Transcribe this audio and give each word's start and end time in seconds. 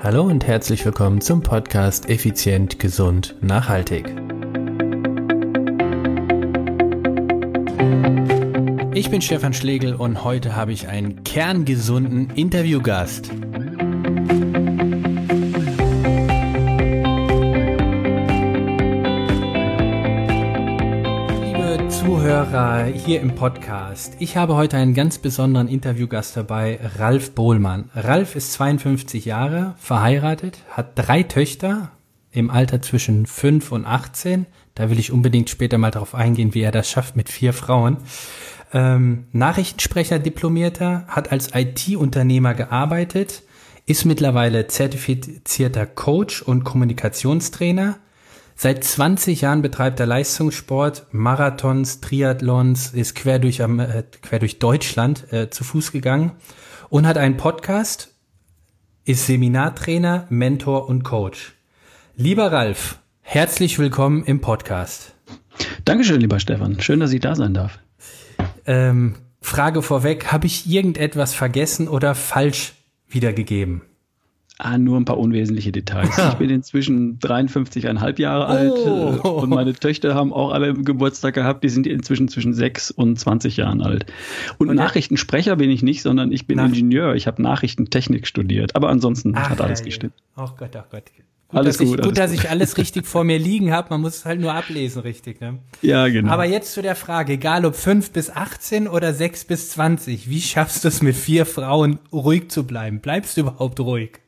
Hallo 0.00 0.22
und 0.22 0.46
herzlich 0.46 0.84
willkommen 0.84 1.20
zum 1.20 1.42
Podcast 1.42 2.08
Effizient, 2.08 2.78
Gesund, 2.78 3.34
Nachhaltig. 3.40 4.06
Ich 8.94 9.10
bin 9.10 9.20
Stefan 9.20 9.52
Schlegel 9.54 9.96
und 9.96 10.22
heute 10.22 10.54
habe 10.54 10.72
ich 10.72 10.86
einen 10.86 11.24
kerngesunden 11.24 12.30
Interviewgast. 12.36 13.32
Zuhörer 22.48 22.84
hier 22.84 23.20
im 23.20 23.34
Podcast, 23.34 24.16
ich 24.20 24.38
habe 24.38 24.56
heute 24.56 24.78
einen 24.78 24.94
ganz 24.94 25.18
besonderen 25.18 25.68
Interviewgast 25.68 26.34
dabei, 26.34 26.80
Ralf 26.96 27.32
Bohlmann. 27.32 27.90
Ralf 27.94 28.36
ist 28.36 28.54
52 28.54 29.26
Jahre, 29.26 29.74
verheiratet, 29.76 30.60
hat 30.70 30.92
drei 30.94 31.24
Töchter 31.24 31.90
im 32.30 32.48
Alter 32.48 32.80
zwischen 32.80 33.26
5 33.26 33.70
und 33.70 33.84
18. 33.84 34.46
Da 34.74 34.88
will 34.88 34.98
ich 34.98 35.12
unbedingt 35.12 35.50
später 35.50 35.76
mal 35.76 35.90
darauf 35.90 36.14
eingehen, 36.14 36.54
wie 36.54 36.62
er 36.62 36.72
das 36.72 36.88
schafft 36.88 37.16
mit 37.16 37.28
vier 37.28 37.52
Frauen. 37.52 37.98
Ähm, 38.72 39.26
Nachrichtensprecher 39.32 40.18
Diplomierter, 40.18 41.04
hat 41.06 41.30
als 41.30 41.54
IT-Unternehmer 41.54 42.54
gearbeitet, 42.54 43.42
ist 43.84 44.06
mittlerweile 44.06 44.68
zertifizierter 44.68 45.84
Coach 45.84 46.40
und 46.40 46.64
Kommunikationstrainer. 46.64 47.98
Seit 48.60 48.82
20 48.82 49.42
Jahren 49.42 49.62
betreibt 49.62 50.00
er 50.00 50.06
Leistungssport, 50.06 51.06
Marathons, 51.12 52.00
Triathlons, 52.00 52.92
ist 52.92 53.14
quer 53.14 53.38
durch, 53.38 53.60
äh, 53.60 54.02
quer 54.20 54.40
durch 54.40 54.58
Deutschland 54.58 55.32
äh, 55.32 55.48
zu 55.48 55.62
Fuß 55.62 55.92
gegangen 55.92 56.32
und 56.88 57.06
hat 57.06 57.18
einen 57.18 57.36
Podcast, 57.36 58.16
ist 59.04 59.26
Seminartrainer, 59.26 60.26
Mentor 60.28 60.88
und 60.88 61.04
Coach. 61.04 61.54
Lieber 62.16 62.50
Ralf, 62.50 62.98
herzlich 63.20 63.78
willkommen 63.78 64.24
im 64.24 64.40
Podcast. 64.40 65.14
Dankeschön, 65.84 66.20
lieber 66.20 66.40
Stefan. 66.40 66.80
Schön, 66.80 66.98
dass 66.98 67.12
ich 67.12 67.20
da 67.20 67.36
sein 67.36 67.54
darf. 67.54 67.78
Ähm, 68.66 69.14
Frage 69.40 69.82
vorweg, 69.82 70.32
habe 70.32 70.48
ich 70.48 70.68
irgendetwas 70.68 71.32
vergessen 71.32 71.86
oder 71.86 72.16
falsch 72.16 72.72
wiedergegeben? 73.06 73.82
Ah, 74.60 74.76
nur 74.76 74.98
ein 74.98 75.04
paar 75.04 75.18
unwesentliche 75.18 75.70
Details. 75.70 76.16
Ich 76.28 76.34
bin 76.34 76.50
inzwischen 76.50 77.18
53,5 77.20 78.20
Jahre 78.20 78.46
alt 78.46 78.72
Oh. 78.72 79.28
und 79.42 79.50
meine 79.50 79.72
Töchter 79.72 80.14
haben 80.16 80.32
auch 80.32 80.50
alle 80.52 80.74
Geburtstag 80.74 81.34
gehabt. 81.34 81.62
Die 81.62 81.68
sind 81.68 81.86
inzwischen 81.86 82.28
zwischen 82.28 82.52
6 82.54 82.90
und 82.90 83.18
20 83.18 83.56
Jahren 83.56 83.80
alt. 83.82 84.06
Und, 84.58 84.68
Und- 84.68 84.76
Nachrichtensprecher 84.76 85.54
bin 85.56 85.70
ich 85.70 85.82
nicht, 85.82 86.02
sondern 86.02 86.32
ich 86.32 86.46
bin 86.46 86.56
Nach- 86.56 86.66
Ingenieur. 86.66 87.14
Ich 87.14 87.26
habe 87.28 87.40
Nachrichtentechnik 87.40 88.26
studiert. 88.26 88.74
Aber 88.74 88.88
ansonsten 88.88 89.32
Ach, 89.36 89.50
hat 89.50 89.60
alles 89.60 89.78
herrje. 89.80 89.90
gestimmt. 89.90 90.12
Ach 90.34 90.56
Gott, 90.56 90.74
ach 90.76 90.86
Gott. 90.90 91.04
Gut, 91.50 91.60
Alles 91.60 91.78
dass 91.78 91.84
ich, 91.86 91.90
gut, 91.92 91.96
gut, 92.02 92.04
alles 92.06 92.18
dass 92.18 92.30
gut. 92.32 92.40
ich 92.44 92.50
alles 92.50 92.76
richtig 92.76 93.06
vor 93.06 93.24
mir 93.24 93.38
liegen 93.38 93.72
habe. 93.72 93.88
Man 93.90 94.02
muss 94.02 94.16
es 94.16 94.24
halt 94.26 94.38
nur 94.40 94.52
ablesen, 94.52 95.00
richtig. 95.00 95.40
Ne? 95.40 95.60
Ja, 95.80 96.06
genau. 96.08 96.30
Aber 96.32 96.44
jetzt 96.44 96.74
zu 96.74 96.82
der 96.82 96.94
Frage, 96.94 97.34
egal 97.34 97.64
ob 97.64 97.74
5 97.74 98.10
bis 98.10 98.28
18 98.28 98.86
oder 98.86 99.14
6 99.14 99.44
bis 99.46 99.70
20, 99.70 100.28
wie 100.28 100.42
schaffst 100.42 100.84
du 100.84 100.88
es 100.88 101.00
mit 101.00 101.16
vier 101.16 101.46
Frauen 101.46 102.00
ruhig 102.12 102.48
zu 102.50 102.64
bleiben? 102.66 103.00
Bleibst 103.00 103.36
du 103.38 103.42
überhaupt 103.42 103.80
ruhig? 103.80 104.18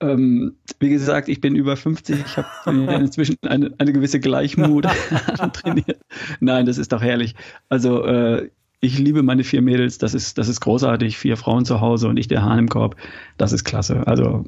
Ähm, 0.00 0.56
wie 0.78 0.90
gesagt, 0.90 1.28
ich 1.28 1.40
bin 1.40 1.56
über 1.56 1.76
50. 1.76 2.18
Ich 2.18 2.36
habe 2.36 2.48
inzwischen 2.94 3.36
eine, 3.42 3.72
eine 3.78 3.92
gewisse 3.92 4.20
Gleichmut 4.20 4.86
trainiert. 5.52 6.00
Nein, 6.40 6.66
das 6.66 6.78
ist 6.78 6.92
doch 6.92 7.02
herrlich. 7.02 7.34
Also 7.68 8.04
äh, 8.04 8.50
ich 8.80 8.98
liebe 8.98 9.22
meine 9.22 9.42
vier 9.42 9.62
Mädels. 9.62 9.96
Das 9.96 10.12
ist, 10.12 10.36
das 10.36 10.48
ist 10.48 10.60
großartig. 10.60 11.16
Vier 11.16 11.38
Frauen 11.38 11.64
zu 11.64 11.80
Hause 11.80 12.08
und 12.08 12.18
ich 12.18 12.28
der 12.28 12.42
Hahn 12.42 12.58
im 12.58 12.68
Korb. 12.68 12.96
Das 13.38 13.52
ist 13.52 13.64
klasse. 13.64 14.06
Also 14.06 14.44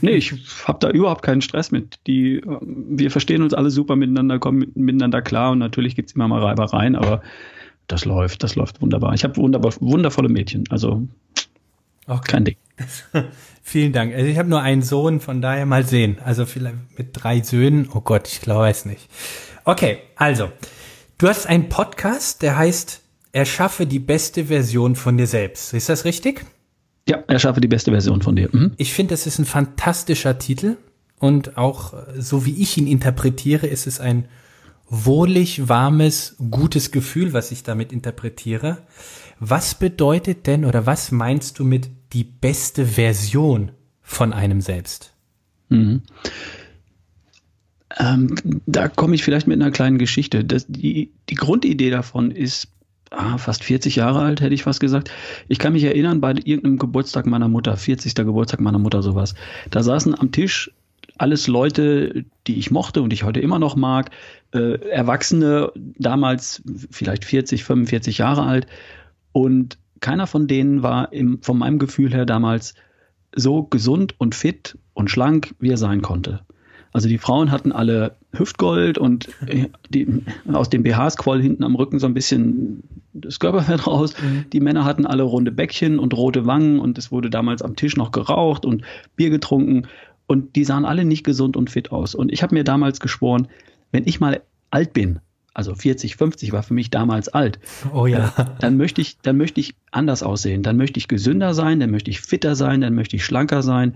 nee, 0.00 0.12
ich 0.12 0.32
habe 0.64 0.78
da 0.80 0.90
überhaupt 0.90 1.22
keinen 1.22 1.42
Stress 1.42 1.70
mit. 1.70 1.98
Die, 2.06 2.36
äh, 2.36 2.58
wir 2.62 3.10
verstehen 3.10 3.42
uns 3.42 3.52
alle 3.52 3.70
super 3.70 3.96
miteinander, 3.96 4.38
kommen 4.38 4.58
mit, 4.58 4.76
miteinander 4.76 5.20
klar 5.20 5.52
und 5.52 5.58
natürlich 5.58 5.94
gibt's 5.94 6.12
immer 6.12 6.28
mal 6.28 6.42
Reibereien, 6.42 6.96
aber 6.96 7.22
das 7.86 8.04
läuft, 8.06 8.42
das 8.42 8.56
läuft 8.56 8.80
wunderbar. 8.80 9.12
Ich 9.14 9.24
habe 9.24 9.36
wunderbar, 9.36 9.72
wundervolle 9.80 10.28
Mädchen. 10.28 10.64
Also 10.70 11.06
Okay. 12.06 12.32
kein 12.32 12.44
Ding. 12.44 12.56
Vielen 13.62 13.92
Dank. 13.92 14.14
Also 14.14 14.26
ich 14.26 14.38
habe 14.38 14.48
nur 14.48 14.62
einen 14.62 14.82
Sohn, 14.82 15.20
von 15.20 15.42
daher 15.42 15.66
mal 15.66 15.84
sehen. 15.84 16.18
Also 16.24 16.46
vielleicht 16.46 16.76
mit 16.96 17.10
drei 17.12 17.42
Söhnen. 17.42 17.88
Oh 17.92 18.00
Gott, 18.00 18.28
ich 18.28 18.40
glaube 18.40 18.68
es 18.68 18.84
nicht. 18.84 19.08
Okay, 19.64 19.98
also 20.14 20.50
du 21.18 21.28
hast 21.28 21.46
einen 21.46 21.68
Podcast, 21.68 22.42
der 22.42 22.56
heißt 22.56 23.02
Erschaffe 23.32 23.86
die 23.86 23.98
beste 23.98 24.46
Version 24.46 24.94
von 24.94 25.18
dir 25.18 25.26
selbst. 25.26 25.74
Ist 25.74 25.88
das 25.88 26.04
richtig? 26.04 26.46
Ja, 27.08 27.18
erschaffe 27.28 27.60
die 27.60 27.68
beste 27.68 27.90
Version 27.90 28.22
von 28.22 28.36
dir. 28.36 28.48
Mhm. 28.52 28.72
Ich 28.76 28.92
finde, 28.92 29.14
das 29.14 29.26
ist 29.26 29.38
ein 29.38 29.44
fantastischer 29.44 30.38
Titel 30.38 30.76
und 31.18 31.56
auch 31.58 31.94
äh, 31.94 32.20
so 32.20 32.46
wie 32.46 32.62
ich 32.62 32.76
ihn 32.76 32.86
interpretiere, 32.86 33.66
ist 33.66 33.86
es 33.86 34.00
ein 34.00 34.28
wohlig, 34.88 35.68
warmes, 35.68 36.36
gutes 36.50 36.92
Gefühl, 36.92 37.32
was 37.32 37.50
ich 37.50 37.62
damit 37.62 37.92
interpretiere. 37.92 38.78
Was 39.40 39.74
bedeutet 39.74 40.46
denn 40.46 40.64
oder 40.64 40.86
was 40.86 41.10
meinst 41.10 41.58
du 41.58 41.64
mit 41.64 41.90
die 42.12 42.24
beste 42.24 42.86
Version 42.86 43.72
von 44.02 44.32
einem 44.32 44.60
selbst? 44.60 45.12
Ähm, 47.98 48.34
da 48.66 48.88
komme 48.88 49.14
ich 49.14 49.24
vielleicht 49.24 49.46
mit 49.46 49.60
einer 49.60 49.70
kleinen 49.70 49.98
Geschichte. 49.98 50.44
Das, 50.44 50.66
die, 50.68 51.12
die 51.28 51.34
Grundidee 51.34 51.90
davon 51.90 52.30
ist 52.30 52.68
ah, 53.10 53.38
fast 53.38 53.64
40 53.64 53.96
Jahre 53.96 54.20
alt, 54.20 54.40
hätte 54.40 54.54
ich 54.54 54.64
fast 54.64 54.80
gesagt. 54.80 55.10
Ich 55.48 55.58
kann 55.58 55.72
mich 55.72 55.84
erinnern, 55.84 56.20
bei 56.20 56.32
irgendeinem 56.32 56.78
Geburtstag 56.78 57.26
meiner 57.26 57.48
Mutter, 57.48 57.76
40. 57.76 58.14
Geburtstag 58.14 58.60
meiner 58.60 58.78
Mutter, 58.78 59.02
sowas. 59.02 59.34
Da 59.70 59.82
saßen 59.82 60.18
am 60.18 60.32
Tisch 60.32 60.70
alles 61.18 61.46
Leute, 61.46 62.24
die 62.46 62.58
ich 62.58 62.70
mochte 62.70 63.00
und 63.00 63.12
ich 63.12 63.22
heute 63.22 63.40
immer 63.40 63.58
noch 63.58 63.74
mag, 63.74 64.10
äh, 64.52 64.74
Erwachsene, 64.90 65.72
damals 65.74 66.62
vielleicht 66.90 67.24
40, 67.24 67.64
45 67.64 68.18
Jahre 68.18 68.42
alt. 68.42 68.66
Und 69.32 69.78
keiner 70.00 70.26
von 70.26 70.46
denen 70.46 70.82
war 70.82 71.12
im, 71.12 71.42
von 71.42 71.58
meinem 71.58 71.78
Gefühl 71.78 72.12
her 72.12 72.26
damals 72.26 72.74
so 73.34 73.64
gesund 73.64 74.14
und 74.18 74.34
fit 74.34 74.78
und 74.94 75.10
schlank, 75.10 75.54
wie 75.58 75.70
er 75.70 75.76
sein 75.76 76.02
konnte. 76.02 76.40
Also 76.92 77.08
die 77.08 77.18
Frauen 77.18 77.50
hatten 77.50 77.72
alle 77.72 78.16
Hüftgold 78.32 78.96
und 78.96 79.28
äh, 79.46 79.66
die, 79.90 80.22
aus 80.50 80.70
dem 80.70 80.82
BHs 80.82 81.18
quoll 81.18 81.42
hinten 81.42 81.62
am 81.62 81.74
Rücken 81.74 81.98
so 81.98 82.06
ein 82.06 82.14
bisschen 82.14 82.82
das 83.12 83.38
Körperfett 83.38 83.86
raus. 83.86 84.14
Die 84.52 84.60
Männer 84.60 84.84
hatten 84.84 85.04
alle 85.04 85.22
runde 85.22 85.52
Bäckchen 85.52 85.98
und 85.98 86.14
rote 86.14 86.46
Wangen 86.46 86.78
und 86.80 86.96
es 86.96 87.12
wurde 87.12 87.28
damals 87.28 87.60
am 87.60 87.76
Tisch 87.76 87.96
noch 87.96 88.12
geraucht 88.12 88.64
und 88.64 88.82
Bier 89.14 89.28
getrunken 89.28 89.86
und 90.26 90.56
die 90.56 90.64
sahen 90.64 90.84
alle 90.84 91.04
nicht 91.04 91.24
gesund 91.24 91.56
und 91.56 91.70
fit 91.70 91.92
aus. 91.92 92.14
Und 92.14 92.32
ich 92.32 92.42
habe 92.42 92.54
mir 92.54 92.64
damals 92.64 93.00
geschworen, 93.00 93.48
wenn 93.92 94.06
ich 94.06 94.20
mal 94.20 94.40
alt 94.70 94.92
bin, 94.92 95.20
also 95.56 95.74
40, 95.74 96.16
50 96.16 96.52
war 96.52 96.62
für 96.62 96.74
mich 96.74 96.90
damals 96.90 97.28
alt, 97.28 97.58
Oh 97.94 98.06
ja. 98.06 98.32
dann 98.60 98.76
möchte 98.76 99.00
ich, 99.00 99.18
dann 99.22 99.36
möchte 99.38 99.58
ich 99.60 99.74
anders 99.90 100.22
aussehen. 100.22 100.62
Dann 100.62 100.76
möchte 100.76 100.98
ich 100.98 101.08
gesünder 101.08 101.54
sein, 101.54 101.80
dann 101.80 101.90
möchte 101.90 102.10
ich 102.10 102.20
fitter 102.20 102.54
sein, 102.54 102.82
dann 102.82 102.94
möchte 102.94 103.16
ich 103.16 103.24
schlanker 103.24 103.62
sein. 103.62 103.94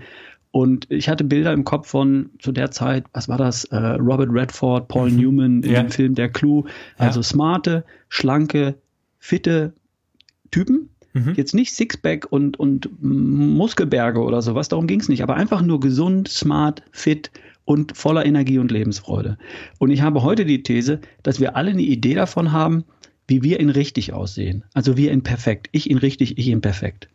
Und 0.52 0.86
ich 0.90 1.08
hatte 1.08 1.22
Bilder 1.22 1.52
im 1.52 1.64
Kopf 1.64 1.86
von 1.88 2.30
zu 2.40 2.50
der 2.50 2.70
Zeit, 2.70 3.04
was 3.12 3.28
war 3.28 3.36
das? 3.38 3.64
Äh, 3.64 3.76
Robert 3.76 4.30
Redford, 4.32 4.88
Paul 4.88 5.10
Newman 5.12 5.62
in 5.62 5.70
Ja. 5.72 5.82
dem 5.82 5.90
Film 5.90 6.14
Der 6.14 6.30
Clue. 6.30 6.64
Also 6.96 7.22
smarte, 7.22 7.84
schlanke, 8.08 8.74
fitte 9.18 9.74
Typen. 10.50 10.88
Mhm. 11.12 11.34
Jetzt 11.36 11.54
nicht 11.54 11.72
Sixpack 11.74 12.26
und, 12.30 12.58
und 12.58 12.88
Muskelberge 13.02 14.20
oder 14.20 14.42
sowas, 14.42 14.68
darum 14.68 14.86
ging 14.86 15.00
es 15.00 15.08
nicht, 15.08 15.22
aber 15.22 15.34
einfach 15.34 15.60
nur 15.60 15.80
gesund, 15.80 16.28
smart, 16.28 16.82
fit 16.92 17.30
und 17.70 17.96
voller 17.96 18.26
Energie 18.26 18.58
und 18.58 18.72
Lebensfreude. 18.72 19.38
Und 19.78 19.90
ich 19.90 20.02
habe 20.02 20.24
heute 20.24 20.44
die 20.44 20.64
These, 20.64 20.98
dass 21.22 21.38
wir 21.38 21.54
alle 21.54 21.70
eine 21.70 21.82
Idee 21.82 22.16
davon 22.16 22.50
haben, 22.50 22.82
wie 23.28 23.44
wir 23.44 23.60
in 23.60 23.70
richtig 23.70 24.12
aussehen. 24.12 24.64
Also 24.74 24.96
wir 24.96 25.12
in 25.12 25.22
perfekt. 25.22 25.68
Ich 25.70 25.88
in 25.88 25.96
richtig, 25.96 26.36
ich 26.36 26.48
in 26.48 26.62
perfekt. 26.62 27.08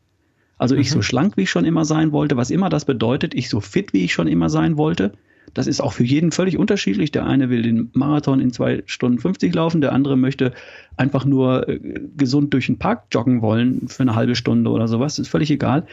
Also 0.58 0.78
ich 0.78 0.92
so 0.92 1.02
schlank, 1.02 1.36
wie 1.36 1.42
ich 1.42 1.50
schon 1.50 1.66
immer 1.66 1.84
sein 1.84 2.14
wollte, 2.14 2.38
was 2.38 2.52
immer 2.52 2.70
das 2.70 2.86
bedeutet, 2.86 3.34
ich 3.34 3.50
so 3.50 3.60
fit, 3.60 3.92
wie 3.92 4.06
ich 4.06 4.14
schon 4.14 4.30
immer 4.30 4.50
sein 4.50 4.78
wollte. 4.78 5.12
Das 5.54 5.68
ist 5.68 5.82
auch 5.82 5.92
für 5.92 6.06
jeden 6.06 6.32
völlig 6.32 6.58
unterschiedlich. 6.58 7.12
Der 7.12 7.26
eine 7.26 7.50
will 7.50 7.62
den 7.62 7.90
Marathon 7.92 8.40
in 8.40 8.54
zwei 8.54 8.82
Stunden 8.86 9.20
50 9.20 9.54
laufen, 9.54 9.82
der 9.82 9.92
andere 9.92 10.16
möchte 10.16 10.54
einfach 10.96 11.26
nur 11.26 11.68
äh, 11.68 11.82
gesund 12.16 12.54
durch 12.54 12.68
den 12.68 12.80
Park 12.80 13.08
joggen 13.12 13.42
wollen 13.42 13.90
für 13.90 14.04
eine 14.04 14.16
halbe 14.16 14.36
Stunde 14.36 14.70
oder 14.70 14.88
sowas. 14.88 15.20
Ist 15.20 15.28
völlig 15.28 15.52
egal. 15.52 15.86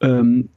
Ähm, 0.00 0.50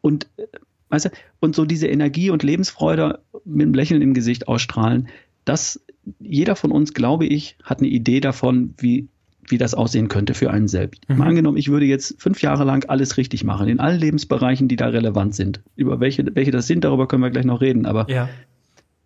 und, 0.00 0.26
äh, 0.36 0.46
weißt 0.94 1.06
du, 1.06 1.10
und 1.40 1.54
so 1.54 1.64
diese 1.64 1.88
Energie 1.88 2.30
und 2.30 2.42
Lebensfreude 2.42 3.20
mit 3.44 3.64
einem 3.64 3.74
Lächeln 3.74 4.02
im 4.02 4.14
Gesicht 4.14 4.48
ausstrahlen, 4.48 5.08
das, 5.44 5.84
jeder 6.20 6.56
von 6.56 6.70
uns, 6.72 6.94
glaube 6.94 7.26
ich, 7.26 7.56
hat 7.62 7.80
eine 7.80 7.88
Idee 7.88 8.20
davon, 8.20 8.74
wie, 8.78 9.08
wie 9.46 9.58
das 9.58 9.74
aussehen 9.74 10.08
könnte 10.08 10.32
für 10.32 10.50
einen 10.50 10.68
selbst. 10.68 11.06
Mal 11.08 11.28
angenommen, 11.28 11.58
ich 11.58 11.68
würde 11.68 11.84
jetzt 11.84 12.20
fünf 12.20 12.40
Jahre 12.40 12.64
lang 12.64 12.88
alles 12.88 13.18
richtig 13.18 13.44
machen, 13.44 13.68
in 13.68 13.78
allen 13.80 14.00
Lebensbereichen, 14.00 14.68
die 14.68 14.76
da 14.76 14.86
relevant 14.88 15.34
sind. 15.34 15.60
Über 15.76 16.00
welche, 16.00 16.24
welche 16.34 16.50
das 16.50 16.66
sind, 16.66 16.84
darüber 16.84 17.06
können 17.08 17.22
wir 17.22 17.30
gleich 17.30 17.44
noch 17.44 17.60
reden. 17.60 17.84
Aber 17.84 18.08
Ja. 18.10 18.28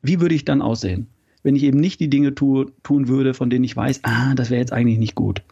wie 0.03 0.21
würde 0.21 0.35
ich 0.37 0.45
dann 0.45 0.63
aussehen, 0.63 1.09
wenn 1.43 1.57
ich 1.57 1.65
eben 1.65 1.81
nicht 1.81 1.99
die 1.99 2.11
Dinge 2.11 2.35
tu, 2.35 2.67
tun 2.85 3.09
würde, 3.09 3.35
von 3.35 3.51
denen 3.51 3.65
ich 3.65 3.77
weiß, 3.77 4.01
ah, 4.05 4.35
das 4.35 4.51
wäre 4.51 4.61
jetzt 4.61 4.73
eigentlich 4.73 4.99
nicht 4.99 5.17
gut, 5.17 5.43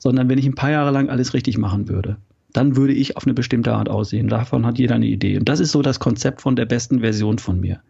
sondern 0.00 0.28
wenn 0.28 0.38
ich 0.38 0.46
ein 0.46 0.54
paar 0.56 0.70
Jahre 0.72 0.90
lang 0.90 1.08
alles 1.08 1.34
richtig 1.34 1.56
machen 1.58 1.88
würde. 1.88 2.16
Dann 2.52 2.76
würde 2.76 2.92
ich 2.92 3.16
auf 3.16 3.24
eine 3.24 3.34
bestimmte 3.34 3.72
Art 3.72 3.88
aussehen. 3.88 4.28
Davon 4.28 4.66
hat 4.66 4.78
jeder 4.78 4.94
eine 4.94 5.06
Idee. 5.06 5.38
Und 5.38 5.48
das 5.48 5.60
ist 5.60 5.72
so 5.72 5.82
das 5.82 6.00
Konzept 6.00 6.42
von 6.42 6.56
der 6.56 6.66
besten 6.66 7.00
Version 7.00 7.38
von 7.38 7.60
mir. 7.60 7.82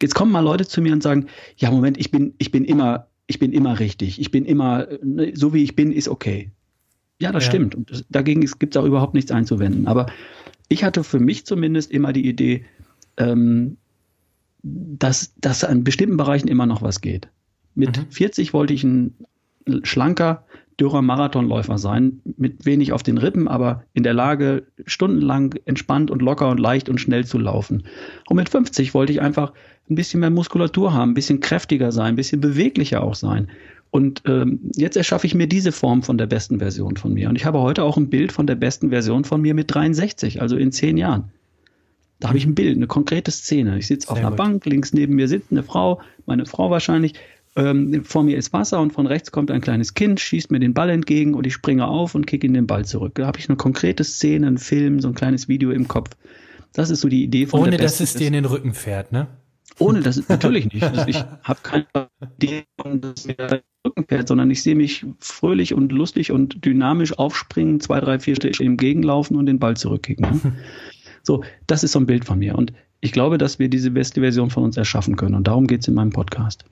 Jetzt 0.00 0.14
kommen 0.14 0.32
mal 0.32 0.40
Leute 0.40 0.66
zu 0.66 0.80
mir 0.82 0.92
und 0.92 1.02
sagen, 1.02 1.26
ja, 1.56 1.70
Moment, 1.70 1.98
ich 1.98 2.10
bin, 2.10 2.34
ich 2.38 2.50
bin 2.50 2.64
immer, 2.64 3.08
ich 3.26 3.38
bin 3.38 3.52
immer 3.52 3.78
richtig. 3.78 4.20
Ich 4.20 4.30
bin 4.30 4.44
immer, 4.44 4.88
ne, 5.02 5.32
so 5.34 5.54
wie 5.54 5.62
ich 5.62 5.76
bin, 5.76 5.92
ist 5.92 6.08
okay. 6.08 6.50
Ja, 7.20 7.30
das 7.30 7.44
ja. 7.44 7.50
stimmt. 7.50 7.74
Und 7.74 7.90
das, 7.90 8.04
dagegen 8.08 8.40
gibt 8.40 8.74
es 8.74 8.80
auch 8.80 8.86
überhaupt 8.86 9.14
nichts 9.14 9.30
einzuwenden. 9.30 9.86
Aber 9.86 10.06
ich 10.68 10.84
hatte 10.84 11.04
für 11.04 11.20
mich 11.20 11.46
zumindest 11.46 11.92
immer 11.92 12.12
die 12.12 12.26
Idee, 12.26 12.64
ähm, 13.16 13.76
dass, 14.62 15.34
dass 15.40 15.64
an 15.64 15.84
bestimmten 15.84 16.16
Bereichen 16.16 16.48
immer 16.48 16.66
noch 16.66 16.82
was 16.82 17.00
geht. 17.00 17.28
Mit 17.74 17.96
mhm. 17.96 18.10
40 18.10 18.52
wollte 18.52 18.74
ich 18.74 18.84
ein 18.84 19.14
schlanker, 19.84 20.44
dürrer 20.80 21.02
Marathonläufer 21.02 21.78
sein, 21.78 22.20
mit 22.36 22.64
wenig 22.64 22.92
auf 22.92 23.02
den 23.02 23.18
Rippen, 23.18 23.48
aber 23.48 23.84
in 23.92 24.02
der 24.02 24.14
Lage, 24.14 24.64
stundenlang 24.86 25.54
entspannt 25.64 26.10
und 26.10 26.22
locker 26.22 26.48
und 26.48 26.58
leicht 26.58 26.88
und 26.88 27.00
schnell 27.00 27.24
zu 27.24 27.38
laufen. 27.38 27.84
Und 28.28 28.36
mit 28.36 28.48
50 28.48 28.94
wollte 28.94 29.12
ich 29.12 29.20
einfach 29.20 29.52
ein 29.90 29.94
bisschen 29.94 30.20
mehr 30.20 30.30
Muskulatur 30.30 30.92
haben, 30.92 31.10
ein 31.10 31.14
bisschen 31.14 31.40
kräftiger 31.40 31.92
sein, 31.92 32.14
ein 32.14 32.16
bisschen 32.16 32.40
beweglicher 32.40 33.02
auch 33.02 33.14
sein. 33.14 33.48
Und 33.90 34.22
ähm, 34.26 34.70
jetzt 34.74 34.96
erschaffe 34.96 35.26
ich 35.26 35.34
mir 35.34 35.46
diese 35.46 35.70
Form 35.70 36.02
von 36.02 36.16
der 36.16 36.26
besten 36.26 36.58
Version 36.58 36.96
von 36.96 37.12
mir. 37.12 37.28
Und 37.28 37.36
ich 37.36 37.44
habe 37.44 37.60
heute 37.60 37.84
auch 37.84 37.98
ein 37.98 38.08
Bild 38.08 38.32
von 38.32 38.46
der 38.46 38.54
besten 38.54 38.88
Version 38.88 39.24
von 39.24 39.42
mir 39.42 39.52
mit 39.52 39.72
63, 39.72 40.40
also 40.40 40.56
in 40.56 40.72
zehn 40.72 40.96
Jahren. 40.96 41.30
Da 42.18 42.28
habe 42.28 42.38
ich 42.38 42.46
ein 42.46 42.54
Bild, 42.54 42.76
eine 42.76 42.86
konkrete 42.86 43.30
Szene. 43.30 43.76
Ich 43.78 43.88
sitze 43.88 44.08
auf 44.08 44.16
einer 44.16 44.28
gut. 44.28 44.38
Bank, 44.38 44.64
links 44.64 44.94
neben 44.94 45.16
mir 45.16 45.28
sitzt 45.28 45.50
eine 45.50 45.62
Frau, 45.62 46.00
meine 46.24 46.46
Frau 46.46 46.70
wahrscheinlich, 46.70 47.14
ähm, 47.56 48.04
vor 48.04 48.22
mir 48.22 48.36
ist 48.36 48.52
Wasser 48.52 48.80
und 48.80 48.92
von 48.92 49.06
rechts 49.06 49.30
kommt 49.30 49.50
ein 49.50 49.60
kleines 49.60 49.94
Kind, 49.94 50.20
schießt 50.20 50.50
mir 50.50 50.60
den 50.60 50.74
Ball 50.74 50.90
entgegen 50.90 51.34
und 51.34 51.46
ich 51.46 51.52
springe 51.52 51.86
auf 51.86 52.14
und 52.14 52.26
kicke 52.26 52.46
in 52.46 52.54
den 52.54 52.66
Ball 52.66 52.84
zurück. 52.84 53.14
Da 53.16 53.26
habe 53.26 53.38
ich 53.38 53.48
eine 53.48 53.56
konkrete 53.56 54.04
Szene, 54.04 54.46
einen 54.46 54.58
Film, 54.58 55.00
so 55.00 55.08
ein 55.08 55.14
kleines 55.14 55.48
Video 55.48 55.70
im 55.70 55.88
Kopf. 55.88 56.10
Das 56.72 56.90
ist 56.90 57.00
so 57.00 57.08
die 57.08 57.22
Idee 57.22 57.46
von 57.46 57.60
Ohne 57.60 57.76
dass 57.76 58.00
es 58.00 58.14
dir 58.14 58.26
in 58.26 58.32
den 58.32 58.46
Rücken 58.46 58.72
fährt, 58.72 59.12
ne? 59.12 59.26
Ohne 59.78 60.00
das 60.00 60.28
natürlich 60.28 60.72
nicht. 60.72 60.82
Also 60.82 61.06
ich 61.06 61.16
habe 61.42 61.60
keine 61.62 61.86
Idee, 62.38 62.64
dass 63.00 63.26
mir 63.26 63.34
der 63.34 63.62
Rücken 63.86 64.04
fährt, 64.06 64.28
sondern 64.28 64.50
ich 64.50 64.62
sehe 64.62 64.74
mich 64.74 65.04
fröhlich 65.18 65.74
und 65.74 65.92
lustig 65.92 66.30
und 66.30 66.64
dynamisch 66.64 67.18
aufspringen, 67.18 67.80
zwei, 67.80 68.00
drei, 68.00 68.18
vier 68.18 68.36
Schritte 68.36 68.64
im 68.64 68.76
Gegenlaufen 68.76 69.36
und 69.36 69.46
den 69.46 69.58
Ball 69.58 69.76
zurückkicken. 69.76 70.40
Ne? 70.42 70.52
So, 71.24 71.44
das 71.68 71.84
ist 71.84 71.92
so 71.92 72.00
ein 72.00 72.06
Bild 72.06 72.24
von 72.24 72.40
mir. 72.40 72.56
Und 72.56 72.72
ich 73.00 73.12
glaube, 73.12 73.38
dass 73.38 73.60
wir 73.60 73.68
diese 73.68 73.92
beste 73.92 74.20
Version 74.20 74.50
von 74.50 74.64
uns 74.64 74.76
erschaffen 74.76 75.14
können. 75.14 75.36
Und 75.36 75.46
darum 75.46 75.68
geht 75.68 75.82
es 75.82 75.86
in 75.86 75.94
meinem 75.94 76.10
Podcast. 76.10 76.64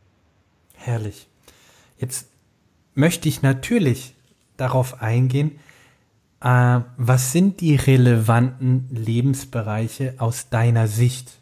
Herrlich. 0.82 1.28
Jetzt 1.98 2.28
möchte 2.94 3.28
ich 3.28 3.42
natürlich 3.42 4.14
darauf 4.56 5.02
eingehen, 5.02 5.58
äh, 6.40 6.80
was 6.96 7.32
sind 7.32 7.60
die 7.60 7.76
relevanten 7.76 8.88
Lebensbereiche 8.90 10.14
aus 10.16 10.48
deiner 10.48 10.88
Sicht? 10.88 11.32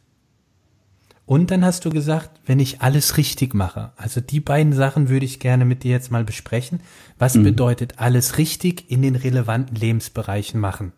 Und 1.24 1.52
dann 1.52 1.64
hast 1.64 1.84
du 1.84 1.90
gesagt, 1.90 2.40
wenn 2.46 2.58
ich 2.58 2.80
alles 2.80 3.16
richtig 3.16 3.54
mache, 3.54 3.92
also 3.96 4.20
die 4.20 4.40
beiden 4.40 4.72
Sachen 4.72 5.08
würde 5.08 5.26
ich 5.26 5.38
gerne 5.38 5.64
mit 5.64 5.84
dir 5.84 5.92
jetzt 5.92 6.10
mal 6.10 6.24
besprechen. 6.24 6.80
Was 7.18 7.36
mhm. 7.36 7.44
bedeutet 7.44 7.98
alles 7.98 8.38
richtig 8.38 8.90
in 8.90 9.02
den 9.02 9.14
relevanten 9.14 9.76
Lebensbereichen 9.76 10.58
machen? 10.58 10.92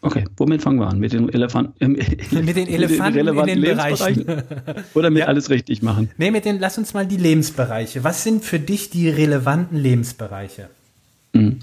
Okay, 0.00 0.24
womit 0.36 0.62
fangen 0.62 0.78
wir 0.78 0.86
an? 0.86 1.00
Mit 1.00 1.12
den 1.12 1.28
Elefanten, 1.28 1.74
äh, 1.80 2.42
mit 2.42 2.56
den 2.56 2.68
Elefanten 2.68 3.26
in 3.26 3.46
den 3.46 3.60
Bereichen. 3.60 4.24
Oder 4.94 5.10
mit 5.10 5.20
ja. 5.20 5.26
alles 5.26 5.50
richtig 5.50 5.82
machen? 5.82 6.10
Nee, 6.18 6.30
mit 6.30 6.44
den, 6.44 6.60
lass 6.60 6.78
uns 6.78 6.94
mal 6.94 7.06
die 7.06 7.16
Lebensbereiche. 7.16 8.04
Was 8.04 8.22
sind 8.22 8.44
für 8.44 8.60
dich 8.60 8.90
die 8.90 9.08
relevanten 9.08 9.76
Lebensbereiche? 9.76 10.68
Mhm. 11.32 11.58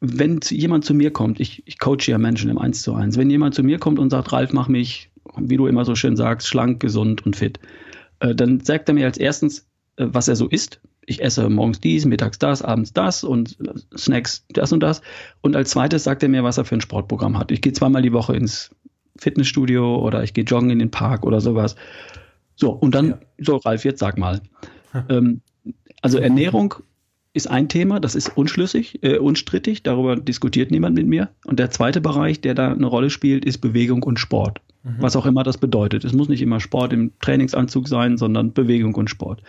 Wenn 0.00 0.40
jemand 0.48 0.84
zu 0.84 0.94
mir 0.94 1.10
kommt, 1.10 1.40
ich, 1.40 1.62
ich 1.66 1.78
coache 1.78 2.06
ja 2.06 2.18
Menschen 2.18 2.50
im 2.50 2.58
1 2.58 2.82
zu 2.82 2.94
1, 2.94 3.16
wenn 3.16 3.30
jemand 3.30 3.54
zu 3.54 3.62
mir 3.62 3.78
kommt 3.78 3.98
und 3.98 4.10
sagt, 4.10 4.32
Ralf, 4.32 4.52
mach 4.52 4.68
mich, 4.68 5.10
wie 5.36 5.56
du 5.56 5.66
immer 5.66 5.84
so 5.84 5.94
schön 5.94 6.16
sagst, 6.16 6.48
schlank, 6.48 6.80
gesund 6.80 7.24
und 7.24 7.36
fit, 7.36 7.60
äh, 8.20 8.34
dann 8.34 8.60
sagt 8.60 8.88
er 8.88 8.94
mir 8.94 9.06
als 9.06 9.18
erstens, 9.18 9.66
äh, 9.96 10.06
was 10.08 10.28
er 10.28 10.36
so 10.36 10.48
isst, 10.48 10.80
ich 11.10 11.22
esse 11.22 11.50
morgens 11.50 11.80
dies, 11.80 12.06
mittags 12.06 12.38
das, 12.38 12.62
abends 12.62 12.92
das 12.92 13.24
und 13.24 13.58
Snacks 13.96 14.46
das 14.50 14.72
und 14.72 14.80
das. 14.80 15.02
Und 15.40 15.56
als 15.56 15.70
zweites 15.70 16.04
sagt 16.04 16.22
er 16.22 16.28
mir, 16.28 16.44
was 16.44 16.56
er 16.56 16.64
für 16.64 16.76
ein 16.76 16.80
Sportprogramm 16.80 17.36
hat. 17.36 17.50
Ich 17.50 17.60
gehe 17.60 17.72
zweimal 17.72 18.02
die 18.02 18.12
Woche 18.12 18.36
ins 18.36 18.70
Fitnessstudio 19.18 19.98
oder 19.98 20.22
ich 20.22 20.34
gehe 20.34 20.44
joggen 20.44 20.70
in 20.70 20.78
den 20.78 20.90
Park 20.90 21.26
oder 21.26 21.40
sowas. 21.40 21.74
So, 22.54 22.70
und 22.70 22.94
dann, 22.94 23.08
ja. 23.08 23.18
so 23.38 23.56
Ralf, 23.56 23.84
jetzt 23.84 23.98
sag 23.98 24.18
mal. 24.18 24.40
ähm, 25.08 25.40
also 26.00 26.18
Ernährung 26.18 26.74
ist 27.32 27.50
ein 27.50 27.68
Thema, 27.68 28.00
das 28.00 28.14
ist 28.14 28.36
unschlüssig, 28.36 29.02
äh, 29.02 29.18
unstrittig, 29.18 29.82
darüber 29.82 30.16
diskutiert 30.16 30.70
niemand 30.70 30.96
mit 30.96 31.06
mir. 31.06 31.30
Und 31.44 31.58
der 31.58 31.70
zweite 31.70 32.00
Bereich, 32.00 32.40
der 32.40 32.54
da 32.54 32.72
eine 32.72 32.86
Rolle 32.86 33.10
spielt, 33.10 33.44
ist 33.44 33.58
Bewegung 33.58 34.02
und 34.04 34.18
Sport. 34.18 34.60
Mhm. 34.82 34.96
Was 34.98 35.16
auch 35.16 35.26
immer 35.26 35.42
das 35.42 35.58
bedeutet. 35.58 36.04
Es 36.04 36.12
muss 36.12 36.28
nicht 36.28 36.42
immer 36.42 36.60
Sport 36.60 36.92
im 36.92 37.12
Trainingsanzug 37.20 37.88
sein, 37.88 38.16
sondern 38.16 38.52
Bewegung 38.52 38.94
und 38.94 39.10
Sport. 39.10 39.42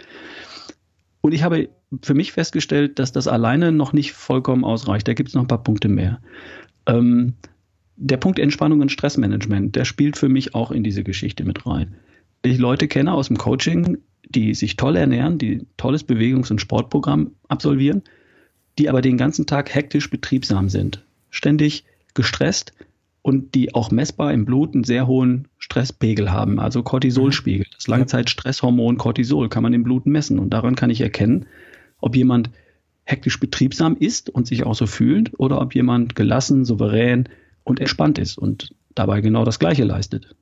Und 1.21 1.33
ich 1.33 1.44
habe 1.44 1.69
für 2.01 2.13
mich 2.13 2.31
festgestellt, 2.31 3.00
dass 3.00 3.12
das 3.12 3.27
alleine 3.27 3.71
noch 3.71 3.94
nicht 3.94 4.13
vollkommen 4.13 4.63
ausreicht. 4.63 5.07
Da 5.07 5.13
gibt 5.13 5.29
es 5.29 5.35
noch 5.35 5.44
ein 5.44 5.47
paar 5.47 5.63
Punkte 5.63 5.88
mehr. 5.88 6.19
Ähm, 6.88 7.33
der 7.95 8.18
Punkt 8.18 8.39
Entspannung 8.39 8.81
und 8.81 8.91
Stressmanagement, 8.91 9.75
der 9.75 9.85
spielt 9.85 10.18
für 10.18 10.29
mich 10.29 10.56
auch 10.56 10.71
in 10.71 10.83
diese 10.83 11.03
Geschichte 11.03 11.44
mit 11.44 11.65
rein. 11.68 11.95
Ich 12.41 12.57
Leute 12.57 12.88
kenne 12.88 13.13
aus 13.13 13.27
dem 13.27 13.38
Coaching, 13.38 14.00
die 14.27 14.56
sich 14.56 14.75
toll 14.75 14.95
ernähren, 14.95 15.38
die 15.38 15.68
tolles 15.77 16.03
Bewegungs- 16.03 16.50
und 16.50 16.59
Sportprogramm 16.59 17.31
absolvieren, 17.47 18.01
die 18.79 18.89
aber 18.89 19.01
den 19.01 19.18
ganzen 19.18 19.45
Tag 19.45 19.75
hektisch 19.75 20.09
betriebsam 20.09 20.69
sind, 20.69 21.06
ständig 21.29 21.83
gestresst, 22.15 22.73
und 23.21 23.53
die 23.53 23.73
auch 23.75 23.91
messbar 23.91 24.33
im 24.33 24.45
Blut 24.45 24.73
einen 24.73 24.83
sehr 24.83 25.07
hohen 25.07 25.47
Stresspegel 25.57 26.31
haben, 26.31 26.59
also 26.59 26.81
Cortisolspiegel. 26.81 27.68
Das 27.75 27.88
Langzeitstresshormon 27.88 28.97
Cortisol 28.97 29.50
kann 29.50 29.63
man 29.63 29.73
im 29.73 29.83
Blut 29.83 30.06
messen 30.06 30.39
und 30.39 30.51
daran 30.51 30.75
kann 30.75 30.89
ich 30.89 31.01
erkennen, 31.01 31.45
ob 32.00 32.15
jemand 32.15 32.50
hektisch 33.03 33.39
betriebsam 33.39 33.95
ist 33.97 34.29
und 34.29 34.47
sich 34.47 34.63
auch 34.63 34.75
so 34.75 34.88
fühlt 34.88 35.39
oder 35.39 35.62
ob 35.62 35.75
jemand 35.75 36.15
gelassen, 36.15 36.65
souverän 36.65 37.29
und 37.63 37.79
entspannt 37.79 38.18
ist 38.18 38.38
und 38.38 38.73
dabei 38.95 39.21
genau 39.21 39.45
das 39.45 39.59
Gleiche 39.59 39.83
leistet. 39.83 40.35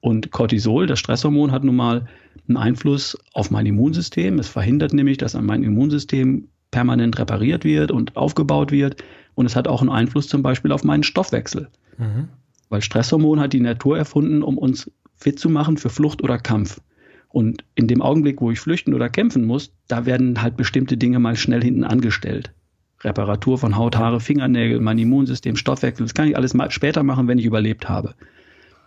Und 0.00 0.32
Cortisol, 0.32 0.88
das 0.88 0.98
Stresshormon, 0.98 1.52
hat 1.52 1.62
nun 1.62 1.76
mal 1.76 2.08
einen 2.48 2.56
Einfluss 2.56 3.16
auf 3.34 3.52
mein 3.52 3.66
Immunsystem. 3.66 4.40
Es 4.40 4.48
verhindert 4.48 4.92
nämlich, 4.92 5.16
dass 5.16 5.34
mein 5.40 5.62
Immunsystem 5.62 6.48
permanent 6.72 7.20
repariert 7.20 7.64
wird 7.64 7.92
und 7.92 8.16
aufgebaut 8.16 8.72
wird. 8.72 8.96
Und 9.34 9.46
es 9.46 9.54
hat 9.54 9.68
auch 9.68 9.80
einen 9.80 9.90
Einfluss 9.90 10.26
zum 10.26 10.42
Beispiel 10.42 10.72
auf 10.72 10.82
meinen 10.82 11.04
Stoffwechsel. 11.04 11.68
Mhm. 11.98 12.28
Weil 12.68 12.82
Stresshormon 12.82 13.40
hat 13.40 13.52
die 13.52 13.60
Natur 13.60 13.98
erfunden, 13.98 14.42
um 14.42 14.58
uns 14.58 14.90
fit 15.16 15.38
zu 15.38 15.48
machen 15.48 15.76
für 15.76 15.90
Flucht 15.90 16.22
oder 16.22 16.38
Kampf. 16.38 16.80
Und 17.28 17.64
in 17.74 17.86
dem 17.86 18.02
Augenblick, 18.02 18.40
wo 18.40 18.50
ich 18.50 18.60
flüchten 18.60 18.94
oder 18.94 19.08
kämpfen 19.08 19.44
muss, 19.44 19.72
da 19.88 20.04
werden 20.04 20.42
halt 20.42 20.56
bestimmte 20.56 20.96
Dinge 20.96 21.18
mal 21.18 21.36
schnell 21.36 21.62
hinten 21.62 21.84
angestellt. 21.84 22.52
Reparatur 23.00 23.58
von 23.58 23.76
Haut, 23.76 23.96
Haare, 23.96 24.20
Fingernägel, 24.20 24.80
mein 24.80 24.98
Immunsystem, 24.98 25.56
Stoffwechsel, 25.56 26.04
das 26.04 26.14
kann 26.14 26.28
ich 26.28 26.36
alles 26.36 26.54
mal 26.54 26.70
später 26.70 27.02
machen, 27.02 27.28
wenn 27.28 27.38
ich 27.38 27.46
überlebt 27.46 27.88
habe. 27.88 28.14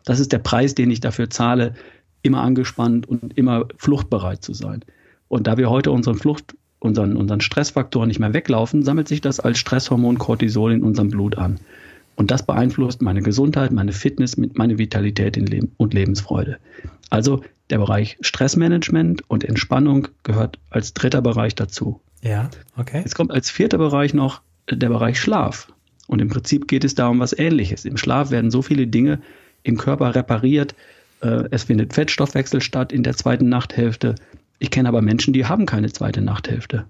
Das 0.05 0.19
ist 0.19 0.31
der 0.31 0.39
Preis, 0.39 0.75
den 0.75 0.91
ich 0.91 0.99
dafür 0.99 1.29
zahle, 1.29 1.73
immer 2.21 2.41
angespannt 2.41 3.07
und 3.07 3.37
immer 3.37 3.65
fluchtbereit 3.77 4.43
zu 4.43 4.53
sein. 4.53 4.83
Und 5.27 5.47
da 5.47 5.57
wir 5.57 5.69
heute 5.69 5.91
unseren 5.91 6.15
Flucht, 6.15 6.55
unseren, 6.79 7.17
unseren 7.17 7.41
Stressfaktor 7.41 8.05
nicht 8.05 8.19
mehr 8.19 8.33
weglaufen, 8.33 8.83
sammelt 8.83 9.07
sich 9.07 9.21
das 9.21 9.39
als 9.39 9.57
Stresshormon 9.57 10.17
Cortisol 10.17 10.71
in 10.71 10.83
unserem 10.83 11.09
Blut 11.09 11.37
an. 11.37 11.59
Und 12.15 12.31
das 12.31 12.45
beeinflusst 12.45 13.01
meine 13.01 13.21
Gesundheit, 13.21 13.71
meine 13.71 13.91
Fitness, 13.91 14.37
meine 14.37 14.77
Vitalität 14.77 15.37
und 15.77 15.93
Lebensfreude. 15.93 16.57
Also 17.09 17.43
der 17.69 17.79
Bereich 17.79 18.17
Stressmanagement 18.21 19.29
und 19.29 19.43
Entspannung 19.43 20.07
gehört 20.23 20.59
als 20.69 20.93
dritter 20.93 21.21
Bereich 21.21 21.55
dazu. 21.55 22.01
Ja, 22.21 22.49
okay. 22.77 22.99
Jetzt 22.99 23.15
kommt 23.15 23.31
als 23.31 23.49
vierter 23.49 23.77
Bereich 23.77 24.13
noch 24.13 24.41
der 24.69 24.89
Bereich 24.89 25.19
Schlaf. 25.19 25.67
Und 26.07 26.21
im 26.21 26.29
Prinzip 26.29 26.67
geht 26.67 26.83
es 26.83 26.95
da 26.95 27.07
um 27.07 27.19
was 27.19 27.37
Ähnliches. 27.37 27.85
Im 27.85 27.97
Schlaf 27.97 28.31
werden 28.31 28.51
so 28.51 28.61
viele 28.61 28.87
Dinge 28.87 29.21
im 29.63 29.77
Körper 29.77 30.15
repariert. 30.15 30.75
Äh, 31.21 31.45
es 31.51 31.63
findet 31.63 31.93
Fettstoffwechsel 31.93 32.61
statt 32.61 32.91
in 32.91 33.03
der 33.03 33.15
zweiten 33.15 33.49
Nachthälfte. 33.49 34.15
Ich 34.59 34.71
kenne 34.71 34.87
aber 34.87 35.01
Menschen, 35.01 35.33
die 35.33 35.45
haben 35.45 35.65
keine 35.65 35.91
zweite 35.91 36.21
Nachthälfte. 36.21 36.85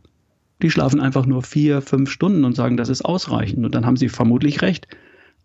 Die 0.61 0.69
schlafen 0.69 1.01
einfach 1.01 1.25
nur 1.25 1.43
vier, 1.43 1.81
fünf 1.81 2.09
Stunden 2.09 2.45
und 2.45 2.55
sagen, 2.55 2.77
das 2.77 2.89
ist 2.89 3.03
ausreichend. 3.03 3.65
Und 3.65 3.75
dann 3.75 3.85
haben 3.85 3.97
sie 3.97 4.09
vermutlich 4.09 4.61
recht 4.61 4.87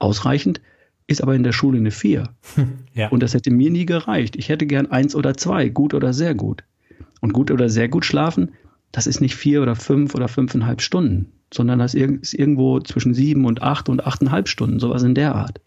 ausreichend, 0.00 0.61
ist 1.07 1.23
aber 1.23 1.35
in 1.35 1.42
der 1.42 1.52
Schule 1.52 1.78
eine 1.78 1.90
4. 1.90 2.28
Ja. 2.92 3.09
Und 3.09 3.23
das 3.23 3.35
hätte 3.35 3.52
mir 3.52 3.71
nie 3.71 3.87
gereicht. 3.87 4.35
Ich 4.35 4.49
hätte 4.49 4.66
gern 4.66 4.90
eins 4.90 5.14
oder 5.14 5.37
zwei, 5.37 5.69
gut 5.69 5.95
oder 5.95 6.12
sehr 6.12 6.35
gut. 6.35 6.64
Und 7.21 7.33
gut 7.33 7.52
oder 7.52 7.69
sehr 7.69 7.88
gut 7.88 8.04
schlafen, 8.04 8.50
das 8.90 9.07
ist 9.07 9.21
nicht 9.21 9.37
vier 9.37 9.62
oder 9.62 9.76
fünf 9.76 10.14
oder 10.14 10.26
fünfeinhalb 10.26 10.83
Stunden, 10.83 11.30
sondern 11.54 11.78
das 11.78 11.95
ist 11.95 12.35
irgendwo 12.35 12.80
zwischen 12.80 13.14
sieben 13.14 13.45
und 13.45 13.62
acht 13.62 13.88
und 13.88 14.04
achteinhalb 14.04 14.49
Stunden, 14.49 14.80
sowas 14.80 15.04
in 15.04 15.14
der 15.14 15.37
Art. 15.37 15.61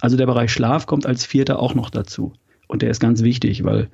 Also 0.00 0.16
der 0.16 0.26
Bereich 0.26 0.52
Schlaf 0.52 0.86
kommt 0.86 1.06
als 1.06 1.24
vierter 1.24 1.58
auch 1.58 1.74
noch 1.74 1.90
dazu. 1.90 2.32
Und 2.66 2.82
der 2.82 2.90
ist 2.90 3.00
ganz 3.00 3.22
wichtig, 3.22 3.64
weil 3.64 3.88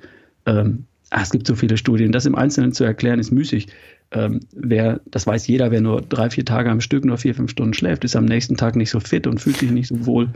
ähm, 0.45 0.85
ach, 1.09 1.23
es 1.23 1.31
gibt 1.31 1.47
so 1.47 1.55
viele 1.55 1.77
Studien, 1.77 2.11
das 2.11 2.25
im 2.25 2.35
Einzelnen 2.35 2.73
zu 2.73 2.83
erklären 2.83 3.19
ist 3.19 3.31
müßig. 3.31 3.67
Ähm, 4.11 4.41
wer, 4.51 4.99
das 5.05 5.25
weiß 5.25 5.47
jeder, 5.47 5.71
wer 5.71 5.81
nur 5.81 6.01
drei, 6.01 6.29
vier 6.29 6.45
Tage 6.45 6.69
am 6.69 6.81
Stück 6.81 7.05
nur 7.05 7.17
vier, 7.17 7.33
fünf 7.33 7.51
Stunden 7.51 7.73
schläft, 7.73 8.03
ist 8.03 8.15
am 8.15 8.25
nächsten 8.25 8.57
Tag 8.57 8.75
nicht 8.75 8.89
so 8.89 8.99
fit 8.99 9.25
und 9.25 9.39
fühlt 9.39 9.57
sich 9.57 9.71
nicht 9.71 9.87
so 9.87 10.05
wohl 10.05 10.29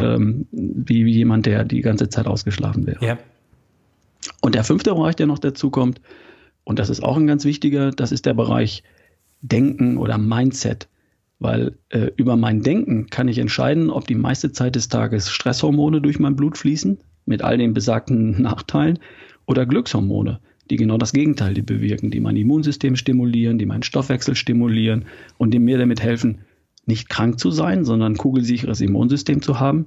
ähm, 0.00 0.46
wie, 0.52 1.04
wie 1.04 1.12
jemand, 1.12 1.46
der 1.46 1.64
die 1.64 1.80
ganze 1.80 2.08
Zeit 2.08 2.26
ausgeschlafen 2.26 2.86
wäre. 2.86 3.04
Ja. 3.04 3.18
Und 4.40 4.54
der 4.54 4.64
fünfte 4.64 4.94
Bereich, 4.94 5.16
der 5.16 5.26
noch 5.26 5.38
dazu 5.38 5.70
kommt, 5.70 6.00
und 6.64 6.78
das 6.78 6.90
ist 6.90 7.02
auch 7.02 7.16
ein 7.16 7.26
ganz 7.26 7.44
wichtiger, 7.44 7.90
das 7.90 8.12
ist 8.12 8.26
der 8.26 8.34
Bereich 8.34 8.82
Denken 9.42 9.98
oder 9.98 10.18
Mindset. 10.18 10.88
Weil 11.38 11.76
äh, 11.90 12.10
über 12.16 12.36
mein 12.36 12.62
Denken 12.62 13.08
kann 13.08 13.28
ich 13.28 13.38
entscheiden, 13.38 13.90
ob 13.90 14.06
die 14.06 14.14
meiste 14.14 14.52
Zeit 14.52 14.76
des 14.76 14.88
Tages 14.88 15.30
Stresshormone 15.30 16.00
durch 16.00 16.18
mein 16.18 16.36
Blut 16.36 16.56
fließen, 16.56 16.98
mit 17.26 17.42
all 17.42 17.58
den 17.58 17.74
besagten 17.74 18.40
Nachteilen, 18.40 18.98
oder 19.46 19.66
Glückshormone, 19.66 20.40
die 20.70 20.76
genau 20.76 20.98
das 20.98 21.12
Gegenteil 21.12 21.54
bewirken, 21.62 22.10
die 22.10 22.20
mein 22.20 22.36
Immunsystem 22.36 22.96
stimulieren, 22.96 23.58
die 23.58 23.66
meinen 23.66 23.82
Stoffwechsel 23.82 24.34
stimulieren 24.34 25.06
und 25.38 25.52
die 25.52 25.58
mir 25.58 25.78
damit 25.78 26.02
helfen, 26.02 26.38
nicht 26.86 27.08
krank 27.08 27.38
zu 27.38 27.50
sein, 27.50 27.84
sondern 27.84 28.16
kugelsicheres 28.16 28.80
Immunsystem 28.80 29.42
zu 29.42 29.60
haben 29.60 29.86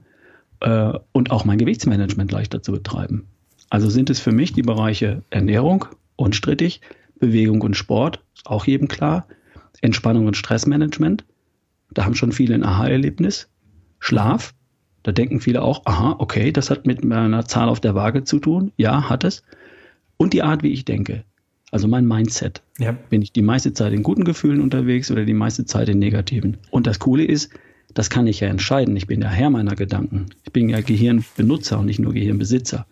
äh, 0.61 0.93
und 1.11 1.31
auch 1.31 1.45
mein 1.45 1.57
Gewichtsmanagement 1.57 2.31
leichter 2.31 2.61
zu 2.61 2.71
betreiben. 2.71 3.27
Also 3.69 3.89
sind 3.89 4.09
es 4.09 4.19
für 4.19 4.31
mich 4.31 4.53
die 4.53 4.61
Bereiche 4.61 5.23
Ernährung, 5.29 5.85
unstrittig, 6.15 6.81
Bewegung 7.19 7.61
und 7.61 7.75
Sport, 7.75 8.23
auch 8.45 8.65
jedem 8.65 8.87
klar, 8.87 9.27
Entspannung 9.81 10.27
und 10.27 10.37
Stressmanagement, 10.37 11.25
da 11.91 12.05
haben 12.05 12.15
schon 12.15 12.31
viele 12.31 12.55
ein 12.55 12.63
Aha-Erlebnis, 12.63 13.49
Schlaf, 13.99 14.53
da 15.03 15.11
denken 15.11 15.39
viele 15.39 15.61
auch, 15.61 15.85
aha, 15.85 16.15
okay, 16.19 16.51
das 16.51 16.69
hat 16.69 16.85
mit 16.85 17.03
meiner 17.03 17.45
Zahl 17.45 17.69
auf 17.69 17.79
der 17.79 17.95
Waage 17.95 18.23
zu 18.23 18.39
tun, 18.39 18.71
ja, 18.77 19.09
hat 19.09 19.23
es, 19.23 19.43
und 20.17 20.33
die 20.33 20.43
Art, 20.43 20.63
wie 20.63 20.73
ich 20.73 20.85
denke. 20.85 21.23
Also 21.71 21.87
mein 21.87 22.07
Mindset. 22.07 22.61
Ja. 22.79 22.93
Bin 23.09 23.21
ich 23.21 23.31
die 23.31 23.41
meiste 23.41 23.73
Zeit 23.73 23.93
in 23.93 24.03
guten 24.03 24.23
Gefühlen 24.23 24.61
unterwegs 24.61 25.11
oder 25.11 25.25
die 25.25 25.33
meiste 25.33 25.65
Zeit 25.65 25.89
in 25.89 25.99
negativen? 25.99 26.57
Und 26.71 26.87
das 26.87 26.99
Coole 26.99 27.25
ist, 27.25 27.51
das 27.93 28.09
kann 28.09 28.27
ich 28.27 28.39
ja 28.39 28.47
entscheiden. 28.47 28.95
Ich 28.95 29.07
bin 29.07 29.21
der 29.21 29.29
Herr 29.29 29.49
meiner 29.49 29.75
Gedanken. 29.75 30.27
Ich 30.43 30.53
bin 30.53 30.69
ja 30.69 30.81
Gehirnbenutzer 30.81 31.79
und 31.79 31.87
nicht 31.87 31.99
nur 31.99 32.13
Gehirnbesitzer. 32.13 32.85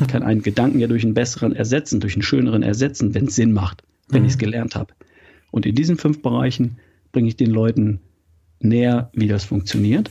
Ich 0.00 0.06
kann 0.06 0.22
einen 0.22 0.42
Gedanken 0.42 0.78
ja 0.78 0.86
durch 0.86 1.04
einen 1.04 1.14
besseren 1.14 1.56
ersetzen, 1.56 1.98
durch 1.98 2.14
einen 2.14 2.22
schöneren 2.22 2.62
ersetzen, 2.62 3.14
wenn 3.14 3.26
es 3.26 3.34
Sinn 3.34 3.52
macht, 3.52 3.82
wenn 4.08 4.22
mhm. 4.22 4.26
ich 4.26 4.32
es 4.34 4.38
gelernt 4.38 4.76
habe. 4.76 4.94
Und 5.50 5.66
in 5.66 5.74
diesen 5.74 5.98
fünf 5.98 6.22
Bereichen 6.22 6.78
bringe 7.10 7.28
ich 7.28 7.36
den 7.36 7.50
Leuten 7.50 8.00
näher, 8.60 9.10
wie 9.14 9.26
das 9.26 9.44
funktioniert. 9.44 10.10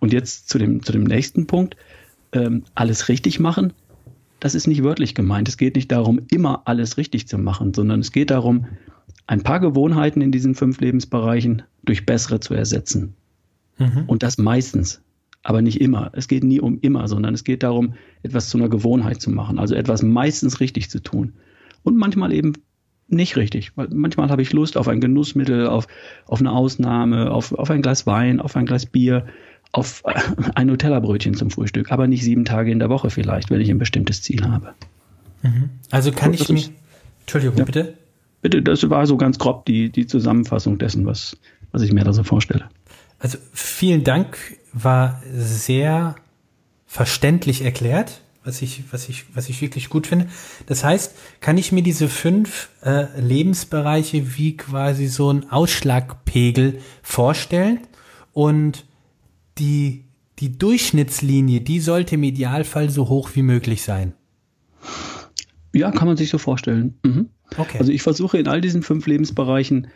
Und 0.00 0.12
jetzt 0.12 0.48
zu 0.48 0.58
dem, 0.58 0.82
zu 0.82 0.92
dem 0.92 1.04
nächsten 1.04 1.46
Punkt. 1.46 1.76
Ähm, 2.32 2.64
alles 2.74 3.08
richtig 3.08 3.38
machen 3.38 3.74
das 4.44 4.54
ist 4.54 4.66
nicht 4.66 4.84
wörtlich 4.84 5.14
gemeint. 5.14 5.48
Es 5.48 5.56
geht 5.56 5.74
nicht 5.74 5.90
darum, 5.90 6.20
immer 6.30 6.64
alles 6.66 6.98
richtig 6.98 7.26
zu 7.26 7.38
machen, 7.38 7.72
sondern 7.72 8.00
es 8.00 8.12
geht 8.12 8.30
darum, 8.30 8.66
ein 9.26 9.42
paar 9.42 9.58
Gewohnheiten 9.58 10.20
in 10.20 10.32
diesen 10.32 10.54
fünf 10.54 10.82
Lebensbereichen 10.82 11.62
durch 11.82 12.04
bessere 12.04 12.40
zu 12.40 12.52
ersetzen. 12.52 13.14
Mhm. 13.78 14.04
Und 14.06 14.22
das 14.22 14.36
meistens, 14.36 15.00
aber 15.42 15.62
nicht 15.62 15.80
immer. 15.80 16.10
Es 16.12 16.28
geht 16.28 16.44
nie 16.44 16.60
um 16.60 16.78
immer, 16.82 17.08
sondern 17.08 17.32
es 17.32 17.42
geht 17.42 17.62
darum, 17.62 17.94
etwas 18.22 18.50
zu 18.50 18.58
einer 18.58 18.68
Gewohnheit 18.68 19.18
zu 19.18 19.30
machen, 19.30 19.58
also 19.58 19.74
etwas 19.74 20.02
meistens 20.02 20.60
richtig 20.60 20.90
zu 20.90 21.02
tun. 21.02 21.32
Und 21.82 21.96
manchmal 21.96 22.30
eben 22.30 22.52
nicht 23.08 23.38
richtig. 23.38 23.72
Manchmal 23.76 24.28
habe 24.28 24.42
ich 24.42 24.52
Lust 24.52 24.76
auf 24.76 24.88
ein 24.88 25.00
Genussmittel, 25.00 25.68
auf, 25.68 25.86
auf 26.26 26.40
eine 26.40 26.52
Ausnahme, 26.52 27.30
auf, 27.30 27.52
auf 27.52 27.70
ein 27.70 27.80
Glas 27.80 28.06
Wein, 28.06 28.40
auf 28.40 28.56
ein 28.56 28.66
Glas 28.66 28.84
Bier 28.84 29.24
auf 29.74 30.02
ein 30.54 30.66
Nutella-Brötchen 30.68 31.34
zum 31.34 31.50
Frühstück, 31.50 31.90
aber 31.90 32.06
nicht 32.06 32.22
sieben 32.22 32.44
Tage 32.44 32.70
in 32.70 32.78
der 32.78 32.88
Woche 32.88 33.10
vielleicht, 33.10 33.50
wenn 33.50 33.60
ich 33.60 33.70
ein 33.70 33.78
bestimmtes 33.78 34.22
Ziel 34.22 34.44
habe. 34.44 34.74
Mhm. 35.42 35.70
Also 35.90 36.12
kann 36.12 36.32
ich 36.32 36.48
mir. 36.48 36.62
Entschuldigung, 37.20 37.56
ja, 37.56 37.64
bitte? 37.64 37.94
Bitte, 38.40 38.62
das 38.62 38.88
war 38.88 39.06
so 39.06 39.16
ganz 39.16 39.38
grob 39.38 39.64
die, 39.66 39.90
die 39.90 40.06
Zusammenfassung 40.06 40.78
dessen, 40.78 41.06
was, 41.06 41.36
was 41.72 41.82
ich 41.82 41.92
mir 41.92 42.04
da 42.04 42.12
so 42.12 42.22
vorstelle. 42.22 42.68
Also 43.18 43.38
vielen 43.52 44.04
Dank, 44.04 44.36
war 44.72 45.22
sehr 45.32 46.16
verständlich 46.86 47.62
erklärt, 47.62 48.20
was 48.44 48.60
ich, 48.60 48.82
was 48.90 49.08
ich, 49.08 49.24
was 49.34 49.48
ich 49.48 49.62
wirklich 49.62 49.88
gut 49.88 50.06
finde. 50.06 50.26
Das 50.66 50.84
heißt, 50.84 51.14
kann 51.40 51.56
ich 51.56 51.72
mir 51.72 51.82
diese 51.82 52.08
fünf 52.08 52.68
äh, 52.82 53.06
Lebensbereiche 53.18 54.36
wie 54.36 54.56
quasi 54.56 55.06
so 55.06 55.32
ein 55.32 55.50
Ausschlagpegel 55.50 56.80
vorstellen 57.02 57.80
und 58.32 58.84
die, 59.58 60.04
die 60.38 60.58
Durchschnittslinie, 60.58 61.60
die 61.60 61.80
sollte 61.80 62.16
im 62.16 62.22
Idealfall 62.22 62.90
so 62.90 63.08
hoch 63.08 63.30
wie 63.34 63.42
möglich 63.42 63.82
sein. 63.82 64.14
Ja, 65.72 65.90
kann 65.90 66.06
man 66.06 66.16
sich 66.16 66.30
so 66.30 66.38
vorstellen. 66.38 66.98
Mhm. 67.04 67.28
Okay. 67.56 67.78
Also 67.78 67.92
ich 67.92 68.02
versuche 68.02 68.38
in 68.38 68.48
all 68.48 68.60
diesen 68.60 68.82
fünf 68.82 69.06
Lebensbereichen 69.06 69.88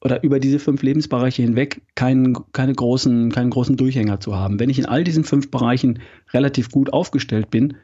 oder 0.00 0.22
über 0.22 0.38
diese 0.38 0.58
fünf 0.58 0.82
Lebensbereiche 0.82 1.42
hinweg 1.42 1.82
keinen, 1.94 2.36
keine 2.52 2.74
großen, 2.74 3.32
keinen 3.32 3.50
großen 3.50 3.76
Durchhänger 3.76 4.20
zu 4.20 4.36
haben. 4.36 4.60
Wenn 4.60 4.70
ich 4.70 4.78
in 4.78 4.86
all 4.86 5.02
diesen 5.02 5.24
fünf 5.24 5.50
Bereichen 5.50 6.00
relativ 6.32 6.70
gut 6.70 6.92
aufgestellt 6.92 7.50
bin, 7.50 7.76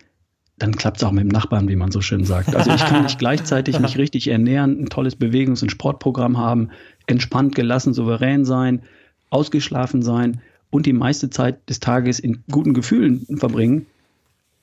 dann 0.58 0.76
klappt 0.76 0.98
es 0.98 1.04
auch 1.04 1.12
mit 1.12 1.24
dem 1.24 1.28
Nachbarn, 1.28 1.68
wie 1.68 1.76
man 1.76 1.90
so 1.90 2.00
schön 2.00 2.24
sagt. 2.24 2.54
Also 2.54 2.70
ich 2.70 2.84
kann 2.84 3.02
nicht 3.02 3.18
gleichzeitig 3.18 3.80
mich 3.80 3.98
richtig 3.98 4.28
ernähren, 4.28 4.80
ein 4.80 4.86
tolles 4.86 5.16
Bewegungs- 5.16 5.62
und 5.62 5.70
Sportprogramm 5.70 6.36
haben, 6.38 6.68
entspannt, 7.06 7.54
gelassen, 7.54 7.94
souverän 7.94 8.44
sein, 8.44 8.82
ausgeschlafen 9.30 10.02
sein 10.02 10.40
und 10.72 10.86
die 10.86 10.94
meiste 10.94 11.28
Zeit 11.28 11.68
des 11.68 11.80
Tages 11.80 12.18
in 12.18 12.42
guten 12.50 12.72
Gefühlen 12.72 13.26
verbringen 13.36 13.86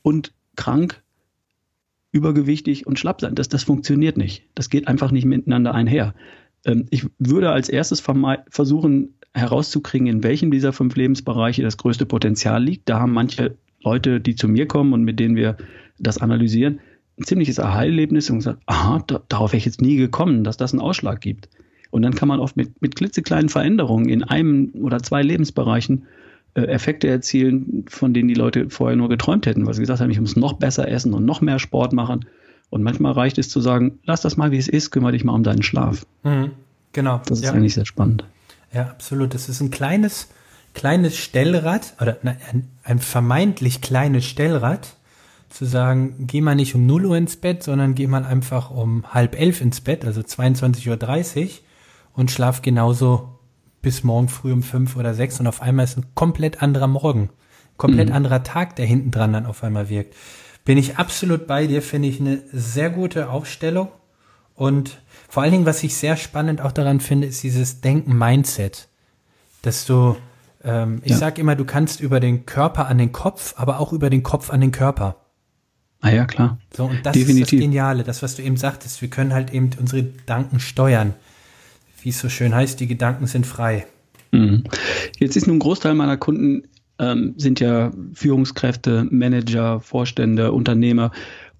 und 0.02 0.34
krank, 0.56 1.04
übergewichtig 2.12 2.88
und 2.88 2.98
schlapp 2.98 3.22
sein. 3.22 3.36
Das, 3.36 3.48
das 3.48 3.62
funktioniert 3.62 4.18
nicht. 4.18 4.44
Das 4.56 4.72
geht 4.72 4.88
einfach 4.88 5.12
nicht 5.12 5.26
miteinander 5.26 5.76
einher. 5.76 6.16
Ähm, 6.66 6.88
ich 6.90 7.06
würde 7.20 7.52
als 7.52 7.70
erstes 7.70 8.04
versuchen 8.50 9.14
herauszukriegen, 9.36 10.08
in 10.08 10.24
welchem 10.24 10.50
dieser 10.50 10.74
fünf 10.74 10.96
Lebensbereiche 10.96 11.62
das 11.62 11.78
größte 11.78 12.08
Potenzial 12.08 12.64
liegt. 12.64 12.90
Da 12.90 13.00
haben 13.00 13.14
manche 13.14 13.56
Leute, 13.84 14.20
die 14.20 14.36
zu 14.36 14.48
mir 14.48 14.68
kommen 14.68 14.94
und 14.94 15.04
mit 15.04 15.20
denen 15.20 15.36
wir 15.36 15.58
das 16.00 16.18
analysieren, 16.18 16.80
ein 17.20 17.26
ziemliches 17.26 17.60
Aha-Erlebnis 17.60 18.32
und 18.32 18.38
gesagt, 18.38 18.64
aha, 18.66 19.04
da, 19.06 19.22
darauf 19.30 19.52
wäre 19.52 19.60
ich 19.60 19.66
jetzt 19.66 19.82
nie 19.82 19.98
gekommen, 19.98 20.44
dass 20.44 20.58
das 20.58 20.74
einen 20.74 20.82
Ausschlag 20.82 21.22
gibt. 21.22 21.50
Und 21.92 22.04
dann 22.04 22.14
kann 22.14 22.28
man 22.28 22.40
oft 22.40 22.56
mit, 22.56 22.82
mit 22.82 22.96
klitzekleinen 22.96 23.50
Veränderungen 23.50 24.10
in 24.10 24.24
einem 24.24 24.72
oder 24.82 25.02
zwei 25.02 25.22
Lebensbereichen 25.24 26.06
äh, 26.54 26.62
Effekte 26.62 27.08
erzielen, 27.08 27.86
von 27.90 28.14
denen 28.14 28.28
die 28.28 28.36
Leute 28.36 28.70
vorher 28.70 28.96
nur 28.96 29.10
geträumt 29.10 29.46
hätten, 29.46 29.66
weil 29.66 29.74
sie 29.74 29.82
gesagt 29.82 30.02
haben, 30.02 30.12
ich 30.12 30.20
muss 30.20 30.36
noch 30.36 30.54
besser 30.54 30.88
essen 30.88 31.14
und 31.14 31.26
noch 31.26 31.42
mehr 31.42 31.60
Sport 31.60 31.94
machen. 31.94 32.26
Und 32.70 32.84
manchmal 32.84 33.14
reicht 33.14 33.38
es 33.40 33.50
zu 33.50 33.62
sagen, 33.62 34.00
lass 34.04 34.22
das 34.22 34.38
mal, 34.38 34.52
wie 34.52 34.58
es 34.58 34.68
ist, 34.68 34.92
kümmere 34.92 35.14
dich 35.14 35.24
mal 35.24 35.34
um 35.34 35.44
deinen 35.44 35.64
Schlaf. 35.64 36.06
Mhm, 36.24 36.52
genau. 36.94 37.22
Das 37.26 37.40
ist 37.40 37.46
ja. 37.46 37.54
eigentlich 37.54 37.74
sehr 37.74 37.86
spannend. 37.86 38.24
Ja, 38.74 38.84
absolut. 38.84 39.34
Das 39.34 39.50
ist 39.50 39.62
ein 39.62 39.72
kleines, 39.72 40.30
kleines 40.76 41.18
Stellrad 41.18 41.94
oder 42.00 42.18
ein, 42.24 42.68
ein 42.84 43.00
vermeintlich 43.00 43.82
kleines 43.82 44.26
Stellrad, 44.26 44.96
zu 45.50 45.66
sagen, 45.66 46.28
geh 46.28 46.42
mal 46.42 46.56
nicht 46.56 46.76
um 46.76 46.86
0 46.86 47.06
Uhr 47.08 47.18
ins 47.18 47.36
Bett, 47.36 47.64
sondern 47.64 47.96
geh 47.96 48.08
mal 48.08 48.24
einfach 48.24 48.70
um 48.70 49.04
halb 49.12 49.40
elf 49.40 49.62
ins 49.62 49.82
Bett, 49.82 50.06
also 50.06 50.22
22.30 50.22 50.90
Uhr 50.90 51.50
und 52.20 52.30
schlaf 52.32 52.62
genauso 52.62 53.40
bis 53.82 54.04
morgen 54.04 54.28
früh 54.28 54.52
um 54.52 54.62
fünf 54.62 54.98
oder 54.98 55.14
sechs 55.14 55.40
und 55.40 55.48
auf 55.48 55.62
einmal 55.62 55.86
ist 55.86 55.98
ein 55.98 56.06
komplett 56.16 56.62
anderer 56.62 56.88
Morgen, 56.88 57.30
komplett 57.78 58.10
mhm. 58.10 58.16
anderer 58.16 58.44
Tag, 58.44 58.76
der 58.76 58.86
hinten 58.86 59.10
dran 59.10 59.32
dann 59.32 59.46
auf 59.46 59.64
einmal 59.64 59.90
wirkt. 59.90 60.16
Bin 60.66 60.78
ich 60.78 60.98
absolut 60.98 61.48
bei 61.48 61.66
dir, 61.66 61.82
finde 61.82 62.10
ich 62.10 62.20
eine 62.20 62.44
sehr 62.52 62.90
gute 62.90 63.30
Aufstellung 63.30 63.88
und 64.54 65.02
vor 65.30 65.44
allen 65.44 65.54
Dingen, 65.54 65.66
was 65.66 65.82
ich 65.84 65.96
sehr 65.96 66.18
spannend 66.18 66.60
auch 66.60 66.74
daran 66.74 67.00
finde, 67.00 67.28
ist 67.28 67.42
dieses 67.44 67.80
Denken-Mindset, 67.80 68.90
dass 69.62 69.86
du, 69.86 70.18
ähm, 70.64 71.02
ich 71.06 71.12
ja. 71.12 71.18
sage 71.18 71.40
immer, 71.40 71.56
du 71.56 71.64
kannst 71.64 72.02
über 72.02 72.20
den 72.20 72.46
Körper 72.46 72.88
an 72.88 72.98
den 72.98 73.14
Kopf, 73.14 73.54
aber 73.58 73.80
auch 73.80 73.94
über 73.94 74.10
den 74.10 74.24
Kopf 74.24 74.50
an 74.50 74.60
den 74.60 74.72
Körper. 74.72 75.16
Ah 76.02 76.10
ja, 76.10 76.26
klar. 76.26 76.58
So, 76.76 76.86
und 76.86 77.06
das 77.06 77.14
Definitiv. 77.14 77.44
ist 77.44 77.54
das 77.54 77.60
Geniale, 77.60 78.04
das, 78.04 78.22
was 78.22 78.36
du 78.36 78.42
eben 78.42 78.58
sagtest, 78.58 79.02
wir 79.02 79.10
können 79.10 79.34
halt 79.34 79.54
eben 79.54 79.70
unsere 79.80 80.04
Gedanken 80.04 80.60
steuern 80.60 81.14
wie 82.04 82.10
es 82.10 82.20
so 82.20 82.30
schön 82.30 82.54
heißt, 82.54 82.80
die 82.80 82.88
Gedanken 82.88 83.28
sind 83.28 83.46
frei. 83.46 83.86
Mhm. 84.32 84.64
Jetzt 85.18 85.36
ist 85.36 85.48
nun 85.48 85.58
ein 85.58 85.60
Großteil 85.60 85.96
meiner 85.96 86.18
Kunden 86.18 86.64
ähm, 87.00 87.34
sind 87.38 87.60
ja 87.60 87.92
Führungskräfte, 88.14 89.08
Manager, 89.10 89.80
Vorstände, 89.80 90.52
Unternehmer. 90.52 91.12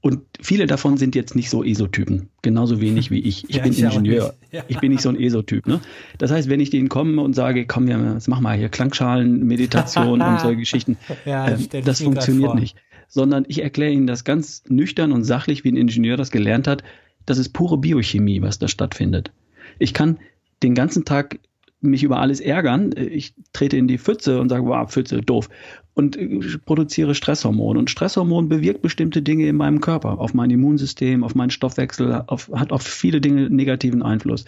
Und 0.02 0.22
viele 0.40 0.66
davon 0.66 0.96
sind 0.96 1.14
jetzt 1.14 1.36
nicht 1.36 1.50
so 1.50 1.64
Esotypen, 1.64 2.30
genauso 2.42 2.80
wenig 2.80 3.12
wie 3.12 3.20
ich. 3.20 3.50
Ich 3.50 3.58
ja, 3.58 3.64
bin 3.64 3.74
ich 3.74 3.82
Ingenieur. 3.82 4.34
Ja. 4.52 4.64
Ich 4.70 4.80
bin 4.80 4.92
nicht 4.92 5.02
so 5.02 5.10
ein 5.10 5.20
Esotyp. 5.20 5.68
Ne? 5.68 5.82
Das 6.18 6.32
heißt, 6.32 6.48
wenn 6.48 6.62
ich 6.62 6.70
denen 6.70 6.88
komme 6.88 7.22
und 7.22 7.34
sage, 7.34 7.66
komm, 7.66 7.88
wir, 7.88 8.14
jetzt 8.14 8.30
mach 8.30 8.40
mal 8.40 8.58
hier 8.58 8.70
Klangschalen, 8.70 9.46
Meditation 9.46 10.22
und 10.22 10.40
solche 10.40 10.58
Geschichten, 10.58 10.98
ja, 11.26 11.50
äh, 11.50 11.82
das 11.82 12.02
funktioniert 12.02 12.56
nicht. 12.56 12.78
Sondern 13.10 13.44
ich 13.48 13.62
erkläre 13.62 13.92
ihnen 13.92 14.08
das 14.08 14.24
ganz 14.24 14.64
nüchtern 14.70 15.12
und 15.12 15.24
sachlich, 15.24 15.64
wie 15.64 15.72
ein 15.72 15.78
Ingenieur 15.78 16.16
das 16.16 16.32
gelernt 16.32 16.68
hat. 16.68 16.84
Das 17.26 17.38
ist 17.38 17.50
pure 17.50 17.78
Biochemie, 17.78 18.42
was 18.42 18.60
da 18.60 18.68
stattfindet. 18.68 19.32
Ich 19.80 19.94
kann 19.94 20.20
den 20.62 20.76
ganzen 20.76 21.06
Tag 21.06 21.40
mich 21.82 22.04
über 22.04 22.20
alles 22.20 22.40
ärgern. 22.42 22.94
Ich 22.96 23.34
trete 23.54 23.78
in 23.78 23.88
die 23.88 23.98
Pfütze 23.98 24.40
und 24.40 24.50
sage, 24.50 24.66
wow, 24.66 24.90
Pfütze, 24.90 25.22
doof. 25.22 25.50
Und 25.94 26.18
produziere 26.66 27.16
Stresshormone. 27.16 27.80
Und 27.80 27.90
Stresshormon 27.90 28.50
bewirkt 28.50 28.82
bestimmte 28.82 29.22
Dinge 29.22 29.48
in 29.48 29.56
meinem 29.56 29.82
Körper, 29.82 30.20
auf 30.20 30.34
mein 30.34 30.50
Immunsystem, 30.50 31.24
auf 31.24 31.36
meinen 31.36 31.50
Stoffwechsel, 31.50 32.24
auf, 32.28 32.50
hat 32.54 32.72
auf 32.72 32.84
viele 32.84 33.22
Dinge 33.22 33.50
negativen 33.50 34.04
Einfluss. 34.04 34.46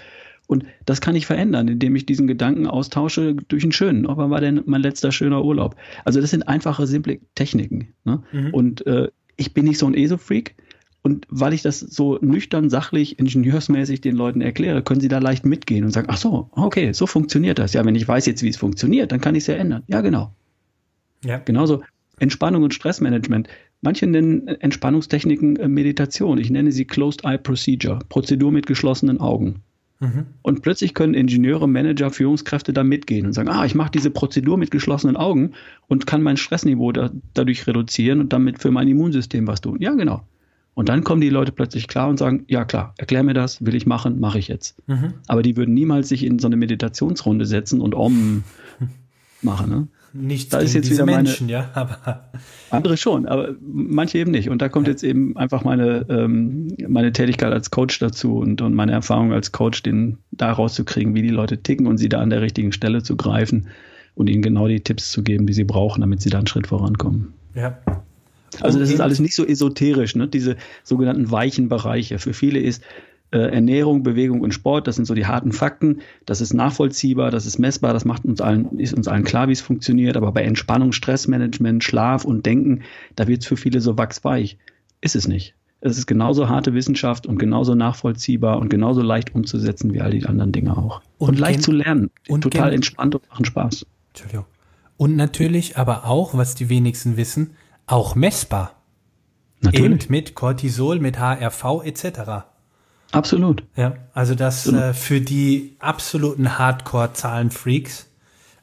Und 0.48 0.66
das 0.86 1.00
kann 1.00 1.16
ich 1.16 1.26
verändern, 1.26 1.68
indem 1.70 1.96
ich 1.96 2.06
diesen 2.06 2.28
Gedanken 2.28 2.68
austausche 2.68 3.36
durch 3.36 3.64
einen 3.64 3.72
schönen. 3.72 4.06
Oh, 4.06 4.18
wann 4.18 4.30
war 4.30 4.42
denn 4.42 4.62
mein 4.66 4.82
letzter 4.82 5.12
schöner 5.12 5.44
Urlaub? 5.46 5.76
Also 6.04 6.20
das 6.20 6.32
sind 6.32 6.48
einfache, 6.48 6.88
simple 6.88 7.20
Techniken. 7.36 7.94
Ne? 8.04 8.24
Mhm. 8.34 8.54
Und 8.54 8.86
äh, 8.86 9.10
ich 9.38 9.54
bin 9.54 9.66
nicht 9.66 9.78
so 9.78 9.86
ein 9.88 9.94
ESO-Freak. 9.94 10.56
Und 11.04 11.26
weil 11.30 11.54
ich 11.54 11.64
das 11.64 11.80
so 11.80 12.20
nüchtern, 12.22 12.70
sachlich, 12.70 13.18
ingenieursmäßig 13.18 14.02
den 14.02 14.16
Leuten 14.16 14.42
erkläre, 14.42 14.84
können 14.84 15.02
sie 15.02 15.08
da 15.08 15.18
leicht 15.18 15.46
mitgehen 15.46 15.84
und 15.84 15.92
sagen, 15.92 16.08
ach 16.12 16.18
so, 16.18 16.50
okay, 16.52 16.94
so 16.94 17.08
funktioniert 17.08 17.58
das. 17.58 17.74
Ja, 17.74 17.84
wenn 17.86 17.96
ich 17.96 18.08
weiß 18.08 18.28
jetzt, 18.28 18.44
wie 18.44 18.50
es 18.50 18.58
funktioniert, 18.58 19.12
dann 19.12 19.20
kann 19.20 19.34
ich 19.34 19.44
es 19.44 19.48
ja 19.48 19.56
ändern. 19.56 19.84
Ja, 19.88 20.02
genau. 20.02 20.32
Ja. 21.26 21.40
Genauso 21.40 21.82
Entspannung 22.20 22.64
und 22.64 22.74
Stressmanagement. 22.74 23.48
Manche 23.82 24.06
nennen 24.06 24.48
Entspannungstechniken 24.48 25.56
äh, 25.56 25.68
Meditation. 25.68 26.38
Ich 26.38 26.52
nenne 26.52 26.72
sie 26.72 26.86
Closed 26.86 27.26
Eye 27.26 27.40
Procedure, 27.40 28.00
Prozedur 28.10 28.52
mit 28.52 28.68
geschlossenen 28.68 29.20
Augen. 29.20 29.64
Mhm. 30.00 30.28
Und 30.44 30.62
plötzlich 30.62 30.94
können 30.94 31.16
Ingenieure, 31.16 31.68
Manager, 31.68 32.12
Führungskräfte 32.12 32.74
da 32.74 32.84
mitgehen 32.84 33.26
und 33.26 33.34
sagen, 33.34 33.50
ah, 33.50 33.66
ich 33.66 33.74
mache 33.74 33.92
diese 33.92 34.12
Prozedur 34.12 34.58
mit 34.58 34.70
geschlossenen 34.70 35.16
Augen 35.16 35.54
und 35.88 36.06
kann 36.06 36.22
mein 36.22 36.38
Stressniveau 36.38 36.92
da, 36.92 37.12
dadurch 37.34 37.66
reduzieren 37.66 38.20
und 38.20 38.34
damit 38.34 38.60
für 38.60 38.72
mein 38.72 38.88
Immunsystem 38.88 39.48
was 39.48 39.62
tun. 39.62 39.78
Ja, 39.80 39.94
genau. 39.94 40.22
Und 40.74 40.90
dann 40.90 41.04
kommen 41.04 41.22
die 41.22 41.30
Leute 41.30 41.52
plötzlich 41.52 41.88
klar 41.88 42.08
und 42.08 42.18
sagen, 42.18 42.46
ja 42.48 42.64
klar, 42.64 42.94
erklär 42.98 43.24
mir 43.24 43.34
das, 43.34 43.66
will 43.66 43.76
ich 43.76 43.86
machen, 43.86 44.20
mache 44.20 44.40
ich 44.40 44.48
jetzt. 44.48 44.78
Mhm. 44.88 45.16
Aber 45.28 45.42
die 45.42 45.58
würden 45.58 45.74
niemals 45.74 46.10
sich 46.10 46.24
in 46.24 46.40
so 46.40 46.48
eine 46.48 46.56
Meditationsrunde 46.56 47.46
setzen 47.46 47.82
und 47.82 47.94
Om 47.94 48.44
machen. 49.42 49.70
Ne? 49.70 49.88
Nicht 50.14 50.54
da 50.54 50.60
ist 50.60 50.74
jetzt 50.74 50.90
wieder 50.90 51.06
meine, 51.06 51.24
Menschen, 51.24 51.48
ja, 51.48 51.70
aber 51.74 52.30
andere 52.70 52.98
schon, 52.98 53.28
aber 53.28 53.56
manche 53.62 54.18
eben 54.18 54.32
nicht. 54.32 54.50
Und 54.50 54.62
da 54.62 54.68
kommt 54.68 54.88
ja. 54.88 54.92
jetzt 54.92 55.04
eben 55.04 55.38
einfach 55.38 55.64
meine 55.64 56.06
ähm, 56.10 56.68
meine 56.88 57.14
Tätigkeit 57.14 57.54
als 57.54 57.72
Coach 57.72 58.00
dazu 58.00 58.38
und, 58.38 58.62
und 58.62 58.74
meine 58.74 58.92
Erfahrung 58.92 59.32
als 59.32 59.54
Coach, 59.54 59.84
den 59.84 60.18
da 60.32 60.52
rauszukriegen, 60.52 61.16
wie 61.16 61.22
die 61.22 61.30
Leute 61.30 61.64
ticken 61.64 61.88
und 61.88 61.98
sie 61.98 62.10
da 62.10 62.20
an 62.20 62.30
der 62.30 62.42
richtigen 62.42 62.74
Stelle 62.74 63.04
zu 63.04 63.16
greifen 63.16 63.68
und 64.16 64.30
ihnen 64.30 64.42
genau 64.42 64.68
die 64.68 64.82
Tipps 64.82 65.12
zu 65.12 65.24
geben, 65.24 65.48
die 65.48 65.54
sie 65.54 65.64
brauchen, 65.64 66.02
damit 66.02 66.22
sie 66.22 66.30
da 66.30 66.40
einen 66.40 66.48
Schritt 66.48 66.68
vorankommen. 66.68 67.34
Ja, 67.56 67.78
also 68.60 68.80
das 68.80 68.92
ist 68.92 69.00
alles 69.00 69.20
nicht 69.20 69.36
so 69.36 69.46
esoterisch, 69.46 70.16
ne? 70.16 70.28
diese 70.28 70.58
sogenannten 70.84 71.32
weichen 71.32 71.70
Bereiche. 71.70 72.20
Für 72.20 72.34
viele 72.34 72.60
ist 72.60 72.84
äh, 73.32 73.38
Ernährung, 73.38 74.04
Bewegung 74.04 74.42
und 74.42 74.54
Sport, 74.54 74.88
das 74.88 74.98
sind 74.98 75.06
so 75.06 75.14
die 75.14 75.26
harten 75.26 75.54
Fakten, 75.54 76.02
das 76.26 76.42
ist 76.42 76.54
nachvollziehbar, 76.54 77.32
das 77.32 77.46
ist 77.46 77.60
messbar, 77.60 77.94
das 77.94 78.04
macht 78.04 78.26
uns 78.26 78.42
allen, 78.42 78.78
ist 78.78 78.94
uns 78.94 79.08
allen 79.08 79.24
klar, 79.24 79.48
wie 79.48 79.54
es 79.54 79.62
funktioniert, 79.62 80.18
aber 80.18 80.32
bei 80.34 80.44
Entspannung, 80.44 80.92
Stressmanagement, 80.92 81.84
Schlaf 81.84 82.26
und 82.26 82.46
Denken, 82.46 82.82
da 83.16 83.28
wird 83.28 83.42
es 83.42 83.48
für 83.48 83.58
viele 83.58 83.80
so 83.80 83.98
wachsweich. 83.98 84.58
Ist 85.00 85.16
es 85.16 85.28
nicht. 85.28 85.56
Es 85.84 85.98
ist 85.98 86.06
genauso 86.06 86.48
harte 86.48 86.76
Wissenschaft 86.76 87.26
und 87.26 87.40
genauso 87.40 87.74
nachvollziehbar 87.74 88.60
und 88.60 88.70
genauso 88.70 89.02
leicht 89.02 89.34
umzusetzen 89.34 89.94
wie 89.94 90.02
all 90.02 90.12
die 90.12 90.26
anderen 90.26 90.52
Dinge 90.52 90.78
auch. 90.78 91.02
Und, 91.18 91.30
und 91.30 91.40
leicht 91.40 91.64
zu 91.64 91.72
lernen. 91.72 92.12
Und 92.28 92.42
total 92.42 92.72
entspannt 92.72 93.16
und 93.16 93.28
machen 93.30 93.46
Spaß. 93.46 93.88
Entschuldigung. 94.10 94.46
Und 94.98 95.16
natürlich 95.16 95.78
aber 95.78 96.06
auch, 96.06 96.36
was 96.36 96.54
die 96.54 96.70
wenigsten 96.70 97.18
wissen, 97.18 97.56
auch 97.92 98.16
messbar. 98.16 98.76
Natürlich. 99.62 99.86
Eben 99.86 100.12
mit 100.12 100.36
Cortisol, 100.36 101.00
mit 101.00 101.20
HRV 101.20 101.84
etc. 101.84 102.46
Absolut. 103.12 103.64
Ja, 103.76 103.96
also 104.14 104.36
das 104.36 104.68
äh, 104.68 104.94
für 104.94 105.22
die 105.22 105.76
absoluten 105.80 106.58
Hardcore-Zahlenfreaks 106.58 108.08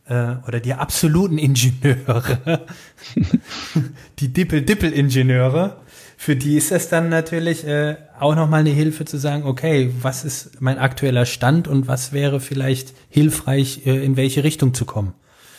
äh, 0.06 0.36
oder 0.46 0.58
die 0.60 0.74
absoluten 0.74 1.38
Ingenieure, 1.38 2.66
die 4.18 4.32
Dippel-Dippel-Ingenieure, 4.32 5.76
für 6.16 6.34
die 6.34 6.56
ist 6.56 6.72
das 6.72 6.88
dann 6.88 7.10
natürlich 7.10 7.64
äh, 7.64 7.96
auch 8.18 8.34
nochmal 8.34 8.60
eine 8.60 8.70
Hilfe 8.70 9.04
zu 9.04 9.18
sagen, 9.18 9.44
okay, 9.44 9.92
was 10.00 10.24
ist 10.24 10.60
mein 10.60 10.78
aktueller 10.78 11.26
Stand 11.26 11.68
und 11.68 11.86
was 11.86 12.12
wäre 12.12 12.40
vielleicht 12.40 12.92
hilfreich, 13.08 13.86
äh, 13.86 14.04
in 14.04 14.16
welche 14.16 14.42
Richtung 14.42 14.74
zu 14.74 14.84
kommen. 14.84 15.12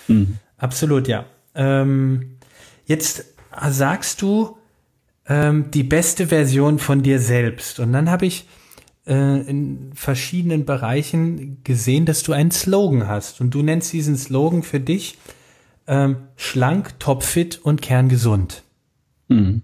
Mhm. 0.09 0.38
Absolut, 0.57 1.07
ja. 1.07 1.25
Ähm, 1.55 2.38
jetzt 2.85 3.25
sagst 3.68 4.22
du 4.22 4.58
ähm, 5.28 5.72
die 5.72 5.84
beste 5.84 6.28
Version 6.28 6.80
von 6.80 7.04
dir 7.04 7.19
selbst. 7.19 7.80
Und 7.80 7.93
dann 7.93 8.10
habe 8.10 8.26
ich 8.26 8.45
äh, 9.06 9.41
in 9.50 9.91
verschiedenen 9.93 10.65
Bereichen 10.65 11.63
gesehen, 11.63 12.06
dass 12.06 12.24
du 12.24 12.34
einen 12.34 12.52
Slogan 12.52 13.08
hast. 13.08 13.41
Und 13.41 13.54
du 13.54 13.62
nennst 13.62 13.93
diesen 13.93 14.17
Slogan 14.17 14.63
für 14.63 14.80
dich 14.80 15.17
ähm, 15.88 16.17
schlank, 16.36 17.00
topfit 17.00 17.60
und 17.62 17.82
kerngesund. 17.82 18.63
Mhm. 19.28 19.63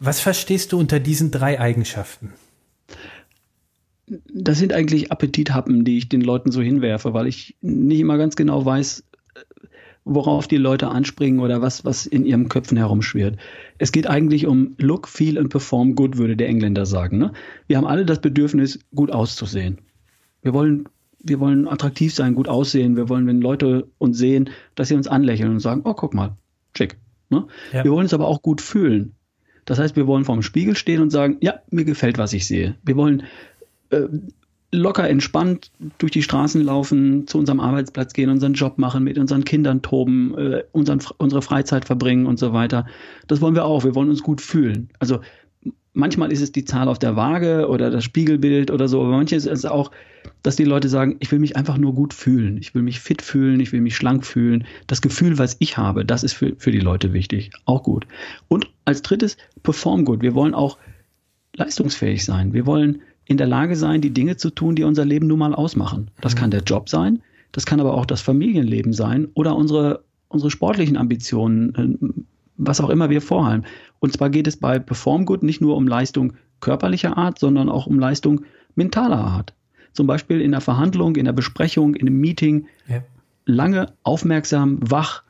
Was 0.00 0.20
verstehst 0.20 0.72
du 0.72 0.78
unter 0.78 1.00
diesen 1.00 1.30
drei 1.30 1.60
Eigenschaften? 1.60 2.34
Das 4.06 4.58
sind 4.58 4.74
eigentlich 4.74 5.10
Appetithappen, 5.10 5.84
die 5.84 5.96
ich 5.96 6.10
den 6.10 6.20
Leuten 6.20 6.52
so 6.52 6.60
hinwerfe, 6.60 7.14
weil 7.14 7.26
ich 7.26 7.56
nicht 7.62 8.00
immer 8.00 8.18
ganz 8.18 8.36
genau 8.36 8.64
weiß, 8.64 9.04
worauf 10.04 10.46
die 10.46 10.58
Leute 10.58 10.88
anspringen 10.88 11.40
oder 11.40 11.62
was, 11.62 11.84
was 11.84 12.06
in 12.06 12.26
ihren 12.26 12.48
Köpfen 12.48 12.76
herumschwirrt. 12.76 13.38
Es 13.78 13.90
geht 13.90 14.06
eigentlich 14.06 14.46
um 14.46 14.74
Look, 14.78 15.08
Feel 15.08 15.38
and 15.38 15.48
Perform 15.48 15.94
Good, 15.94 16.18
würde 16.18 16.36
der 16.36 16.48
Engländer 16.48 16.86
sagen. 16.86 17.18
Ne? 17.18 17.32
Wir 17.66 17.78
haben 17.78 17.86
alle 17.86 18.04
das 18.04 18.20
Bedürfnis, 18.20 18.78
gut 18.94 19.10
auszusehen. 19.10 19.78
Wir 20.42 20.52
wollen, 20.52 20.88
wir 21.22 21.40
wollen 21.40 21.66
attraktiv 21.66 22.14
sein, 22.14 22.34
gut 22.34 22.48
aussehen. 22.48 22.96
Wir 22.96 23.08
wollen, 23.08 23.26
wenn 23.26 23.40
Leute 23.40 23.88
uns 23.98 24.18
sehen, 24.18 24.50
dass 24.74 24.88
sie 24.88 24.94
uns 24.94 25.08
anlächeln 25.08 25.50
und 25.50 25.60
sagen, 25.60 25.82
oh, 25.84 25.94
guck 25.94 26.12
mal, 26.12 26.36
schick. 26.76 26.98
Ne? 27.30 27.46
Ja. 27.72 27.84
Wir 27.84 27.90
wollen 27.90 28.04
uns 28.04 28.14
aber 28.14 28.26
auch 28.26 28.42
gut 28.42 28.60
fühlen. 28.60 29.14
Das 29.64 29.78
heißt, 29.78 29.96
wir 29.96 30.06
wollen 30.06 30.26
vorm 30.26 30.42
Spiegel 30.42 30.76
stehen 30.76 31.00
und 31.00 31.10
sagen, 31.10 31.38
ja, 31.40 31.54
mir 31.70 31.84
gefällt, 31.84 32.18
was 32.18 32.34
ich 32.34 32.46
sehe. 32.46 32.76
Wir 32.82 32.96
wollen 32.96 33.22
äh, 33.88 34.02
locker 34.74 35.08
entspannt 35.08 35.70
durch 35.98 36.12
die 36.12 36.22
Straßen 36.22 36.62
laufen, 36.62 37.26
zu 37.26 37.38
unserem 37.38 37.60
Arbeitsplatz 37.60 38.12
gehen, 38.12 38.30
unseren 38.30 38.54
Job 38.54 38.78
machen, 38.78 39.04
mit 39.04 39.18
unseren 39.18 39.44
Kindern 39.44 39.82
toben, 39.82 40.36
äh, 40.36 40.64
unseren, 40.72 41.00
unsere 41.18 41.42
Freizeit 41.42 41.84
verbringen 41.84 42.26
und 42.26 42.38
so 42.38 42.52
weiter. 42.52 42.86
Das 43.26 43.40
wollen 43.40 43.54
wir 43.54 43.64
auch. 43.64 43.84
Wir 43.84 43.94
wollen 43.94 44.10
uns 44.10 44.22
gut 44.22 44.40
fühlen. 44.40 44.88
Also 44.98 45.20
manchmal 45.94 46.32
ist 46.32 46.42
es 46.42 46.52
die 46.52 46.64
Zahl 46.64 46.88
auf 46.88 46.98
der 46.98 47.16
Waage 47.16 47.68
oder 47.68 47.90
das 47.90 48.04
Spiegelbild 48.04 48.70
oder 48.70 48.88
so, 48.88 49.00
aber 49.00 49.10
manchmal 49.10 49.38
ist 49.38 49.46
es 49.46 49.64
auch, 49.64 49.90
dass 50.42 50.56
die 50.56 50.64
Leute 50.64 50.88
sagen, 50.88 51.16
ich 51.20 51.30
will 51.30 51.38
mich 51.38 51.56
einfach 51.56 51.78
nur 51.78 51.94
gut 51.94 52.12
fühlen. 52.12 52.58
Ich 52.58 52.74
will 52.74 52.82
mich 52.82 53.00
fit 53.00 53.22
fühlen, 53.22 53.60
ich 53.60 53.72
will 53.72 53.80
mich 53.80 53.96
schlank 53.96 54.26
fühlen. 54.26 54.66
Das 54.86 55.00
Gefühl, 55.00 55.38
was 55.38 55.56
ich 55.60 55.76
habe, 55.76 56.04
das 56.04 56.24
ist 56.24 56.34
für, 56.34 56.54
für 56.58 56.70
die 56.70 56.80
Leute 56.80 57.12
wichtig. 57.12 57.50
Auch 57.64 57.82
gut. 57.82 58.06
Und 58.48 58.70
als 58.84 59.02
drittes, 59.02 59.36
perform 59.62 60.04
gut. 60.04 60.22
Wir 60.22 60.34
wollen 60.34 60.54
auch 60.54 60.78
leistungsfähig 61.56 62.24
sein. 62.24 62.52
Wir 62.52 62.66
wollen 62.66 63.00
in 63.26 63.36
der 63.36 63.46
Lage 63.46 63.76
sein, 63.76 64.00
die 64.00 64.10
Dinge 64.10 64.36
zu 64.36 64.50
tun, 64.50 64.74
die 64.74 64.84
unser 64.84 65.04
Leben 65.04 65.26
nun 65.26 65.38
mal 65.38 65.54
ausmachen. 65.54 66.10
Das 66.20 66.34
mhm. 66.34 66.38
kann 66.38 66.50
der 66.50 66.62
Job 66.62 66.88
sein, 66.88 67.22
das 67.52 67.66
kann 67.66 67.80
aber 67.80 67.94
auch 67.94 68.06
das 68.06 68.20
Familienleben 68.20 68.92
sein 68.92 69.28
oder 69.34 69.56
unsere, 69.56 70.02
unsere 70.28 70.50
sportlichen 70.50 70.96
Ambitionen, 70.96 71.74
äh, 71.74 72.22
was 72.56 72.80
auch 72.80 72.90
immer 72.90 73.10
wir 73.10 73.20
vorhaben. 73.20 73.64
Und 74.00 74.12
zwar 74.12 74.30
geht 74.30 74.46
es 74.46 74.56
bei 74.56 74.78
Perform 74.78 75.24
Good 75.24 75.42
nicht 75.42 75.60
nur 75.60 75.76
um 75.76 75.88
Leistung 75.88 76.34
körperlicher 76.60 77.16
Art, 77.16 77.38
sondern 77.38 77.68
auch 77.68 77.86
um 77.86 77.98
Leistung 77.98 78.42
mentaler 78.74 79.18
Art. 79.18 79.54
Zum 79.92 80.06
Beispiel 80.06 80.40
in 80.40 80.50
der 80.50 80.60
Verhandlung, 80.60 81.16
in 81.16 81.24
der 81.24 81.32
Besprechung, 81.32 81.94
in 81.94 82.08
einem 82.08 82.18
Meeting, 82.18 82.66
ja. 82.88 83.02
lange 83.46 83.92
aufmerksam, 84.02 84.78
wach, 84.82 85.22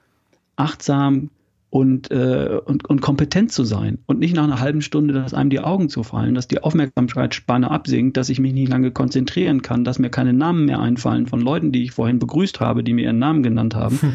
achtsam, 0.57 1.31
und, 1.75 2.13
äh, 2.13 2.61
und, 2.65 2.89
und 2.89 3.01
kompetent 3.01 3.51
zu 3.51 3.65
sein 3.65 3.99
und 4.07 4.21
nicht 4.21 4.37
nach 4.37 4.45
einer 4.45 4.61
halben 4.61 4.81
Stunde, 4.81 5.13
dass 5.13 5.35
einem 5.35 5.51
die 5.51 5.59
Augen 5.59 5.89
zufallen, 5.89 6.37
dass 6.37 6.47
die 6.47 6.63
Aufmerksamkeitsspanne 6.63 7.69
absinkt, 7.69 8.17
dass 8.17 8.29
ich 8.29 8.39
mich 8.39 8.53
nicht 8.53 8.69
lange 8.69 8.93
konzentrieren 8.93 9.61
kann, 9.61 9.83
dass 9.83 9.99
mir 9.99 10.09
keine 10.09 10.33
Namen 10.33 10.67
mehr 10.67 10.79
einfallen 10.79 11.27
von 11.27 11.41
Leuten, 11.41 11.73
die 11.73 11.83
ich 11.83 11.91
vorhin 11.91 12.21
begrüßt 12.21 12.61
habe, 12.61 12.85
die 12.85 12.93
mir 12.93 13.03
ihren 13.03 13.19
Namen 13.19 13.43
genannt 13.43 13.75
haben. 13.75 14.01
Hm. 14.01 14.13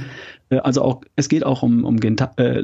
Äh, 0.51 0.59
also 0.59 0.83
auch, 0.83 1.01
es 1.17 1.27
geht 1.27 1.45
auch 1.45 1.61
um, 1.61 1.83
um 1.83 1.97
äh, 1.97 2.63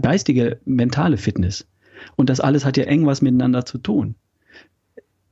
geistige, 0.00 0.60
mentale 0.64 1.16
Fitness. 1.16 1.66
Und 2.14 2.30
das 2.30 2.38
alles 2.38 2.64
hat 2.64 2.76
ja 2.76 2.84
eng 2.84 3.06
was 3.06 3.20
miteinander 3.20 3.64
zu 3.64 3.78
tun. 3.78 4.14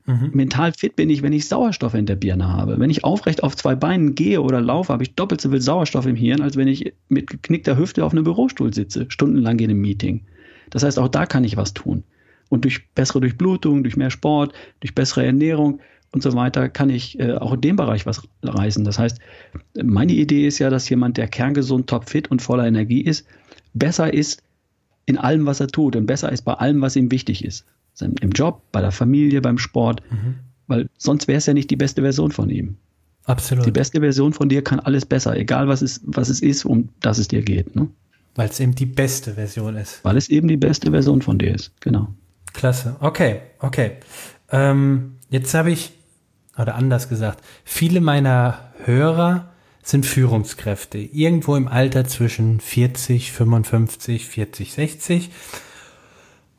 Mhm. 0.07 0.31
Mental 0.33 0.71
fit 0.71 0.95
bin 0.95 1.09
ich, 1.09 1.21
wenn 1.21 1.33
ich 1.33 1.49
Sauerstoff 1.49 1.93
in 1.93 2.05
der 2.05 2.15
Birne 2.15 2.47
habe. 2.47 2.79
Wenn 2.79 2.89
ich 2.89 3.03
aufrecht 3.03 3.43
auf 3.43 3.57
zwei 3.57 3.75
Beinen 3.75 4.15
gehe 4.15 4.41
oder 4.41 4.61
laufe, 4.61 4.93
habe 4.93 5.03
ich 5.03 5.15
doppelt 5.15 5.41
so 5.41 5.49
viel 5.49 5.61
Sauerstoff 5.61 6.05
im 6.05 6.15
Hirn, 6.15 6.41
als 6.41 6.55
wenn 6.55 6.69
ich 6.69 6.93
mit 7.09 7.27
geknickter 7.27 7.77
Hüfte 7.77 8.05
auf 8.05 8.13
einem 8.13 8.23
Bürostuhl 8.23 8.73
sitze, 8.73 9.05
stundenlang 9.09 9.59
in 9.59 9.69
einem 9.69 9.81
Meeting. 9.81 10.21
Das 10.69 10.83
heißt, 10.83 10.97
auch 10.97 11.09
da 11.09 11.25
kann 11.25 11.43
ich 11.43 11.57
was 11.57 11.73
tun. 11.73 12.05
Und 12.47 12.63
durch 12.63 12.87
bessere 12.95 13.19
Durchblutung, 13.19 13.83
durch 13.83 13.97
mehr 13.97 14.09
Sport, 14.09 14.53
durch 14.79 14.95
bessere 14.95 15.25
Ernährung 15.25 15.81
und 16.13 16.23
so 16.23 16.33
weiter 16.33 16.69
kann 16.69 16.89
ich 16.89 17.19
äh, 17.19 17.33
auch 17.33 17.51
in 17.51 17.61
dem 17.61 17.75
Bereich 17.75 18.05
was 18.05 18.25
reißen. 18.43 18.85
Das 18.85 18.97
heißt, 18.97 19.19
meine 19.83 20.13
Idee 20.13 20.47
ist 20.47 20.59
ja, 20.59 20.69
dass 20.69 20.87
jemand, 20.87 21.17
der 21.17 21.27
kerngesund, 21.27 21.87
topfit 21.89 22.31
und 22.31 22.41
voller 22.41 22.65
Energie 22.65 23.01
ist, 23.01 23.27
besser 23.73 24.13
ist 24.13 24.41
in 25.05 25.17
allem, 25.17 25.45
was 25.45 25.59
er 25.59 25.67
tut 25.67 25.97
und 25.97 26.05
besser 26.05 26.31
ist 26.31 26.43
bei 26.43 26.53
allem, 26.53 26.79
was 26.79 26.95
ihm 26.95 27.11
wichtig 27.11 27.43
ist 27.43 27.65
im 28.01 28.31
Job, 28.31 28.61
bei 28.71 28.81
der 28.81 28.91
Familie, 28.91 29.41
beim 29.41 29.57
Sport, 29.57 30.01
mhm. 30.11 30.35
weil 30.67 30.89
sonst 30.97 31.27
wäre 31.27 31.37
es 31.37 31.45
ja 31.45 31.53
nicht 31.53 31.69
die 31.69 31.75
beste 31.75 32.01
Version 32.01 32.31
von 32.31 32.49
ihm. 32.49 32.77
Absolut. 33.25 33.65
Die 33.65 33.71
beste 33.71 33.99
Version 33.99 34.33
von 34.33 34.47
dir 34.47 34.63
kann 34.63 34.79
alles 34.79 35.05
besser, 35.05 35.35
egal 35.35 35.67
was 35.67 35.81
es, 35.81 36.01
was 36.05 36.29
es 36.29 36.41
ist, 36.41 36.63
um 36.65 36.89
das 37.01 37.17
es 37.17 37.27
dir 37.27 37.41
geht. 37.41 37.75
Ne? 37.75 37.89
Weil 38.35 38.49
es 38.49 38.59
eben 38.59 38.73
die 38.73 38.85
beste 38.85 39.33
Version 39.33 39.75
ist. 39.75 39.99
Weil 40.03 40.15
es 40.15 40.29
eben 40.29 40.47
die 40.47 40.57
beste 40.57 40.91
Version 40.91 41.21
von 41.21 41.37
dir 41.37 41.53
ist, 41.53 41.71
genau. 41.81 42.07
Klasse. 42.53 42.95
Okay, 43.01 43.41
okay. 43.59 43.97
Ähm, 44.49 45.17
jetzt 45.29 45.53
habe 45.53 45.71
ich, 45.71 45.91
oder 46.57 46.75
anders 46.75 47.09
gesagt, 47.09 47.43
viele 47.65 47.99
meiner 47.99 48.71
Hörer 48.85 49.49
sind 49.83 50.05
Führungskräfte, 50.05 50.97
irgendwo 50.97 51.55
im 51.55 51.67
Alter 51.67 52.05
zwischen 52.05 52.59
40, 52.59 53.31
55, 53.31 54.25
40, 54.25 54.73
60 54.73 55.29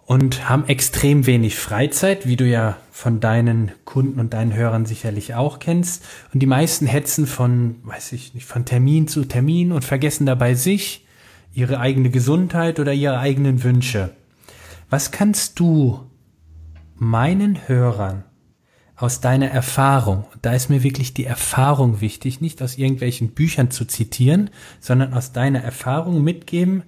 und 0.08 0.48
haben 0.48 0.66
extrem 0.68 1.26
wenig 1.26 1.56
Freizeit, 1.56 2.26
wie 2.26 2.36
du 2.36 2.46
ja 2.46 2.78
von 2.90 3.20
deinen 3.20 3.72
Kunden 3.84 4.18
und 4.20 4.32
deinen 4.32 4.54
Hörern 4.54 4.86
sicherlich 4.86 5.34
auch 5.34 5.58
kennst. 5.58 6.02
Und 6.32 6.40
die 6.40 6.46
meisten 6.46 6.86
hetzen 6.86 7.26
von, 7.26 7.76
weiß 7.84 8.12
ich 8.12 8.32
nicht, 8.32 8.46
von 8.46 8.64
Termin 8.64 9.06
zu 9.06 9.26
Termin 9.26 9.70
und 9.70 9.84
vergessen 9.84 10.24
dabei 10.24 10.54
sich, 10.54 11.06
ihre 11.52 11.78
eigene 11.78 12.08
Gesundheit 12.08 12.80
oder 12.80 12.94
ihre 12.94 13.18
eigenen 13.18 13.62
Wünsche. 13.62 14.14
Was 14.88 15.10
kannst 15.10 15.60
du 15.60 16.06
meinen 16.94 17.68
Hörern 17.68 18.24
aus 18.96 19.20
deiner 19.20 19.48
Erfahrung, 19.48 20.24
da 20.40 20.54
ist 20.54 20.70
mir 20.70 20.82
wirklich 20.82 21.12
die 21.12 21.26
Erfahrung 21.26 22.00
wichtig, 22.00 22.40
nicht 22.40 22.62
aus 22.62 22.78
irgendwelchen 22.78 23.32
Büchern 23.32 23.70
zu 23.70 23.84
zitieren, 23.84 24.48
sondern 24.80 25.12
aus 25.12 25.32
deiner 25.32 25.60
Erfahrung 25.60 26.24
mitgeben, 26.24 26.82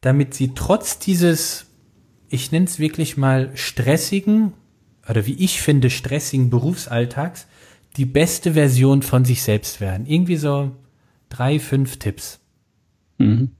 damit 0.00 0.34
sie 0.34 0.52
trotz 0.56 0.98
dieses 0.98 1.66
ich 2.34 2.50
nenne 2.50 2.66
es 2.66 2.78
wirklich 2.78 3.16
mal 3.16 3.50
stressigen 3.54 4.52
oder 5.08 5.24
wie 5.26 5.34
ich 5.34 5.62
finde 5.62 5.88
stressigen 5.88 6.50
Berufsalltags 6.50 7.46
die 7.96 8.06
beste 8.06 8.54
Version 8.54 9.02
von 9.02 9.24
sich 9.24 9.42
selbst 9.42 9.80
werden. 9.80 10.06
Irgendwie 10.06 10.36
so 10.36 10.72
drei, 11.28 11.60
fünf 11.60 11.98
Tipps. 11.98 12.40
Mhm. 13.18 13.50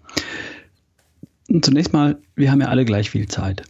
Zunächst 1.62 1.92
mal, 1.92 2.18
wir 2.34 2.50
haben 2.50 2.60
ja 2.60 2.66
alle 2.66 2.84
gleich 2.84 3.10
viel 3.10 3.28
Zeit. 3.28 3.62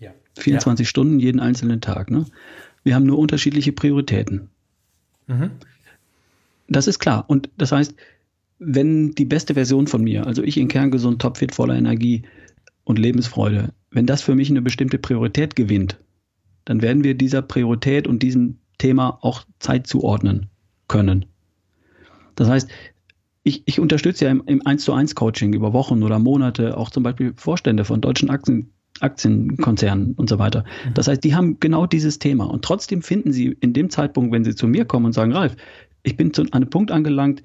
Ja. 0.00 0.10
24 0.38 0.84
ja. 0.84 0.88
Stunden 0.88 1.20
jeden 1.20 1.38
einzelnen 1.38 1.80
Tag. 1.80 2.10
Ne? 2.10 2.26
Wir 2.82 2.96
haben 2.96 3.06
nur 3.06 3.18
unterschiedliche 3.18 3.70
Prioritäten. 3.70 4.48
Mhm. 5.28 5.52
Das 6.68 6.88
ist 6.88 6.98
klar. 6.98 7.24
Und 7.28 7.48
das 7.56 7.70
heißt, 7.70 7.94
wenn 8.58 9.12
die 9.12 9.24
beste 9.24 9.54
Version 9.54 9.86
von 9.86 10.02
mir, 10.02 10.26
also 10.26 10.42
ich 10.42 10.56
in 10.56 10.66
kerngesund, 10.66 11.22
topfit, 11.22 11.54
voller 11.54 11.76
Energie 11.76 12.22
und 12.82 12.98
Lebensfreude, 12.98 13.72
wenn 13.90 14.06
das 14.06 14.22
für 14.22 14.34
mich 14.34 14.50
eine 14.50 14.62
bestimmte 14.62 14.98
Priorität 14.98 15.56
gewinnt, 15.56 15.98
dann 16.64 16.82
werden 16.82 17.04
wir 17.04 17.14
dieser 17.14 17.42
Priorität 17.42 18.06
und 18.06 18.22
diesem 18.22 18.58
Thema 18.78 19.18
auch 19.22 19.44
Zeit 19.58 19.86
zuordnen 19.86 20.46
können. 20.86 21.26
Das 22.34 22.48
heißt, 22.48 22.68
ich, 23.42 23.62
ich 23.66 23.80
unterstütze 23.80 24.26
ja 24.26 24.30
im, 24.30 24.42
im 24.46 24.66
1 24.66 24.84
zu 24.84 24.92
1 24.92 25.14
Coaching 25.14 25.52
über 25.54 25.72
Wochen 25.72 26.02
oder 26.02 26.18
Monate 26.18 26.76
auch 26.76 26.90
zum 26.90 27.02
Beispiel 27.02 27.32
Vorstände 27.36 27.84
von 27.84 28.00
deutschen 28.00 28.30
Aktien, 28.30 28.70
Aktienkonzernen 29.00 30.14
und 30.14 30.28
so 30.28 30.38
weiter. 30.38 30.64
Mhm. 30.86 30.94
Das 30.94 31.08
heißt, 31.08 31.24
die 31.24 31.34
haben 31.34 31.58
genau 31.60 31.86
dieses 31.86 32.18
Thema 32.18 32.44
und 32.44 32.64
trotzdem 32.64 33.02
finden 33.02 33.32
sie 33.32 33.56
in 33.60 33.72
dem 33.72 33.90
Zeitpunkt, 33.90 34.32
wenn 34.32 34.44
sie 34.44 34.54
zu 34.54 34.66
mir 34.66 34.84
kommen 34.84 35.06
und 35.06 35.12
sagen, 35.12 35.32
Ralf, 35.32 35.56
ich 36.02 36.16
bin 36.16 36.34
zu 36.34 36.44
einem 36.52 36.68
Punkt 36.68 36.90
angelangt, 36.90 37.42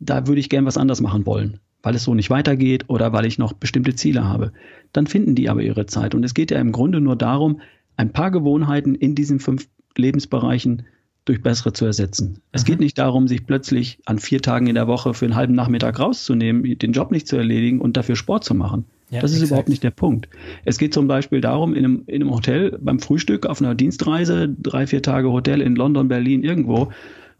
da 0.00 0.26
würde 0.26 0.40
ich 0.40 0.48
gern 0.48 0.66
was 0.66 0.76
anders 0.76 1.00
machen 1.00 1.26
wollen 1.26 1.60
weil 1.82 1.94
es 1.94 2.04
so 2.04 2.14
nicht 2.14 2.30
weitergeht 2.30 2.84
oder 2.88 3.12
weil 3.12 3.26
ich 3.26 3.38
noch 3.38 3.52
bestimmte 3.52 3.94
Ziele 3.94 4.24
habe. 4.24 4.52
Dann 4.92 5.06
finden 5.06 5.34
die 5.34 5.48
aber 5.48 5.62
ihre 5.62 5.86
Zeit. 5.86 6.14
Und 6.14 6.24
es 6.24 6.34
geht 6.34 6.50
ja 6.50 6.58
im 6.58 6.72
Grunde 6.72 7.00
nur 7.00 7.16
darum, 7.16 7.60
ein 7.96 8.12
paar 8.12 8.30
Gewohnheiten 8.30 8.94
in 8.94 9.14
diesen 9.14 9.40
fünf 9.40 9.68
Lebensbereichen 9.96 10.84
durch 11.24 11.42
bessere 11.42 11.72
zu 11.72 11.84
ersetzen. 11.84 12.40
Es 12.52 12.62
mhm. 12.62 12.66
geht 12.66 12.80
nicht 12.80 12.98
darum, 12.98 13.28
sich 13.28 13.44
plötzlich 13.44 13.98
an 14.06 14.18
vier 14.18 14.40
Tagen 14.40 14.66
in 14.66 14.74
der 14.74 14.86
Woche 14.86 15.12
für 15.14 15.26
einen 15.26 15.34
halben 15.34 15.54
Nachmittag 15.54 16.00
rauszunehmen, 16.00 16.78
den 16.78 16.92
Job 16.92 17.10
nicht 17.10 17.28
zu 17.28 17.36
erledigen 17.36 17.80
und 17.80 17.96
dafür 17.96 18.16
Sport 18.16 18.44
zu 18.44 18.54
machen. 18.54 18.86
Ja, 19.10 19.20
das 19.20 19.32
ist 19.32 19.38
exakt. 19.38 19.50
überhaupt 19.50 19.68
nicht 19.68 19.82
der 19.82 19.90
Punkt. 19.90 20.28
Es 20.64 20.78
geht 20.78 20.94
zum 20.94 21.06
Beispiel 21.06 21.40
darum, 21.40 21.74
in 21.74 21.84
einem, 21.84 22.02
in 22.06 22.22
einem 22.22 22.34
Hotel 22.34 22.78
beim 22.80 22.98
Frühstück 22.98 23.46
auf 23.46 23.60
einer 23.60 23.74
Dienstreise, 23.74 24.48
drei, 24.48 24.86
vier 24.86 25.02
Tage 25.02 25.30
Hotel 25.30 25.60
in 25.60 25.76
London, 25.76 26.08
Berlin, 26.08 26.42
irgendwo, 26.42 26.92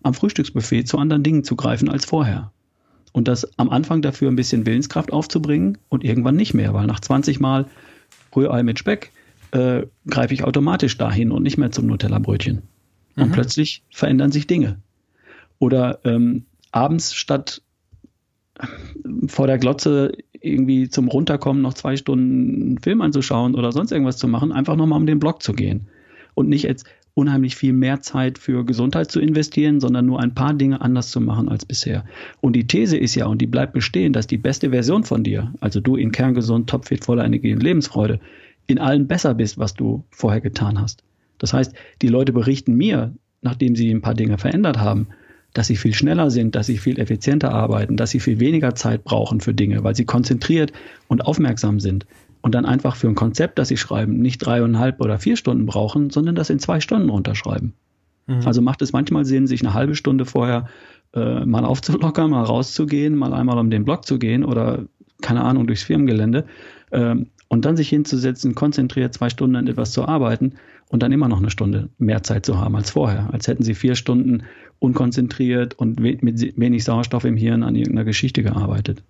am 0.03 0.15
Frühstücksbuffet 0.15 0.85
zu 0.85 0.99
anderen 0.99 1.23
Dingen 1.23 1.45
zu 1.45 1.57
greifen 1.57 1.89
als 1.89 2.05
vorher 2.05 2.53
und 3.19 3.27
das 3.27 3.59
am 3.59 3.69
Anfang 3.69 4.01
dafür 4.01 4.31
ein 4.31 4.37
bisschen 4.37 4.65
Willenskraft 4.65 5.13
aufzubringen 5.13 5.77
und 5.89 6.05
irgendwann 6.05 6.37
nicht 6.37 6.55
mehr, 6.55 6.73
weil 6.73 6.87
nach 6.87 7.01
20 7.01 7.41
Mal 7.41 7.67
Rührei 8.35 8.63
mit 8.63 8.79
Speck 8.79 9.11
äh, 9.51 9.87
greife 10.07 10.35
ich 10.35 10.45
automatisch 10.45 10.97
dahin 10.99 11.33
und 11.33 11.43
nicht 11.43 11.59
mehr 11.59 11.73
zum 11.73 11.87
Nutella-Brötchen. 11.87 12.63
Mhm. 13.17 13.23
Und 13.25 13.33
plötzlich 13.33 13.83
verändern 13.91 14.31
sich 14.31 14.47
Dinge. 14.47 14.79
Oder 15.59 15.99
ähm, 16.05 16.47
abends 16.71 17.13
statt 17.13 17.61
äh, 18.55 18.69
vor 19.27 19.49
der 19.49 19.59
Glotze 19.59 20.13
irgendwie 20.41 20.89
zum 20.89 21.09
Runterkommen 21.09 21.61
noch 21.61 21.75
zwei 21.75 21.97
Stunden 21.97 22.79
Film 22.79 23.01
anzuschauen 23.01 23.57
oder 23.57 23.73
sonst 23.73 23.91
irgendwas 23.91 24.17
zu 24.17 24.29
machen, 24.29 24.53
einfach 24.53 24.77
nochmal 24.77 25.01
um 25.01 25.07
den 25.07 25.19
Block 25.19 25.43
zu 25.43 25.55
gehen. 25.55 25.89
Und 26.35 26.49
nicht 26.49 26.63
jetzt, 26.63 26.87
unheimlich 27.19 27.57
viel 27.57 27.73
mehr 27.73 28.01
Zeit 28.01 28.39
für 28.39 28.65
Gesundheit 28.65 29.11
zu 29.11 29.19
investieren, 29.19 29.81
sondern 29.81 30.07
nur 30.07 30.21
ein 30.21 30.35
paar 30.35 30.55
Dinge 30.55 30.81
anders 30.81 31.11
zu 31.11 31.21
machen 31.21 31.49
als 31.49 31.67
bisher. 31.67 32.05
Und 32.41 32.55
die 32.55 32.69
These 32.69 32.97
ist 32.97 33.17
ja, 33.17 33.27
und 33.27 33.43
die 33.43 33.49
bleibt 33.49 33.73
bestehen, 33.73 34.13
dass 34.13 34.29
die 34.29 34.39
beste 34.39 34.71
Version 34.71 35.03
von 35.03 35.25
dir, 35.25 35.53
also 35.61 35.81
du 35.81 35.97
in 35.97 36.13
kerngesund, 36.13 36.71
topfit, 36.71 37.05
voller 37.05 37.25
Energie 37.25 37.53
und 37.53 37.63
Lebensfreude, 37.63 38.21
in 38.69 38.79
allem 38.79 39.09
besser 39.09 39.35
bist, 39.35 39.59
was 39.59 39.75
du 39.75 40.05
vorher 40.11 40.41
getan 40.41 40.81
hast. 40.81 41.03
Das 41.39 41.53
heißt, 41.53 41.75
die 42.03 42.09
Leute 42.09 42.33
berichten 42.33 42.75
mir, 42.75 43.13
nachdem 43.43 43.75
sie 43.75 43.91
ein 43.91 44.01
paar 44.01 44.15
Dinge 44.15 44.39
verändert 44.39 44.79
haben, 44.79 45.09
dass 45.55 45.67
sie 45.67 45.77
viel 45.77 45.95
schneller 45.95 46.31
sind, 46.31 46.55
dass 46.55 46.67
sie 46.67 46.79
viel 46.79 47.01
effizienter 47.01 47.51
arbeiten, 47.51 47.97
dass 47.97 48.11
sie 48.11 48.21
viel 48.21 48.39
weniger 48.39 48.77
Zeit 48.77 49.03
brauchen 49.03 49.41
für 49.41 49.55
Dinge, 49.55 49.83
weil 49.83 49.97
sie 49.97 50.05
konzentriert 50.05 50.73
und 51.09 51.23
aufmerksam 51.23 51.81
sind 51.81 52.07
und 52.41 52.55
dann 52.55 52.67
einfach 52.67 52.97
für 52.97 53.09
ein 53.09 53.15
Konzept, 53.15 53.59
das 53.59 53.69
sie 53.69 53.77
schreiben, 53.77 54.19
nicht 54.19 54.39
dreieinhalb 54.39 55.01
oder 55.01 55.19
vier 55.19 55.37
Stunden 55.37 55.67
brauchen, 55.67 56.11
sondern 56.11 56.35
das 56.35 56.51
in 56.51 56.59
zwei 56.59 56.81
Stunden 56.81 57.09
runterschreiben. 57.09 57.75
Mhm. 58.27 58.43
Also 58.45 58.63
macht 58.63 58.83
es 58.83 58.93
manchmal 58.93 59.25
Sinn, 59.25 59.47
sich 59.47 59.61
eine 59.63 59.75
halbe 59.75 59.95
Stunde 59.95 60.25
vorher 60.25 60.69
äh, 61.15 61.45
mal 61.45 61.65
aufzulockern, 61.65 62.31
mal 62.31 62.45
rauszugehen, 62.45 63.17
mal 63.17 63.33
einmal 63.33 63.59
um 63.59 63.71
den 63.71 63.85
Block 63.85 64.05
zu 64.05 64.19
gehen 64.19 64.45
oder 64.45 64.85
keine 65.21 65.43
Ahnung 65.43 65.67
durchs 65.67 65.83
Firmengelände 65.83 66.45
ähm, 66.93 67.27
und 67.49 67.65
dann 67.65 67.77
sich 67.77 67.89
hinzusetzen, 67.89 68.55
konzentriert 68.55 69.15
zwei 69.15 69.31
Stunden 69.31 69.57
an 69.57 69.67
etwas 69.67 69.93
zu 69.93 70.07
arbeiten 70.07 70.55
und 70.91 71.03
dann 71.03 71.13
immer 71.13 71.29
noch 71.29 71.39
eine 71.39 71.51
Stunde 71.51 71.89
mehr 71.99 72.23
Zeit 72.23 72.47
zu 72.47 72.59
haben 72.59 72.77
als 72.77 72.91
vorher, 72.91 73.33
als 73.33 73.49
hätten 73.49 73.63
sie 73.63 73.75
vier 73.75 73.95
Stunden 73.95 74.45
unkonzentriert 74.79 75.75
und 75.75 76.03
we 76.03 76.19
mit 76.21 76.59
wenig 76.59 76.85
Sauerstoff 76.85 77.25
im 77.25 77.37
Hirn 77.37 77.63
an 77.63 77.75
irgendeiner 77.75 78.05
Geschichte 78.05 78.43
gearbeitet. 78.43 79.03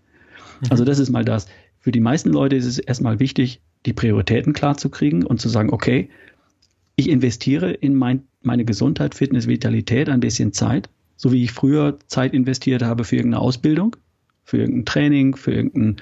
Mhm. 0.61 0.69
Also 0.71 0.85
das 0.85 0.99
ist 0.99 1.11
mal 1.11 1.25
das. 1.25 1.47
Für 1.89 1.93
die 1.93 2.01
meisten 2.01 2.29
Leute 2.29 2.55
ist 2.55 2.67
es 2.67 2.79
erstmal 2.79 3.19
wichtig, 3.19 3.63
die 3.87 3.95
Prioritäten 3.95 4.53
klar 4.53 4.77
zu 4.77 4.91
kriegen 4.91 5.25
und 5.25 5.41
zu 5.41 5.49
sagen, 5.49 5.73
okay, 5.73 6.11
ich 6.97 7.09
investiere 7.09 7.73
in 7.73 7.95
mein, 7.95 8.25
meine 8.43 8.67
Gesundheit, 8.67 9.15
Fitness, 9.15 9.47
Vitalität 9.47 10.11
ein 10.11 10.21
bisschen 10.21 10.53
Zeit, 10.53 10.91
so 11.17 11.33
wie 11.33 11.43
ich 11.43 11.53
früher 11.53 11.99
Zeit 12.07 12.35
investiert 12.35 12.83
habe 12.83 13.05
für 13.05 13.17
irgendeine 13.17 13.41
Ausbildung, 13.41 13.97
für 14.45 14.59
irgendein 14.59 14.85
Training, 14.85 15.35
für 15.35 15.55
irgendein 15.55 15.97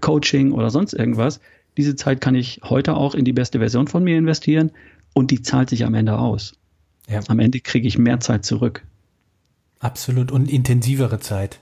Coaching 0.00 0.52
oder 0.52 0.70
sonst 0.70 0.92
irgendwas. 0.92 1.40
Diese 1.76 1.96
Zeit 1.96 2.20
kann 2.20 2.36
ich 2.36 2.60
heute 2.62 2.94
auch 2.94 3.16
in 3.16 3.24
die 3.24 3.32
beste 3.32 3.58
Version 3.58 3.88
von 3.88 4.04
mir 4.04 4.16
investieren 4.16 4.70
und 5.14 5.32
die 5.32 5.42
zahlt 5.42 5.68
sich 5.68 5.84
am 5.84 5.94
Ende 5.94 6.16
aus. 6.16 6.52
Ja. 7.08 7.22
Am 7.26 7.40
Ende 7.40 7.58
kriege 7.58 7.88
ich 7.88 7.98
mehr 7.98 8.20
Zeit 8.20 8.44
zurück. 8.44 8.84
Absolut 9.80 10.30
und 10.30 10.48
intensivere 10.48 11.18
Zeit. 11.18 11.58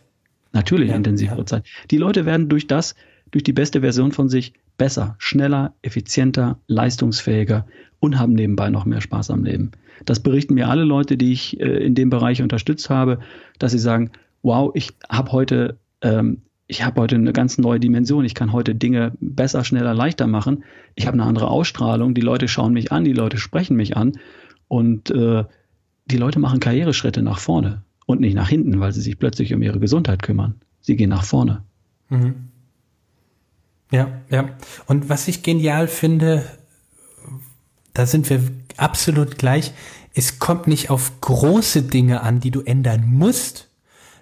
Natürlich 0.52 0.90
ja, 0.90 0.96
intensivere 0.96 1.38
ja. 1.38 1.46
Zeit. 1.46 1.64
Die 1.90 1.96
Leute 1.96 2.26
werden 2.26 2.50
durch 2.50 2.66
das, 2.66 2.94
durch 3.33 3.42
die 3.42 3.53
beste 3.53 3.81
Version 3.81 4.12
von 4.12 4.29
sich 4.29 4.53
besser, 4.79 5.16
schneller, 5.18 5.75
effizienter, 5.83 6.59
leistungsfähiger 6.68 7.66
und 7.99 8.18
haben 8.18 8.35
nebenbei 8.35 8.71
noch 8.71 8.85
mehr 8.85 9.01
Spaß 9.01 9.31
am 9.31 9.45
Leben. 9.45 9.73
Das 10.05 10.21
berichten 10.21 10.55
mir 10.55 10.68
alle 10.68 10.85
Leute, 10.85 11.16
die 11.16 11.33
ich 11.33 11.61
äh, 11.61 11.85
in 11.85 11.95
dem 11.95 12.11
Bereich 12.11 12.42
unterstützt 12.42 12.90
habe, 12.90 13.18
dass 13.59 13.73
sie 13.73 13.79
sagen, 13.79 14.11
wow, 14.42 14.71
ich 14.75 14.90
habe 15.09 15.33
heute, 15.33 15.79
ähm, 16.03 16.42
ich 16.66 16.85
heute 16.85 17.16
eine 17.16 17.33
ganz 17.33 17.59
neue 17.59 17.81
Dimension. 17.81 18.25
Ich 18.25 18.35
kann 18.35 18.53
heute 18.53 18.75
Dinge 18.75 19.12
besser, 19.21 19.64
schneller, 19.64 19.95
leichter 19.95 20.27
machen. 20.27 20.64
Ich 20.95 21.07
habe 21.07 21.14
eine 21.14 21.25
andere 21.25 21.49
Ausstrahlung. 21.49 22.14
Die 22.14 22.21
Leute 22.21 22.49
schauen 22.49 22.73
mich 22.73 22.92
an, 22.92 23.05
die 23.05 23.12
Leute 23.12 23.38
sprechen 23.38 23.77
mich 23.77 23.97
an 23.97 24.12
und 24.68 25.11
äh, 25.11 25.45
die 26.07 26.16
Leute 26.16 26.38
machen 26.38 26.61
Karriereschritte 26.61 27.23
nach 27.23 27.38
vorne 27.38 27.83
und 28.07 28.21
nicht 28.21 28.35
nach 28.35 28.49
hinten, 28.49 28.81
weil 28.81 28.92
sie 28.92 29.01
sich 29.01 29.18
plötzlich 29.18 29.55
um 29.55 29.62
ihre 29.62 29.79
Gesundheit 29.79 30.23
kümmern. 30.23 30.57
Sie 30.81 30.97
gehen 30.97 31.11
nach 31.11 31.25
vorne. 31.25 31.62
Mhm. 32.09 32.51
Ja, 33.92 34.09
ja. 34.31 34.48
Und 34.87 35.09
was 35.09 35.28
ich 35.28 35.42
genial 35.44 35.87
finde, 35.87 36.44
da 37.94 38.07
sind 38.07 38.28
wir 38.28 38.42
absolut 38.76 39.38
gleich, 39.38 39.72
es 40.14 40.38
kommt 40.38 40.66
nicht 40.66 40.90
auf 40.90 41.20
große 41.20 41.83
Dinge 41.83 42.22
an, 42.22 42.40
die 42.40 42.50
du 42.50 42.62
ändern 42.62 43.05
musst, 43.07 43.68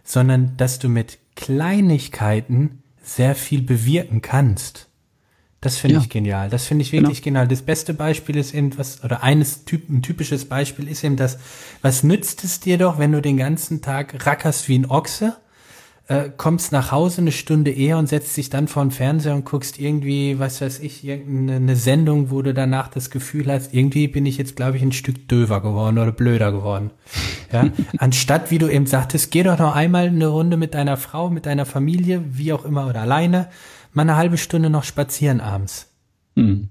sondern 0.05 0.57
dass 0.57 0.79
du 0.79 0.89
mit 0.89 1.19
Kleinigkeiten 1.37 2.83
sehr 3.03 3.35
viel 3.35 3.63
bewirken 3.63 4.23
kannst. 4.23 4.89
Das 5.61 5.77
finde 5.77 5.97
ja. 5.97 6.01
ich 6.01 6.09
genial. 6.09 6.49
Das 6.49 6.67
finde 6.67 6.83
ich 6.83 6.93
wirklich 6.93 7.23
genau. 7.23 7.41
genial. 7.41 7.49
Das 7.49 7.63
beste 7.63 7.93
Beispiel 7.93 8.37
ist 8.37 8.55
eben 8.55 8.77
was, 8.79 9.05
oder 9.05 9.23
eines 9.23 9.65
typ, 9.65 9.89
ein 9.91 10.03
typisches 10.03 10.47
Beispiel 10.47 10.89
ist 10.89 11.05
eben 11.05 11.17
das, 11.17 11.39
was 11.83 12.03
nützt 12.03 12.45
es 12.45 12.61
dir 12.61 12.79
doch, 12.79 12.99
wenn 12.99 13.13
du 13.13 13.21
den 13.21 13.37
ganzen 13.37 13.83
Tag 13.83 14.27
rackerst 14.27 14.69
wie 14.69 14.79
ein 14.79 14.91
Ochse, 14.91 15.37
äh, 16.11 16.29
kommst 16.37 16.73
nach 16.73 16.91
Hause 16.91 17.21
eine 17.21 17.31
Stunde 17.31 17.71
eher 17.71 17.97
und 17.97 18.09
setzt 18.09 18.37
dich 18.37 18.51
dann 18.51 18.67
vor 18.67 18.85
den 18.85 18.91
Fernseher 18.91 19.33
und 19.33 19.45
guckst 19.45 19.79
irgendwie, 19.79 20.41
was 20.41 20.61
weiß 20.61 20.81
ich, 20.81 21.05
irgendeine 21.05 21.77
Sendung, 21.77 22.33
wo 22.33 22.43
du 22.43 22.53
danach 22.53 22.89
das 22.89 23.11
Gefühl 23.11 23.51
hast, 23.51 23.73
irgendwie 23.73 24.09
bin 24.09 24.27
ich 24.27 24.37
jetzt, 24.37 24.57
glaube 24.57 24.77
ich, 24.77 24.83
ein 24.83 24.91
Stück 24.91 25.29
döver 25.29 25.63
geworden 25.63 25.99
oder 25.99 26.11
blöder 26.11 26.51
geworden. 26.51 26.91
Ja, 27.53 27.69
anstatt, 27.99 28.51
wie 28.51 28.59
du 28.59 28.69
eben 28.69 28.87
sagtest, 28.87 29.31
geh 29.31 29.45
doch 29.45 29.57
noch 29.57 29.77
einmal 29.77 30.09
eine 30.09 30.27
Runde 30.27 30.57
mit 30.57 30.75
deiner 30.75 30.97
Frau, 30.97 31.31
mit 31.31 31.47
deiner 31.47 31.65
Familie, 31.65 32.25
wie 32.27 32.53
auch 32.53 32.65
immer 32.65 32.89
oder 32.89 33.03
alleine 33.03 33.49
mal 33.93 34.03
eine 34.03 34.17
halbe 34.17 34.37
Stunde 34.37 34.69
noch 34.69 34.83
spazieren 34.83 35.41
abends. 35.41 35.93
Mhm. 36.35 36.71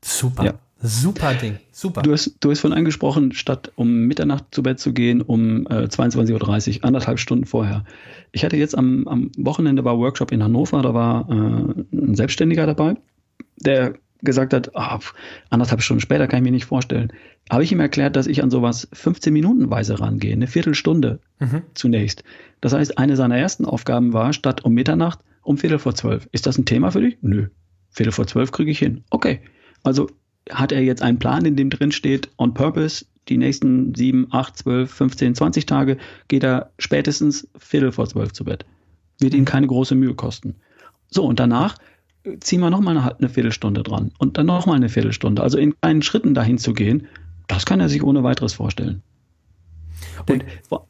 Super. 0.00 0.44
Ja. 0.44 0.54
Super 0.78 1.34
Ding, 1.34 1.58
super. 1.72 2.02
Du 2.02 2.12
hast, 2.12 2.36
du 2.40 2.50
hast 2.50 2.60
von 2.60 2.72
angesprochen, 2.72 3.32
statt 3.32 3.72
um 3.76 4.02
Mitternacht 4.06 4.44
zu 4.50 4.62
Bett 4.62 4.78
zu 4.78 4.92
gehen, 4.92 5.22
um 5.22 5.66
äh, 5.66 5.84
22.30 5.84 6.78
Uhr, 6.78 6.84
anderthalb 6.84 7.18
Stunden 7.18 7.46
vorher. 7.46 7.84
Ich 8.32 8.44
hatte 8.44 8.56
jetzt 8.56 8.76
am, 8.76 9.08
am 9.08 9.30
Wochenende 9.38 9.84
war 9.84 9.98
Workshop 9.98 10.32
in 10.32 10.42
Hannover, 10.42 10.82
da 10.82 10.92
war 10.92 11.30
äh, 11.30 11.96
ein 11.96 12.14
Selbstständiger 12.14 12.66
dabei, 12.66 12.96
der 13.56 13.94
gesagt 14.22 14.52
hat, 14.52 14.72
oh, 14.74 14.98
anderthalb 15.50 15.82
Stunden 15.82 16.00
später 16.00 16.26
kann 16.26 16.40
ich 16.40 16.44
mir 16.44 16.52
nicht 16.52 16.66
vorstellen. 16.66 17.12
Habe 17.50 17.64
ich 17.64 17.72
ihm 17.72 17.80
erklärt, 17.80 18.16
dass 18.16 18.26
ich 18.26 18.42
an 18.42 18.50
sowas 18.50 18.88
15 18.92 19.32
Minuten 19.32 19.70
weise 19.70 19.98
rangehe, 19.98 20.32
eine 20.32 20.46
Viertelstunde 20.46 21.20
mhm. 21.38 21.62
zunächst. 21.74 22.22
Das 22.60 22.72
heißt, 22.74 22.98
eine 22.98 23.16
seiner 23.16 23.38
ersten 23.38 23.64
Aufgaben 23.64 24.12
war, 24.12 24.32
statt 24.32 24.64
um 24.64 24.74
Mitternacht 24.74 25.20
um 25.42 25.58
Viertel 25.58 25.78
vor 25.78 25.94
zwölf. 25.94 26.28
Ist 26.32 26.46
das 26.46 26.58
ein 26.58 26.64
Thema 26.64 26.90
für 26.90 27.00
dich? 27.00 27.18
Nö. 27.22 27.48
Viertel 27.90 28.12
vor 28.12 28.26
zwölf 28.26 28.52
kriege 28.52 28.70
ich 28.70 28.78
hin. 28.78 29.04
Okay. 29.10 29.40
Also 29.82 30.08
hat 30.50 30.72
er 30.72 30.82
jetzt 30.82 31.02
einen 31.02 31.18
Plan, 31.18 31.44
in 31.44 31.56
dem 31.56 31.70
drin 31.70 31.92
steht, 31.92 32.30
on 32.38 32.54
purpose, 32.54 33.04
die 33.28 33.38
nächsten 33.38 33.94
sieben, 33.94 34.28
acht, 34.30 34.56
zwölf, 34.56 34.92
15, 34.92 35.34
20 35.34 35.66
Tage 35.66 35.98
geht 36.28 36.44
er 36.44 36.70
spätestens 36.78 37.48
Viertel 37.58 37.92
vor 37.92 38.08
zwölf 38.08 38.32
zu 38.32 38.44
Bett. 38.44 38.64
Wird 39.18 39.34
ihn 39.34 39.44
keine 39.44 39.66
große 39.66 39.94
Mühe 39.94 40.14
kosten. 40.14 40.54
So, 41.10 41.24
und 41.24 41.40
danach 41.40 41.76
ziehen 42.40 42.60
wir 42.60 42.70
nochmal 42.70 42.96
eine, 42.96 43.18
eine 43.18 43.28
Viertelstunde 43.28 43.82
dran 43.82 44.12
und 44.18 44.38
dann 44.38 44.46
nochmal 44.46 44.76
eine 44.76 44.88
Viertelstunde. 44.88 45.42
Also 45.42 45.58
in 45.58 45.78
kleinen 45.80 46.02
Schritten 46.02 46.34
dahin 46.34 46.58
zu 46.58 46.72
gehen, 46.72 47.06
das 47.46 47.66
kann 47.66 47.80
er 47.80 47.88
sich 47.88 48.02
ohne 48.02 48.22
weiteres 48.22 48.54
vorstellen. 48.54 49.02
Und 50.28 50.44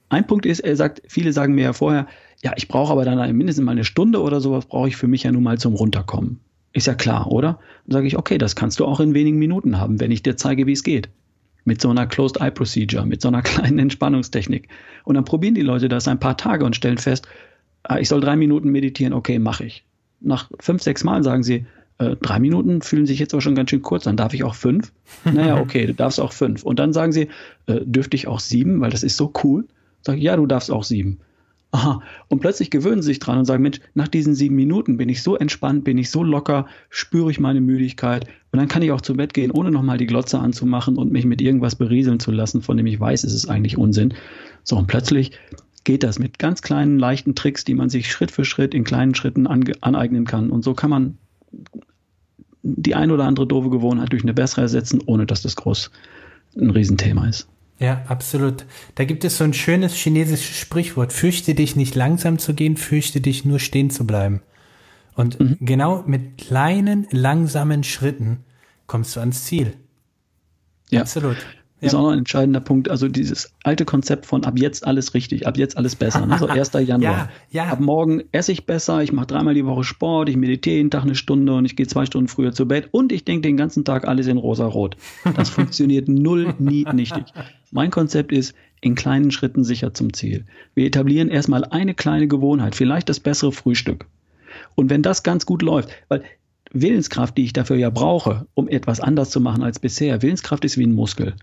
ein 0.09 0.27
Punkt 0.27 0.47
ist, 0.47 0.61
er 0.61 0.77
sagt, 0.77 1.03
viele 1.09 1.33
sagen 1.33 1.55
mir 1.55 1.65
ja 1.65 1.73
vorher, 1.73 2.07
ja, 2.43 2.53
ich 2.57 2.69
brauche 2.69 2.93
aber 2.93 3.05
dann 3.05 3.37
mindestens 3.37 3.65
mal 3.65 3.73
eine 3.73 3.85
Stunde 3.85 4.21
oder 4.21 4.41
sowas, 4.41 4.67
brauche 4.67 4.89
ich 4.89 4.97
für 4.97 5.09
mich 5.09 5.23
ja 5.23 5.33
nun 5.33 5.43
mal 5.43 5.59
zum 5.59 5.75
Runterkommen. 5.75 6.41
Ist 6.77 6.87
ja 6.87 6.95
klar, 6.95 7.33
oder? 7.33 7.59
Dann 7.87 7.95
sage 7.95 8.07
ich, 8.07 8.19
okay, 8.19 8.37
das 8.37 8.55
kannst 8.55 8.81
du 8.81 8.85
auch 8.85 9.01
in 9.01 9.15
wenigen 9.15 9.39
Minuten 9.39 9.79
haben, 9.79 9.99
wenn 9.99 10.11
ich 10.11 10.23
dir 10.23 10.37
zeige, 10.37 10.67
wie 10.67 10.73
es 10.73 10.83
geht. 10.83 11.09
Mit 11.65 11.81
so 11.81 11.89
einer 11.89 12.07
Closed 12.07 12.39
Eye 12.39 12.51
Procedure, 12.51 13.07
mit 13.07 13.23
so 13.23 13.29
einer 13.29 13.41
kleinen 13.51 13.79
Entspannungstechnik. 13.79 14.69
Und 15.05 15.15
dann 15.15 15.25
probieren 15.25 15.55
die 15.55 15.63
Leute 15.63 15.89
das 15.89 16.07
ein 16.07 16.21
paar 16.21 16.37
Tage 16.37 16.67
und 16.67 16.77
stellen 16.77 16.99
fest, 16.99 17.27
ah, 17.85 17.99
ich 17.99 18.11
soll 18.11 18.21
drei 18.21 18.37
Minuten 18.37 18.69
meditieren, 18.69 19.15
okay, 19.15 19.39
mache 19.39 19.65
ich. 19.65 19.87
Nach 20.21 20.51
fünf, 20.61 20.83
sechs 20.83 21.03
Mal 21.03 21.23
sagen 21.23 21.43
sie, 21.43 21.65
äh, 21.97 22.15
drei 22.17 22.41
Minuten 22.41 22.83
fühlen 22.83 23.07
sich 23.07 23.21
jetzt 23.21 23.33
aber 23.33 23.41
schon 23.41 23.55
ganz 23.55 23.71
schön 23.71 23.81
kurz 23.81 24.05
dann 24.05 24.19
Darf 24.19 24.35
ich 24.35 24.45
auch 24.45 24.55
fünf? 24.55 24.93
naja, 25.25 25.59
okay, 25.59 25.87
du 25.87 25.95
darfst 25.95 26.21
auch 26.21 26.35
fünf. 26.35 26.63
Und 26.63 26.79
dann 26.79 26.93
sagen 26.93 27.13
sie, 27.13 27.29
äh, 27.69 27.81
dürfte 27.87 28.17
ich 28.17 28.27
auch 28.27 28.41
sieben, 28.41 28.83
weil 28.83 28.91
das 28.91 29.03
ist 29.03 29.17
so 29.17 29.33
cool? 29.43 29.65
Sag 30.03 30.19
ich, 30.19 30.25
ja, 30.25 30.37
du 30.37 30.45
darfst 30.45 30.71
auch 30.71 30.85
sieben. 30.85 31.21
Aha. 31.77 32.01
Und 32.29 32.41
plötzlich 32.41 32.71
gewöhnen 32.71 33.03
sie 33.03 33.09
sich 33.09 33.19
dran 33.19 33.37
und 33.37 33.45
sagen, 33.45 33.63
Mensch, 33.63 33.81
nach 33.93 34.09
diesen 34.09 34.35
sieben 34.35 34.55
Minuten 34.55 34.97
bin 34.97 35.11
ich 35.11 35.23
so 35.23 35.37
entspannt, 35.37 35.85
bin 35.85 35.99
ich 35.99 36.11
so 36.11 36.23
locker, 36.23 36.65
spüre 36.89 37.31
ich 37.31 37.39
meine 37.39 37.61
Müdigkeit 37.61 38.27
und 38.51 38.59
dann 38.59 38.69
kann 38.69 38.81
ich 38.81 38.93
auch 38.93 39.03
zu 39.03 39.15
Bett 39.15 39.35
gehen, 39.35 39.51
ohne 39.51 39.71
nochmal 39.71 39.99
die 39.99 40.07
Glotze 40.07 40.39
anzumachen 40.39 40.97
und 40.97 41.13
mich 41.13 41.27
mit 41.27 41.43
irgendwas 41.43 41.75
berieseln 41.75 42.19
zu 42.19 42.31
lassen, 42.31 42.63
von 42.63 42.79
dem 42.79 42.87
ich 42.87 42.99
weiß, 42.99 43.25
es 43.25 43.35
ist 43.35 43.51
eigentlich 43.51 43.77
Unsinn. 43.77 44.15
So, 44.65 44.79
und 44.79 44.87
plötzlich 44.87 45.33
geht 45.85 46.03
das 46.03 46.19
mit 46.19 46.39
ganz 46.39 46.63
kleinen, 46.63 46.99
leichten 46.99 47.35
Tricks, 47.35 47.63
die 47.65 47.75
man 47.75 47.91
sich 47.91 48.11
Schritt 48.11 48.31
für 48.31 48.47
Schritt 48.47 48.73
in 48.73 48.85
kleinen 48.85 49.15
Schritten 49.15 49.47
aneignen 49.47 50.25
kann. 50.25 50.49
Und 50.49 50.65
so 50.65 50.73
kann 50.73 50.89
man 50.89 51.19
die 52.63 52.95
ein 52.95 53.11
oder 53.11 53.25
andere 53.25 53.47
doofe 53.47 53.69
Gewohnheit 53.69 54.13
durch 54.13 54.23
eine 54.23 54.33
bessere 54.33 54.63
ersetzen, 54.63 55.03
ohne 55.05 55.27
dass 55.27 55.43
das 55.43 55.57
groß 55.57 55.91
ein 56.59 56.71
Riesenthema 56.71 57.29
ist. 57.29 57.49
Ja, 57.79 58.05
absolut. 58.09 58.65
Da 58.95 59.05
gibt 59.05 59.25
es 59.25 59.37
so 59.37 59.45
ein 59.45 59.53
schönes 59.53 59.95
chinesisches 59.95 60.57
Sprichwort. 60.57 61.13
Fürchte 61.13 61.55
dich 61.55 61.77
nicht 61.77 61.95
langsam 61.95 62.39
zu 62.39 62.55
gehen, 62.55 62.77
fürchte 62.77 63.21
dich 63.21 63.45
nur 63.45 63.59
stehen 63.59 63.91
zu 63.91 64.07
bleiben. 64.07 64.41
Und 65.15 65.39
mhm. 65.41 65.59
genau 65.61 66.03
mit 66.07 66.39
kleinen, 66.39 67.07
langsamen 67.11 67.85
Schritten 67.85 68.45
kommst 68.87 69.17
du 69.17 69.21
ans 69.21 69.45
Ziel. 69.45 69.75
Ja. 70.91 71.03
Absolut. 71.03 71.37
Das 71.81 71.93
ist 71.93 71.95
auch 71.95 72.05
noch 72.05 72.13
ein 72.13 72.19
entscheidender 72.19 72.61
Punkt. 72.61 72.91
Also 72.91 73.07
dieses 73.07 73.53
alte 73.63 73.85
Konzept 73.85 74.25
von 74.25 74.45
ab 74.45 74.59
jetzt 74.59 74.87
alles 74.87 75.13
richtig, 75.13 75.47
ab 75.47 75.59
jetzt 75.59 75.77
alles 75.77 75.95
besser. 75.95 76.25
Ne? 76.25 76.39
So 76.39 76.47
1. 76.49 76.73
Januar. 76.73 77.29
Ja, 77.51 77.65
ja. 77.65 77.67
Ab 77.67 77.81
morgen 77.81 78.23
esse 78.33 78.53
ich 78.53 78.65
besser, 78.65 79.03
ich 79.03 79.13
mache 79.13 79.27
dreimal 79.27 79.53
die 79.53 79.67
Woche 79.67 79.85
Sport, 79.85 80.31
ich 80.31 80.37
meditiere 80.37 80.77
jeden 80.77 80.91
Tag 80.91 81.03
eine 81.03 81.15
Stunde 81.15 81.55
und 81.55 81.67
ich 81.67 81.77
gehe 81.77 81.87
zwei 81.87 82.07
Stunden 82.07 82.29
früher 82.29 82.53
zu 82.53 82.67
Bett 82.67 82.89
und 82.93 83.13
ich 83.13 83.27
denke 83.27 83.43
den 83.43 83.59
ganzen 83.59 83.85
Tag 83.85 84.09
alles 84.09 84.27
in 84.27 84.39
rosa-rot. 84.39 84.97
Das 85.37 85.51
funktioniert 85.51 86.09
null, 86.09 86.55
nie, 86.59 86.87
nichtig. 86.95 87.25
Mein 87.73 87.91
Konzept 87.91 88.33
ist, 88.33 88.55
in 88.81 88.95
kleinen 88.95 89.31
Schritten 89.31 89.65
sicher 89.65 89.93
zum 89.93 90.13
Ziel. 90.13 90.45
Wir 90.75 90.87
etablieren 90.87 91.29
erstmal 91.29 91.65
eine 91.65 91.95
kleine 91.95 92.29
Gewohnheit, 92.29 92.75
vielleicht 92.75 93.09
das 93.09 93.21
bessere 93.21 93.53
Frühstück. 93.53 94.07
Und 94.75 94.91
wenn 94.91 95.03
das 95.03 95.23
ganz 95.23 95.45
gut 95.45 95.63
läuft, 95.63 95.91
weil 96.09 96.23
Willenskraft, 96.73 97.37
die 97.37 97.45
ich 97.45 97.53
dafür 97.53 97.77
ja 97.77 97.91
brauche, 97.91 98.47
um 98.55 98.69
etwas 98.69 99.01
anders 99.01 99.31
zu 99.31 99.41
machen 99.41 99.63
als 99.63 99.79
bisher, 99.79 100.23
Willenskraft 100.23 100.65
ist 100.65 100.79
wie 100.79 100.87
ein 100.87 100.93
Muskel 100.93 101.35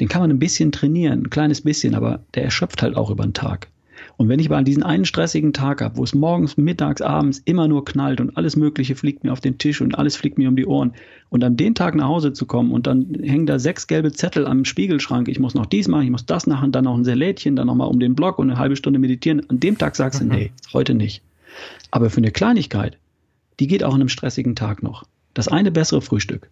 den 0.00 0.08
kann 0.08 0.22
man 0.22 0.30
ein 0.30 0.38
bisschen 0.38 0.72
trainieren, 0.72 1.24
ein 1.24 1.30
kleines 1.30 1.60
bisschen, 1.60 1.94
aber 1.94 2.20
der 2.34 2.44
erschöpft 2.44 2.82
halt 2.82 2.96
auch 2.96 3.10
über 3.10 3.24
den 3.24 3.34
Tag. 3.34 3.68
Und 4.16 4.28
wenn 4.28 4.40
ich 4.40 4.48
mal 4.48 4.64
diesen 4.64 4.82
einen 4.82 5.04
stressigen 5.04 5.52
Tag 5.52 5.80
habe, 5.80 5.96
wo 5.96 6.04
es 6.04 6.14
morgens, 6.14 6.56
mittags, 6.56 7.02
abends 7.02 7.40
immer 7.44 7.68
nur 7.68 7.84
knallt 7.84 8.20
und 8.20 8.36
alles 8.36 8.56
Mögliche 8.56 8.94
fliegt 8.94 9.24
mir 9.24 9.32
auf 9.32 9.40
den 9.40 9.58
Tisch 9.58 9.80
und 9.80 9.96
alles 9.96 10.16
fliegt 10.16 10.38
mir 10.38 10.48
um 10.48 10.56
die 10.56 10.66
Ohren 10.66 10.92
und 11.30 11.42
an 11.44 11.56
den 11.56 11.74
Tag 11.74 11.94
nach 11.94 12.08
Hause 12.08 12.32
zu 12.32 12.46
kommen 12.46 12.72
und 12.72 12.86
dann 12.86 13.14
hängen 13.22 13.46
da 13.46 13.58
sechs 13.58 13.86
gelbe 13.86 14.12
Zettel 14.12 14.46
am 14.46 14.64
Spiegelschrank, 14.64 15.28
ich 15.28 15.40
muss 15.40 15.54
noch 15.54 15.66
dies 15.66 15.88
machen, 15.88 16.04
ich 16.04 16.10
muss 16.10 16.26
das 16.26 16.46
machen, 16.46 16.72
dann 16.72 16.84
noch 16.84 16.96
ein 16.96 17.04
Salätchen, 17.04 17.56
dann 17.56 17.66
nochmal 17.66 17.88
um 17.88 18.00
den 18.00 18.14
Block 18.14 18.38
und 18.38 18.50
eine 18.50 18.58
halbe 18.58 18.76
Stunde 18.76 18.98
meditieren, 18.98 19.48
an 19.48 19.60
dem 19.60 19.78
Tag 19.78 19.96
sagst 19.96 20.20
du, 20.20 20.24
mhm. 20.24 20.30
nee, 20.34 20.52
heute 20.72 20.94
nicht. 20.94 21.22
Aber 21.90 22.10
für 22.10 22.18
eine 22.18 22.30
Kleinigkeit, 22.30 22.98
die 23.60 23.66
geht 23.66 23.84
auch 23.84 23.94
an 23.94 24.00
einem 24.00 24.08
stressigen 24.08 24.56
Tag 24.56 24.82
noch. 24.82 25.04
Das 25.34 25.48
eine 25.48 25.70
bessere 25.70 26.02
Frühstück. 26.02 26.48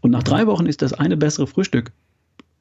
Und 0.00 0.10
nach 0.10 0.22
drei 0.22 0.46
Wochen 0.46 0.66
ist 0.66 0.82
das 0.82 0.92
eine 0.92 1.16
bessere 1.16 1.46
Frühstück 1.46 1.92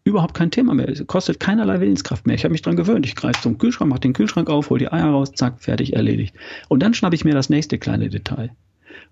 überhaupt 0.07 0.33
kein 0.33 0.51
Thema 0.51 0.73
mehr. 0.73 0.89
Es 0.89 1.05
kostet 1.05 1.39
keinerlei 1.39 1.79
Willenskraft 1.79 2.25
mehr. 2.25 2.35
Ich 2.35 2.43
habe 2.43 2.51
mich 2.51 2.61
dran 2.61 2.75
gewöhnt. 2.75 3.05
Ich 3.05 3.15
greife 3.15 3.41
zum 3.41 3.57
Kühlschrank, 3.57 3.89
mache 3.89 3.99
den 3.99 4.13
Kühlschrank 4.13 4.49
auf, 4.49 4.69
hole 4.69 4.79
die 4.79 4.91
Eier 4.91 5.07
raus, 5.07 5.33
zack, 5.33 5.61
fertig, 5.61 5.93
erledigt. 5.93 6.35
Und 6.69 6.81
dann 6.81 6.93
schnappe 6.93 7.15
ich 7.15 7.25
mir 7.25 7.33
das 7.33 7.49
nächste 7.49 7.77
kleine 7.77 8.09
Detail. 8.09 8.51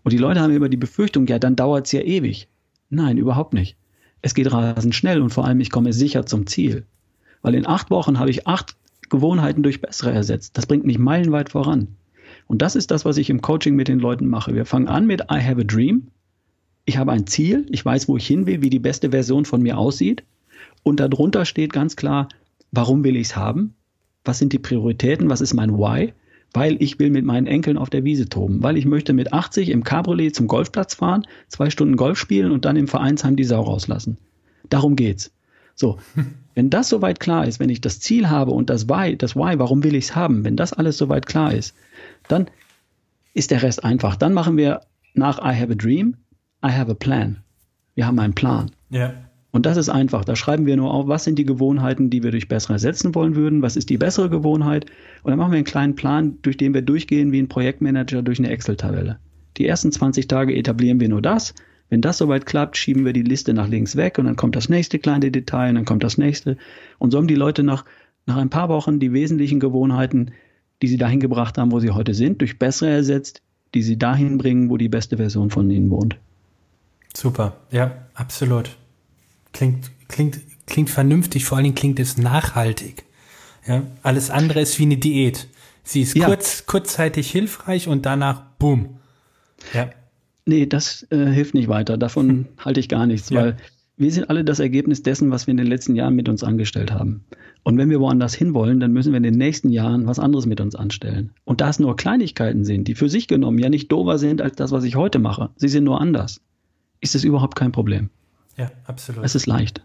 Und 0.04 0.14
die 0.14 0.18
Leute 0.18 0.40
haben 0.40 0.56
immer 0.56 0.70
die 0.70 0.78
Befürchtung, 0.78 1.28
ja, 1.28 1.40
dann 1.40 1.56
dauert 1.56 1.88
es 1.88 1.92
ja 1.92 2.02
ewig. 2.02 2.48
Nein, 2.90 3.18
überhaupt 3.18 3.54
nicht. 3.54 3.76
Es 4.22 4.34
geht 4.34 4.52
rasend 4.52 4.96
schnell 4.96 5.22
und 5.22 5.32
vor 5.32 5.46
allem, 5.46 5.60
ich 5.60 5.70
komme 5.70 5.94
sicher 5.94 6.26
zum 6.26 6.48
Ziel. 6.48 6.86
Weil 7.42 7.56
in 7.56 7.68
acht 7.68 7.92
Wochen 7.92 8.18
habe 8.18 8.30
ich 8.30 8.48
acht 8.48 8.76
Gewohnheiten 9.10 9.64
durch 9.64 9.82
bessere 9.82 10.12
ersetzt. 10.12 10.58
Das 10.58 10.66
bringt 10.66 10.86
mich 10.86 10.98
meilenweit 10.98 11.50
voran. 11.50 11.90
Und 12.48 12.62
das 12.62 12.76
ist 12.76 12.92
das, 12.92 13.06
was 13.06 13.18
ich 13.18 13.30
im 13.30 13.42
Coaching 13.42 13.76
mit 13.76 13.88
den 13.88 14.00
Leuten 14.00 14.28
mache. 14.28 14.56
Wir 14.56 14.66
fangen 14.66 14.88
an 14.88 15.06
mit 15.06 15.22
I 15.32 15.42
have 15.42 15.62
a 15.62 15.64
dream. 15.64 16.08
Ich 16.86 16.98
habe 16.98 17.12
ein 17.12 17.28
Ziel. 17.28 17.66
Ich 17.70 17.84
weiß, 17.84 18.08
wo 18.08 18.18
ich 18.18 18.26
hin 18.26 18.46
will, 18.46 18.62
wie 18.62 18.70
die 18.70 18.80
beste 18.80 19.12
Version 19.12 19.46
von 19.46 19.62
mir 19.62 19.78
aussieht. 19.78 20.24
Und 20.84 21.00
darunter 21.00 21.46
steht 21.46 21.74
ganz 21.74 21.96
klar, 21.96 22.30
warum 22.72 23.04
will 23.04 23.16
ich 23.16 23.28
es 23.28 23.36
haben? 23.36 23.76
Was 24.24 24.40
sind 24.40 24.54
die 24.54 24.60
Prioritäten? 24.60 25.30
Was 25.30 25.42
ist 25.42 25.54
mein 25.54 25.78
Why? 25.78 26.14
Weil 26.54 26.82
ich 26.82 27.00
will 27.00 27.10
mit 27.10 27.26
meinen 27.26 27.48
Enkeln 27.48 27.78
auf 27.78 27.90
der 27.90 28.04
Wiese 28.04 28.30
toben. 28.30 28.64
Weil 28.64 28.78
ich 28.78 28.86
möchte 28.86 29.14
mit 29.14 29.34
80 29.34 29.70
im 29.70 29.84
Cabriolet 29.84 30.36
zum 30.36 30.48
Golfplatz 30.48 30.96
fahren, 30.96 31.28
zwei 31.48 31.70
Stunden 31.70 31.96
Golf 31.96 32.18
spielen 32.18 32.52
und 32.52 32.66
dann 32.66 32.76
im 32.76 32.88
Vereinsheim 32.88 33.36
die 33.36 33.44
Sau 33.44 33.62
rauslassen. 33.62 34.18
Darum 34.70 34.96
geht's. 34.96 35.32
So. 35.76 36.00
Wenn 36.56 36.70
das 36.70 36.88
soweit 36.88 37.20
klar 37.20 37.46
ist, 37.46 37.60
wenn 37.60 37.70
ich 37.70 37.82
das 37.82 38.00
Ziel 38.00 38.30
habe 38.30 38.52
und 38.52 38.70
das 38.70 38.88
Why, 38.88 39.18
das 39.18 39.36
Why, 39.36 39.60
warum 39.60 39.84
will 39.84 39.94
ich 39.94 40.06
es 40.06 40.16
haben, 40.16 40.46
wenn 40.46 40.56
das 40.56 40.72
alles 40.72 40.98
soweit 40.98 41.26
klar 41.26 41.54
ist, 41.54 41.76
dann 42.30 42.50
ist 43.34 43.52
der 43.52 43.62
Rest 43.62 43.84
einfach. 43.84 44.16
Dann 44.16 44.32
machen 44.32 44.56
wir 44.56 44.80
nach 45.14 45.40
I 45.40 45.54
have 45.54 45.74
a 45.74 45.76
dream, 45.76 46.16
I 46.66 46.72
have 46.72 46.90
a 46.90 46.94
plan. 46.94 47.44
Wir 47.94 48.08
haben 48.08 48.18
einen 48.20 48.36
Plan. 48.36 48.72
Ja. 48.90 49.14
Und 49.56 49.66
das 49.66 49.78
ist 49.78 49.88
einfach. 49.88 50.26
Da 50.26 50.36
schreiben 50.36 50.66
wir 50.66 50.76
nur 50.76 50.94
auf, 50.94 51.08
was 51.08 51.24
sind 51.24 51.40
die 51.40 51.46
Gewohnheiten, 51.46 52.10
die 52.10 52.24
wir 52.24 52.32
durch 52.32 52.50
bessere 52.50 52.74
ersetzen 52.74 53.16
wollen 53.16 53.38
würden, 53.38 53.62
was 53.62 53.78
ist 53.78 53.90
die 53.90 53.98
bessere 53.98 54.30
Gewohnheit. 54.30 54.86
Und 55.24 55.30
dann 55.30 55.40
machen 55.40 55.54
wir 55.54 55.56
einen 55.56 55.64
kleinen 55.64 55.96
Plan, 55.96 56.40
durch 56.42 56.58
den 56.58 56.74
wir 56.74 56.82
durchgehen 56.82 57.32
wie 57.32 57.40
ein 57.40 57.48
Projektmanager 57.48 58.22
durch 58.22 58.38
eine 58.38 58.50
Excel-Tabelle. 58.50 59.18
Die 59.56 59.66
ersten 59.66 59.94
20 59.94 60.28
Tage 60.28 60.54
etablieren 60.54 61.00
wir 61.00 61.08
nur 61.08 61.22
das. 61.22 61.56
Wenn 61.88 62.02
das 62.02 62.18
soweit 62.18 62.46
klappt, 62.46 62.76
schieben 62.76 63.06
wir 63.06 63.14
die 63.14 63.22
Liste 63.22 63.54
nach 63.54 63.70
links 63.70 63.96
weg 63.96 64.18
und 64.18 64.26
dann 64.26 64.36
kommt 64.36 64.58
das 64.58 64.68
nächste 64.68 65.00
kleine 65.00 65.32
Detail 65.32 65.70
und 65.70 65.76
dann 65.76 65.86
kommt 65.86 66.04
das 66.04 66.18
nächste. 66.18 66.58
Und 67.00 67.12
so 67.12 67.18
haben 67.18 67.28
die 67.30 67.36
Leute 67.36 67.64
nach, 67.64 67.86
nach 68.26 68.36
ein 68.36 68.50
paar 68.50 68.68
Wochen 68.68 69.00
die 69.00 69.14
wesentlichen 69.14 69.62
Gewohnheiten, 69.62 70.32
die 70.82 70.90
sie 70.90 70.98
dahin 70.98 71.22
gebracht 71.22 71.58
haben, 71.58 71.72
wo 71.72 71.80
sie 71.80 71.92
heute 71.92 72.14
sind, 72.14 72.42
durch 72.42 72.60
bessere 72.60 72.90
ersetzt, 72.90 73.42
die 73.74 73.84
sie 73.84 73.98
dahin 73.98 74.38
bringen, 74.38 74.70
wo 74.70 74.76
die 74.76 74.90
beste 74.90 75.16
Version 75.16 75.50
von 75.50 75.70
ihnen 75.70 75.90
wohnt. 75.92 76.18
Super, 77.14 77.56
ja, 77.72 78.10
absolut. 78.16 78.76
Klingt, 79.56 79.90
klingt, 80.10 80.42
klingt 80.66 80.90
vernünftig, 80.90 81.46
vor 81.46 81.58
allen 81.58 81.64
Dingen 81.64 81.76
klingt 81.76 81.98
es 82.02 82.18
nachhaltig. 82.18 83.06
Ja, 83.66 83.84
alles 84.04 84.30
andere 84.30 84.60
ist 84.60 84.78
wie 84.80 84.84
eine 84.84 84.98
Diät. 84.98 85.48
Sie 85.82 86.02
ist 86.02 86.14
ja. 86.14 86.26
kurz, 86.26 86.66
kurzzeitig 86.66 87.32
hilfreich 87.32 87.88
und 87.88 88.06
danach 88.06 88.42
boom. 88.60 88.98
Ja. 89.74 89.92
Nee, 90.46 90.66
das 90.66 91.08
äh, 91.10 91.28
hilft 91.28 91.54
nicht 91.54 91.70
weiter. 91.70 91.98
Davon 91.98 92.48
halte 92.58 92.82
ich 92.82 92.90
gar 92.90 93.08
nichts, 93.08 93.30
ja. 93.30 93.40
weil 93.40 93.58
wir 93.96 94.12
sind 94.12 94.30
alle 94.30 94.44
das 94.44 94.60
Ergebnis 94.60 95.04
dessen, 95.04 95.32
was 95.32 95.48
wir 95.48 95.52
in 95.52 95.58
den 95.58 95.68
letzten 95.68 95.96
Jahren 95.96 96.16
mit 96.16 96.28
uns 96.28 96.44
angestellt 96.44 96.92
haben. 96.92 97.24
Und 97.64 97.78
wenn 97.78 97.90
wir 97.90 98.02
woanders 98.02 98.34
hinwollen, 98.34 98.82
dann 98.82 98.92
müssen 98.92 99.14
wir 99.14 99.18
in 99.18 99.24
den 99.24 99.38
nächsten 99.38 99.70
Jahren 99.70 100.06
was 100.06 100.20
anderes 100.20 100.46
mit 100.46 100.60
uns 100.60 100.76
anstellen. 100.76 101.32
Und 101.46 101.62
da 101.62 101.70
es 101.70 101.80
nur 101.80 101.96
Kleinigkeiten 101.96 102.66
sind, 102.66 102.90
die 102.90 102.96
für 102.96 103.08
sich 103.08 103.30
genommen 103.30 103.60
ja 103.60 103.70
nicht 103.70 103.90
dover 103.90 104.18
sind 104.18 104.42
als 104.42 104.58
das, 104.58 104.72
was 104.72 104.84
ich 104.84 104.98
heute 104.98 105.20
mache, 105.20 105.52
sie 105.56 105.70
sind 105.70 105.86
nur 105.86 106.02
anders, 106.02 106.42
ist 107.00 107.16
es 107.16 107.24
überhaupt 107.24 107.56
kein 107.56 107.72
Problem. 107.72 108.10
Ja, 108.58 108.72
absolut. 108.86 109.26
Es 109.26 109.36
ist 109.36 109.48
leicht. 109.48 109.82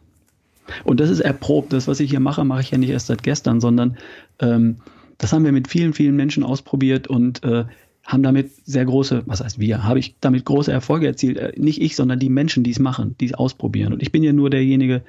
Und 0.85 1.01
das 1.01 1.11
ist 1.11 1.21
erprobt. 1.21 1.73
Das, 1.73 1.89
was 1.89 2.01
ich 2.01 2.11
hier 2.11 2.21
mache, 2.21 2.45
mache 2.45 2.61
ich 2.61 2.71
ja 2.71 2.79
nicht 2.79 2.91
erst 2.91 3.09
seit 3.09 3.23
gestern, 3.23 3.61
sondern 3.61 3.97
ähm, 4.39 4.77
das 5.19 5.33
haben 5.33 5.45
wir 5.45 5.53
mit 5.53 5.69
vielen, 5.69 5.93
vielen 5.93 6.17
Menschen 6.17 6.45
ausprobiert 6.45 7.09
und 7.09 7.43
äh, 7.45 7.65
haben 8.05 8.23
damit 8.23 8.51
sehr 8.67 8.85
große, 8.85 9.25
was 9.27 9.43
heißt 9.43 9.59
wir, 9.59 9.85
habe 9.85 9.99
ich 9.99 10.17
damit 10.21 10.45
große 10.45 10.73
Erfolge 10.73 11.07
erzielt. 11.07 11.37
Äh, 11.37 11.53
nicht 11.57 11.81
ich, 11.81 11.97
sondern 11.97 12.19
die 12.19 12.31
Menschen, 12.31 12.65
die 12.65 12.71
es 12.71 12.79
machen, 12.79 13.17
die 13.21 13.27
es 13.27 13.35
ausprobieren. 13.35 13.93
Und 13.93 14.03
ich 14.03 14.13
bin 14.13 14.23
ja 14.23 14.33
nur 14.33 14.51
derjenige, 14.51 15.03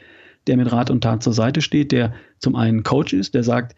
der 0.47 0.57
mit 0.57 0.71
Rat 0.71 0.89
und 0.89 1.01
Tat 1.01 1.23
zur 1.23 1.33
Seite 1.33 1.61
steht, 1.61 1.91
der 1.91 2.13
zum 2.39 2.55
einen 2.55 2.83
Coach 2.83 3.13
ist, 3.13 3.33
der 3.35 3.43
sagt 3.43 3.75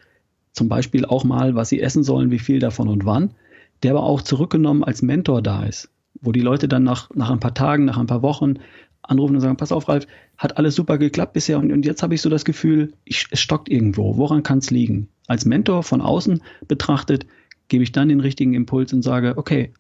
zum 0.54 0.70
Beispiel 0.70 1.06
auch 1.06 1.24
mal, 1.24 1.56
was 1.56 1.70
sie 1.70 1.82
essen 1.82 2.04
sollen, 2.04 2.32
wie 2.32 2.40
viel 2.40 2.60
davon 2.60 2.88
und 2.88 3.06
wann, 3.06 3.32
der 3.82 3.92
aber 3.92 4.04
auch 4.04 4.22
zurückgenommen 4.22 4.84
als 4.84 5.02
Mentor 5.02 5.42
da 5.42 5.64
ist, 5.64 5.90
wo 6.22 6.32
die 6.32 6.42
Leute 6.42 6.68
dann 6.68 6.84
nach, 6.84 7.10
nach 7.16 7.32
ein 7.32 7.40
paar 7.40 7.54
Tagen, 7.54 7.86
nach 7.86 7.98
ein 7.98 8.08
paar 8.08 8.22
Wochen 8.22 8.56
anrufen 9.04 9.36
und 9.36 9.42
sagen, 9.42 9.58
pass 9.58 9.72
auf, 9.72 9.88
Ralf, 9.88 10.08
hat 10.38 10.58
alles 10.58 10.76
super 10.76 10.98
geklappt 10.98 11.34
bisher 11.34 11.60
und, 11.60 11.72
und 11.72 11.86
jetzt 11.86 12.04
habe 12.04 12.16
ich 12.16 12.22
so 12.22 12.30
das 12.30 12.46
Gefühl, 12.46 12.94
ich, 13.06 13.28
es 13.32 13.40
stockt 13.40 13.70
irgendwo. 13.70 14.18
Woran 14.18 14.44
kann 14.44 14.60
es 14.60 14.72
liegen? 14.72 15.08
Als 15.28 15.46
Mentor 15.46 15.84
von 15.84 16.02
außen 16.02 16.42
betrachtet, 16.68 17.26
gebe 17.68 17.84
ich 17.84 17.92
dann 17.92 18.10
den 18.10 18.20
richtigen 18.20 18.54
Impuls 18.54 18.94
und 18.94 19.02
sage, 19.02 19.34
okay, 19.38 19.72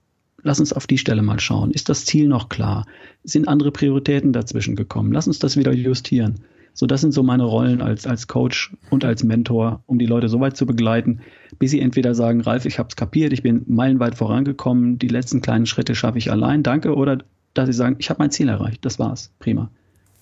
lass 0.42 0.60
uns 0.60 0.74
auf 0.74 0.88
die 0.88 0.98
Stelle 0.98 1.22
mal 1.22 1.40
schauen. 1.40 1.72
Ist 1.72 1.90
das 1.90 2.06
Ziel 2.06 2.28
noch 2.28 2.50
klar? 2.50 2.86
Sind 3.24 3.48
andere 3.48 3.72
Prioritäten 3.72 4.34
dazwischen 4.34 4.76
gekommen? 4.76 5.12
Lass 5.12 5.28
uns 5.28 5.40
das 5.40 5.58
wieder 5.58 5.74
justieren. 5.74 6.42
So, 6.76 6.88
das 6.88 7.02
sind 7.02 7.14
so 7.14 7.22
meine 7.22 7.44
Rollen 7.44 7.82
als, 7.82 8.08
als 8.08 8.28
Coach 8.28 8.76
und 8.90 9.06
als 9.06 9.24
Mentor, 9.24 9.84
um 9.86 10.00
die 10.00 10.08
Leute 10.08 10.28
so 10.28 10.40
weit 10.40 10.58
zu 10.58 10.66
begleiten, 10.66 11.20
bis 11.60 11.72
sie 11.72 11.80
entweder 11.80 12.16
sagen, 12.16 12.42
Ralf, 12.42 12.66
ich 12.66 12.80
habe 12.80 12.90
es 12.90 12.96
kapiert, 12.96 13.32
ich 13.32 13.44
bin 13.44 13.64
meilenweit 13.68 14.16
vorangekommen, 14.16 14.98
die 14.98 15.08
letzten 15.08 15.42
kleinen 15.42 15.68
Schritte 15.68 15.94
schaffe 15.94 16.18
ich 16.18 16.32
allein, 16.32 16.64
danke, 16.64 16.96
oder 16.96 17.20
dass 17.54 17.68
sie 17.68 17.74
sagen, 17.74 17.96
ich 18.00 18.10
habe 18.10 18.20
mein 18.20 18.32
Ziel 18.32 18.50
erreicht, 18.50 18.84
das 18.86 19.00
war's, 19.00 19.32
prima. 19.40 19.70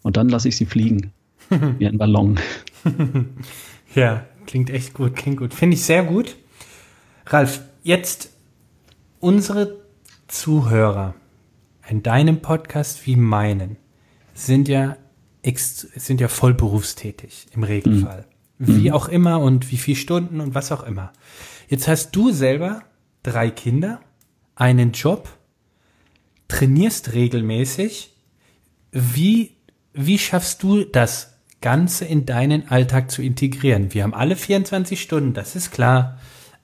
Und 0.03 0.17
dann 0.17 0.29
lasse 0.29 0.47
ich 0.47 0.57
sie 0.57 0.65
fliegen, 0.65 1.11
wie 1.49 1.87
ein 1.87 1.97
Ballon. 1.97 2.39
ja, 3.95 4.25
klingt 4.45 4.69
echt 4.69 4.93
gut, 4.93 5.15
klingt 5.15 5.37
gut. 5.37 5.53
Finde 5.53 5.75
ich 5.75 5.83
sehr 5.83 6.03
gut. 6.03 6.35
Ralf, 7.25 7.61
jetzt 7.83 8.31
unsere 9.19 9.79
Zuhörer 10.27 11.13
in 11.87 12.03
deinem 12.03 12.41
Podcast 12.41 13.05
wie 13.05 13.15
meinen 13.15 13.77
sind 14.33 14.67
ja 14.67 14.97
sind 15.43 16.21
ja 16.21 16.27
voll 16.27 16.53
berufstätig 16.53 17.47
im 17.53 17.63
Regelfall. 17.63 18.25
Mhm. 18.59 18.67
Wie 18.67 18.89
mhm. 18.89 18.95
auch 18.95 19.07
immer 19.07 19.39
und 19.39 19.71
wie 19.71 19.77
viel 19.77 19.95
Stunden 19.95 20.39
und 20.39 20.53
was 20.53 20.71
auch 20.71 20.83
immer. 20.83 21.11
Jetzt 21.67 21.87
hast 21.87 22.15
du 22.15 22.31
selber 22.31 22.83
drei 23.23 23.49
Kinder, 23.49 24.01
einen 24.55 24.91
Job, 24.91 25.29
trainierst 26.51 27.13
regelmäßig. 27.13 28.13
Wie, 28.91 29.57
wie 29.93 30.17
schaffst 30.17 30.63
du 30.63 30.83
das 30.83 31.39
Ganze 31.61 32.05
in 32.05 32.25
deinen 32.25 32.67
Alltag 32.69 33.11
zu 33.11 33.21
integrieren? 33.21 33.93
Wir 33.93 34.03
haben 34.03 34.13
alle 34.13 34.35
24 34.35 35.01
Stunden, 35.01 35.33
das 35.33 35.55
ist 35.55 35.71
klar 35.71 36.17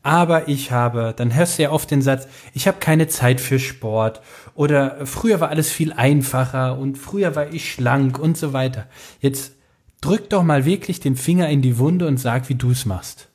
aber 0.07 0.47
ich 0.47 0.71
habe, 0.71 1.13
dann 1.17 1.35
hörst 1.35 1.59
du 1.59 1.63
ja 1.63 1.71
oft 1.71 1.91
den 1.91 2.01
Satz, 2.01 2.29
ich 2.53 2.65
habe 2.65 2.77
keine 2.79 3.09
Zeit 3.09 3.41
für 3.41 3.59
Sport 3.59 4.21
oder 4.55 5.05
früher 5.05 5.41
war 5.41 5.49
alles 5.49 5.69
viel 5.69 5.91
einfacher 5.91 6.79
und 6.79 6.97
früher 6.97 7.35
war 7.35 7.51
ich 7.53 7.69
schlank 7.69 8.17
und 8.17 8.37
so 8.37 8.53
weiter. 8.53 8.87
Jetzt 9.19 9.57
drück 9.99 10.29
doch 10.29 10.43
mal 10.43 10.63
wirklich 10.63 11.01
den 11.01 11.17
Finger 11.17 11.49
in 11.49 11.61
die 11.61 11.77
Wunde 11.77 12.07
und 12.07 12.21
sag, 12.21 12.47
wie 12.47 12.55
du 12.55 12.71
es 12.71 12.85
machst. 12.85 13.27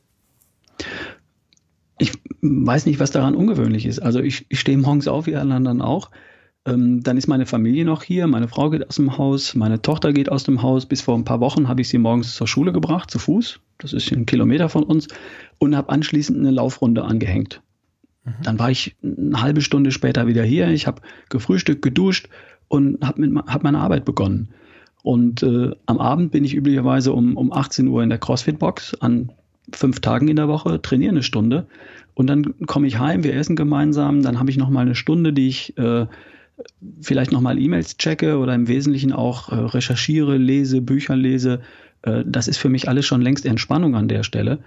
Ich 1.99 2.13
weiß 2.41 2.87
nicht, 2.87 3.01
was 3.01 3.11
daran 3.11 3.35
ungewöhnlich 3.35 3.85
ist. 3.85 3.99
Also 3.99 4.21
ich, 4.21 4.47
ich 4.49 4.59
stehe 4.59 4.79
morgens 4.79 5.09
auf, 5.09 5.27
wie 5.27 5.37
alle 5.37 5.55
anderen 5.55 5.83
auch. 5.83 6.09
Ähm, 6.65 7.03
dann 7.03 7.17
ist 7.17 7.27
meine 7.27 7.47
Familie 7.47 7.85
noch 7.85 8.03
hier, 8.03 8.27
meine 8.27 8.47
Frau 8.47 8.71
geht 8.71 8.89
aus 8.89 8.97
dem 8.97 9.19
Haus, 9.19 9.55
meine 9.55 9.83
Tochter 9.83 10.13
geht 10.13 10.31
aus 10.31 10.45
dem 10.45 10.63
Haus. 10.63 10.87
Bis 10.87 11.01
vor 11.01 11.17
ein 11.17 11.25
paar 11.25 11.41
Wochen 11.41 11.69
habe 11.69 11.81
ich 11.81 11.89
sie 11.89 11.99
morgens 11.99 12.35
zur 12.35 12.47
Schule 12.47 12.73
gebracht, 12.73 13.11
zu 13.11 13.19
Fuß. 13.19 13.61
Das 13.79 13.93
ist 13.93 14.13
ein 14.13 14.27
Kilometer 14.27 14.69
von 14.69 14.85
uns. 14.85 15.09
Und 15.59 15.77
habe 15.77 15.89
anschließend 15.89 16.39
eine 16.39 16.51
Laufrunde 16.51 17.05
angehängt. 17.05 17.63
Mhm. 18.25 18.33
Dann 18.45 18.59
war 18.59 18.71
ich 18.71 18.97
eine 19.03 19.43
halbe 19.43 19.61
Stunde 19.61 19.91
später 19.91 20.27
wieder 20.27 20.45
hier. 20.45 20.69
Ich 20.69 20.87
habe 20.87 21.03
gefrühstückt, 21.29 21.83
geduscht 21.83 22.29
und 22.69 23.05
habe 23.05 23.23
hab 23.47 23.65
meine 23.65 23.81
Arbeit 23.81 24.05
begonnen. 24.05 24.49
Und 25.03 25.43
äh, 25.43 25.73
am 25.87 25.99
Abend 25.99 26.31
bin 26.31 26.45
ich 26.45 26.55
üblicherweise 26.55 27.13
um, 27.13 27.37
um 27.37 27.53
18 27.53 27.89
Uhr 27.89 28.05
in 28.05 28.09
der 28.09 28.19
CrossFit-Box 28.19 28.95
an 29.01 29.33
fünf 29.73 30.01
Tagen 30.01 30.29
in 30.29 30.37
der 30.37 30.49
Woche, 30.49 30.81
trainiere 30.81 31.11
eine 31.11 31.23
Stunde 31.23 31.67
und 32.15 32.27
dann 32.29 32.55
komme 32.67 32.87
ich 32.87 32.99
heim, 32.99 33.25
wir 33.25 33.35
essen 33.35 33.57
gemeinsam, 33.57 34.23
dann 34.23 34.39
habe 34.39 34.51
ich 34.51 34.57
noch 34.57 34.71
mal 34.71 34.81
eine 34.81 34.95
Stunde, 34.95 35.33
die 35.33 35.49
ich 35.49 35.77
äh, 35.79 36.07
vielleicht 37.01 37.33
nochmal 37.33 37.59
E-Mails 37.59 37.97
checke 37.97 38.39
oder 38.39 38.55
im 38.55 38.69
Wesentlichen 38.69 39.13
auch 39.13 39.51
äh, 39.51 39.57
recherchiere, 39.57 40.37
lese, 40.37 40.81
Bücher 40.81 41.17
lese, 41.17 41.61
äh, 42.03 42.25
das 42.27 42.49
ist 42.49 42.59
für 42.59 42.69
mich 42.69 42.89
alles 42.89 43.07
schon 43.07 43.23
längst 43.23 43.47
Entspannung 43.47 43.95
an 43.95 44.09
der 44.09 44.23
Stelle. 44.23 44.59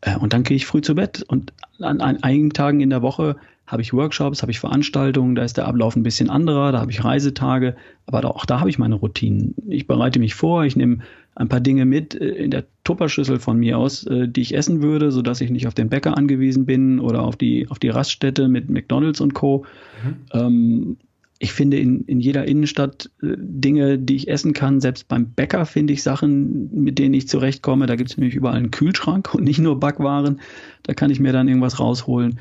Äh, 0.00 0.16
und 0.16 0.32
dann 0.32 0.42
gehe 0.42 0.56
ich 0.56 0.66
früh 0.66 0.82
zu 0.82 0.94
Bett. 0.94 1.22
Und 1.26 1.52
an, 1.80 2.00
an 2.00 2.22
einigen 2.22 2.50
Tagen 2.50 2.80
in 2.80 2.90
der 2.90 3.02
Woche 3.02 3.36
habe 3.66 3.82
ich 3.82 3.94
Workshops, 3.94 4.42
habe 4.42 4.52
ich 4.52 4.60
Veranstaltungen, 4.60 5.34
da 5.34 5.44
ist 5.44 5.56
der 5.56 5.66
Ablauf 5.66 5.96
ein 5.96 6.02
bisschen 6.02 6.28
anderer, 6.28 6.72
da 6.72 6.80
habe 6.80 6.90
ich 6.90 7.04
Reisetage, 7.04 7.74
aber 8.06 8.24
auch 8.24 8.44
da 8.44 8.60
habe 8.60 8.68
ich 8.68 8.78
meine 8.78 8.96
Routinen. 8.96 9.54
Ich 9.68 9.86
bereite 9.86 10.18
mich 10.18 10.34
vor, 10.34 10.64
ich 10.64 10.76
nehme 10.76 10.98
ein 11.34 11.48
paar 11.48 11.60
Dinge 11.60 11.86
mit 11.86 12.14
äh, 12.14 12.28
in 12.28 12.50
der 12.50 12.64
Tupperschüssel 12.84 13.38
von 13.38 13.58
mir 13.58 13.78
aus, 13.78 14.06
äh, 14.06 14.28
die 14.28 14.42
ich 14.42 14.54
essen 14.54 14.82
würde, 14.82 15.10
sodass 15.10 15.40
ich 15.40 15.50
nicht 15.50 15.66
auf 15.66 15.74
den 15.74 15.88
Bäcker 15.88 16.18
angewiesen 16.18 16.66
bin 16.66 17.00
oder 17.00 17.22
auf 17.22 17.36
die, 17.36 17.68
auf 17.68 17.78
die 17.78 17.88
Raststätte 17.88 18.48
mit 18.48 18.68
McDonalds 18.68 19.20
und 19.20 19.32
Co. 19.32 19.64
Mhm. 20.04 20.16
Ähm, 20.32 20.96
ich 21.42 21.52
finde 21.52 21.76
in, 21.76 22.04
in 22.04 22.20
jeder 22.20 22.46
Innenstadt 22.46 23.10
äh, 23.20 23.34
Dinge, 23.36 23.98
die 23.98 24.14
ich 24.14 24.28
essen 24.28 24.52
kann. 24.52 24.80
Selbst 24.80 25.08
beim 25.08 25.32
Bäcker 25.32 25.66
finde 25.66 25.92
ich 25.92 26.04
Sachen, 26.04 26.70
mit 26.72 27.00
denen 27.00 27.14
ich 27.14 27.26
zurechtkomme. 27.26 27.86
Da 27.86 27.96
gibt 27.96 28.10
es 28.10 28.16
nämlich 28.16 28.36
überall 28.36 28.54
einen 28.54 28.70
Kühlschrank 28.70 29.34
und 29.34 29.42
nicht 29.42 29.58
nur 29.58 29.80
Backwaren. 29.80 30.40
Da 30.84 30.94
kann 30.94 31.10
ich 31.10 31.18
mir 31.18 31.32
dann 31.32 31.48
irgendwas 31.48 31.80
rausholen. 31.80 32.38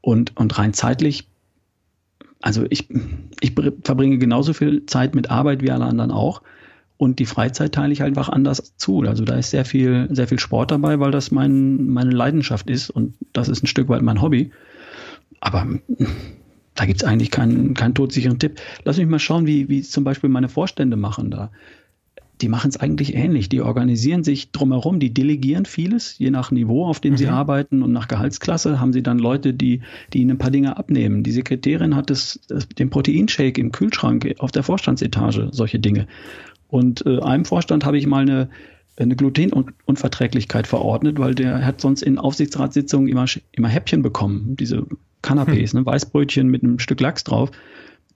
Und, 0.00 0.36
und 0.36 0.58
rein 0.58 0.72
zeitlich, 0.72 1.28
also 2.40 2.64
ich, 2.70 2.88
ich 3.40 3.54
verbringe 3.84 4.18
genauso 4.18 4.52
viel 4.52 4.84
Zeit 4.86 5.14
mit 5.14 5.30
Arbeit 5.30 5.62
wie 5.62 5.70
alle 5.70 5.84
anderen 5.84 6.10
auch. 6.10 6.42
Und 6.96 7.20
die 7.20 7.26
Freizeit 7.26 7.72
teile 7.72 7.92
ich 7.92 8.02
einfach 8.02 8.28
anders 8.28 8.76
zu. 8.76 9.02
Also 9.02 9.24
da 9.24 9.36
ist 9.36 9.50
sehr 9.50 9.64
viel, 9.64 10.08
sehr 10.10 10.26
viel 10.26 10.40
Sport 10.40 10.72
dabei, 10.72 10.98
weil 10.98 11.12
das 11.12 11.30
mein, 11.30 11.86
meine 11.86 12.10
Leidenschaft 12.10 12.68
ist 12.68 12.90
und 12.90 13.14
das 13.32 13.48
ist 13.48 13.62
ein 13.62 13.68
Stück 13.68 13.88
weit 13.88 14.02
mein 14.02 14.20
Hobby. 14.20 14.50
Aber 15.38 15.68
da 16.80 16.86
gibt 16.86 17.02
es 17.02 17.06
eigentlich 17.06 17.30
keinen, 17.30 17.74
keinen 17.74 17.94
todsicheren 17.94 18.38
Tipp. 18.38 18.58
Lass 18.84 18.96
mich 18.96 19.06
mal 19.06 19.18
schauen, 19.18 19.46
wie, 19.46 19.68
wie 19.68 19.82
zum 19.82 20.02
Beispiel 20.02 20.30
meine 20.30 20.48
Vorstände 20.48 20.96
machen 20.96 21.30
da. 21.30 21.50
Die 22.40 22.48
machen 22.48 22.70
es 22.70 22.78
eigentlich 22.78 23.14
ähnlich. 23.14 23.50
Die 23.50 23.60
organisieren 23.60 24.24
sich 24.24 24.50
drumherum, 24.50 24.98
die 24.98 25.12
delegieren 25.12 25.66
vieles, 25.66 26.16
je 26.16 26.30
nach 26.30 26.50
Niveau, 26.50 26.86
auf 26.86 26.98
dem 26.98 27.12
mhm. 27.12 27.16
sie 27.18 27.26
arbeiten 27.26 27.82
und 27.82 27.92
nach 27.92 28.08
Gehaltsklasse 28.08 28.80
haben 28.80 28.94
sie 28.94 29.02
dann 29.02 29.18
Leute, 29.18 29.52
die, 29.52 29.82
die 30.14 30.22
ihnen 30.22 30.30
ein 30.30 30.38
paar 30.38 30.50
Dinge 30.50 30.78
abnehmen. 30.78 31.22
Die 31.22 31.32
Sekretärin 31.32 31.94
hat 31.94 32.08
das, 32.08 32.40
das 32.48 32.66
den 32.66 32.88
Proteinshake 32.88 33.60
im 33.60 33.72
Kühlschrank 33.72 34.36
auf 34.38 34.50
der 34.50 34.62
Vorstandsetage, 34.62 35.50
solche 35.52 35.80
Dinge. 35.80 36.06
Und 36.68 37.04
äh, 37.04 37.20
einem 37.20 37.44
Vorstand 37.44 37.84
habe 37.84 37.98
ich 37.98 38.06
mal 38.06 38.22
eine, 38.22 38.48
eine 38.96 39.16
Glutenunverträglichkeit 39.16 40.66
verordnet, 40.66 41.18
weil 41.18 41.34
der 41.34 41.62
hat 41.66 41.82
sonst 41.82 42.00
in 42.00 42.16
Aufsichtsratssitzungen 42.16 43.08
immer, 43.08 43.26
immer 43.52 43.68
Häppchen 43.68 44.00
bekommen, 44.00 44.56
diese 44.56 44.86
Canapés, 45.22 45.72
hm. 45.72 45.80
ne, 45.80 45.86
Weißbrötchen 45.86 46.48
mit 46.48 46.62
einem 46.62 46.78
Stück 46.78 47.00
Lachs 47.00 47.24
drauf. 47.24 47.50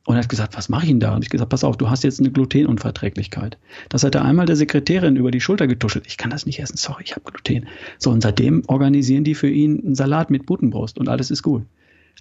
Und 0.06 0.16
er 0.16 0.22
hat 0.22 0.28
gesagt, 0.28 0.56
was 0.56 0.68
mache 0.68 0.84
ich 0.84 0.90
denn 0.90 1.00
da? 1.00 1.14
Und 1.14 1.24
ich 1.24 1.30
gesagt, 1.30 1.48
pass 1.48 1.64
auf, 1.64 1.78
du 1.78 1.88
hast 1.88 2.04
jetzt 2.04 2.20
eine 2.20 2.30
Glutenunverträglichkeit. 2.30 3.56
Das 3.88 4.04
hat 4.04 4.14
er 4.14 4.24
einmal 4.24 4.44
der 4.44 4.56
Sekretärin 4.56 5.16
über 5.16 5.30
die 5.30 5.40
Schulter 5.40 5.66
getuschelt. 5.66 6.06
Ich 6.06 6.18
kann 6.18 6.30
das 6.30 6.44
nicht 6.44 6.60
essen, 6.60 6.76
sorry, 6.76 7.04
ich 7.06 7.12
habe 7.12 7.22
Gluten. 7.24 7.68
So, 7.98 8.10
und 8.10 8.22
seitdem 8.22 8.64
organisieren 8.66 9.24
die 9.24 9.34
für 9.34 9.48
ihn 9.48 9.82
einen 9.82 9.94
Salat 9.94 10.30
mit 10.30 10.44
Butenbrust 10.44 10.98
und 10.98 11.08
alles 11.08 11.30
ist 11.30 11.42
gut. 11.42 11.64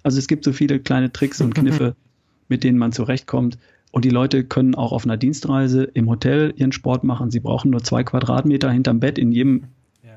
Also 0.02 0.18
es 0.18 0.28
gibt 0.28 0.44
so 0.44 0.52
viele 0.52 0.80
kleine 0.80 1.12
Tricks 1.12 1.42
und 1.42 1.54
Kniffe, 1.54 1.94
mit 2.48 2.64
denen 2.64 2.78
man 2.78 2.92
zurechtkommt. 2.92 3.58
Und 3.90 4.04
die 4.04 4.10
Leute 4.10 4.44
können 4.44 4.74
auch 4.74 4.92
auf 4.92 5.04
einer 5.04 5.18
Dienstreise 5.18 5.84
im 5.84 6.08
Hotel 6.08 6.54
ihren 6.56 6.72
Sport 6.72 7.04
machen. 7.04 7.30
Sie 7.30 7.40
brauchen 7.40 7.70
nur 7.70 7.82
zwei 7.82 8.02
Quadratmeter 8.02 8.70
hinterm 8.70 8.98
Bett. 8.98 9.18
In 9.18 9.30
jedem 9.30 9.64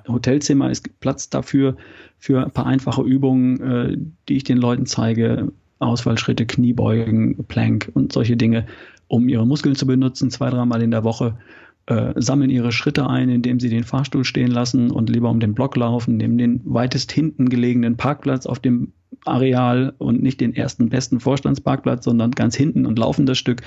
Hotelzimmer 0.07 0.69
ist 0.69 0.99
Platz 0.99 1.29
dafür 1.29 1.77
für 2.17 2.43
ein 2.43 2.51
paar 2.51 2.65
einfache 2.65 3.01
Übungen, 3.03 3.61
äh, 3.61 3.97
die 4.27 4.37
ich 4.37 4.43
den 4.43 4.57
Leuten 4.57 4.85
zeige. 4.85 5.51
Ausfallschritte, 5.79 6.45
Kniebeugen, 6.45 7.45
Plank 7.47 7.91
und 7.93 8.11
solche 8.11 8.35
Dinge, 8.35 8.65
um 9.07 9.29
ihre 9.29 9.45
Muskeln 9.45 9.75
zu 9.75 9.85
benutzen, 9.85 10.31
zwei, 10.31 10.49
dreimal 10.49 10.81
in 10.81 10.91
der 10.91 11.03
Woche. 11.03 11.37
Äh, 11.85 12.13
sammeln 12.17 12.49
ihre 12.49 12.73
Schritte 12.73 13.07
ein, 13.07 13.29
indem 13.29 13.59
sie 13.59 13.69
den 13.69 13.85
Fahrstuhl 13.85 14.25
stehen 14.25 14.51
lassen 14.51 14.91
und 14.91 15.09
lieber 15.09 15.29
um 15.29 15.39
den 15.39 15.53
Block 15.53 15.77
laufen, 15.77 16.17
nehmen 16.17 16.37
den 16.37 16.61
weitest 16.65 17.13
hinten 17.13 17.47
gelegenen 17.47 17.95
Parkplatz 17.95 18.45
auf 18.45 18.59
dem 18.59 18.91
Areal 19.23 19.93
und 19.97 20.21
nicht 20.21 20.41
den 20.41 20.53
ersten 20.53 20.89
besten 20.89 21.21
Vorstandsparkplatz, 21.21 22.03
sondern 22.03 22.31
ganz 22.31 22.55
hinten 22.55 22.85
und 22.85 22.99
laufen 22.99 23.25
das 23.25 23.37
Stück. 23.37 23.61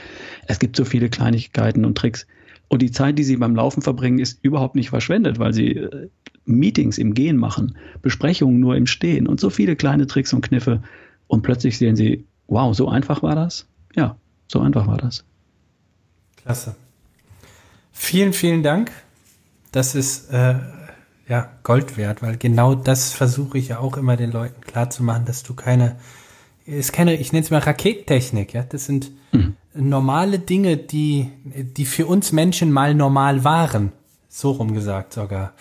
Es 0.47 0.59
gibt 0.59 0.77
so 0.77 0.85
viele 0.85 1.09
Kleinigkeiten 1.09 1.87
und 1.87 1.97
Tricks. 1.97 2.27
Und 2.71 2.83
die 2.83 2.93
Zeit, 2.93 3.19
die 3.19 3.25
sie 3.25 3.37
beim 3.37 3.57
Laufen 3.57 3.83
verbringen, 3.83 4.21
ist 4.21 4.39
überhaupt 4.43 4.77
nicht 4.77 4.91
verschwendet, 4.91 5.41
weil 5.41 5.53
sie 5.53 5.73
äh, 5.73 6.09
Meetings 6.45 6.99
im 6.99 7.15
Gehen 7.15 7.37
machen, 7.37 7.77
Besprechungen 8.01 8.61
nur 8.61 8.77
im 8.77 8.87
Stehen 8.87 9.27
und 9.27 9.41
so 9.41 9.51
viele 9.51 9.75
kleine 9.75 10.07
Tricks 10.07 10.33
und 10.33 10.43
Kniffe. 10.43 10.81
Und 11.27 11.43
plötzlich 11.43 11.79
sehen 11.79 11.97
sie, 11.97 12.27
wow, 12.47 12.73
so 12.73 12.89
einfach 12.89 13.25
war 13.25 13.35
das? 13.35 13.67
Ja, 13.97 14.17
so 14.47 14.61
einfach 14.61 14.87
war 14.87 14.99
das. 14.99 15.25
Klasse. 16.37 16.77
Vielen, 17.91 18.33
vielen 18.33 18.63
Dank. 18.63 18.93
Das 19.73 19.97
ist 19.97 20.33
äh, 20.33 20.55
ja 21.29 21.51
Gold 21.65 21.97
wert, 21.97 22.23
weil 22.23 22.37
genau 22.37 22.77
das 22.77 23.13
versuche 23.13 23.59
ich 23.59 23.69
ja 23.69 23.81
auch 23.81 23.97
immer 23.97 24.17
den 24.17 24.31
Leuten 24.31 24.61
klarzumachen, 24.61 25.25
dass 25.25 25.43
du 25.43 25.55
keine, 25.55 25.97
ist 26.67 26.93
keine, 26.93 27.17
ich 27.17 27.33
nenne 27.33 27.45
es 27.45 27.51
mal 27.51 27.59
Raketentechnik, 27.59 28.53
ja. 28.53 28.63
Das 28.63 28.87
sind 28.87 29.11
mhm. 29.33 29.57
Normale 29.75 30.39
Dinge, 30.39 30.77
die, 30.77 31.31
die 31.45 31.85
für 31.85 32.07
uns 32.07 32.33
Menschen 32.33 32.73
mal 32.73 32.95
normal 32.95 33.45
waren. 33.45 33.93
So 34.29 34.53
rum 34.53 34.75
gesagt 34.75 35.13
sogar. 35.13 35.55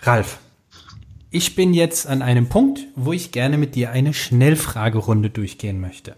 Ralf, 0.00 0.38
ich 1.30 1.54
bin 1.54 1.74
jetzt 1.74 2.06
an 2.06 2.22
einem 2.22 2.48
Punkt, 2.48 2.80
wo 2.94 3.12
ich 3.12 3.32
gerne 3.32 3.58
mit 3.58 3.74
dir 3.74 3.90
eine 3.90 4.14
Schnellfragerunde 4.14 5.30
durchgehen 5.30 5.80
möchte. 5.80 6.14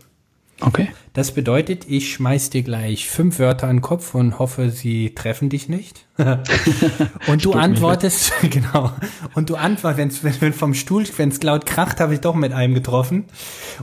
Okay. 0.60 0.88
Das 1.12 1.32
bedeutet, 1.32 1.88
ich 1.88 2.12
schmeiß 2.12 2.50
dir 2.50 2.62
gleich 2.62 3.08
fünf 3.08 3.38
Wörter 3.38 3.68
an 3.68 3.76
den 3.76 3.82
Kopf 3.82 4.14
und 4.14 4.38
hoffe, 4.38 4.70
sie 4.70 5.14
treffen 5.14 5.48
dich 5.48 5.68
nicht. 5.68 6.06
und 7.28 7.44
du 7.44 7.52
antwortest, 7.52 8.32
genau. 8.50 8.92
Und 9.34 9.50
du 9.50 9.54
antwortest, 9.54 10.24
wenn, 10.24 10.40
wenn 10.40 10.52
vom 10.52 10.74
Stuhl, 10.74 11.04
wenn 11.16 11.28
es 11.28 11.42
laut 11.42 11.64
kracht, 11.64 12.00
habe 12.00 12.14
ich 12.14 12.20
doch 12.20 12.34
mit 12.34 12.52
einem 12.52 12.74
getroffen. 12.74 13.26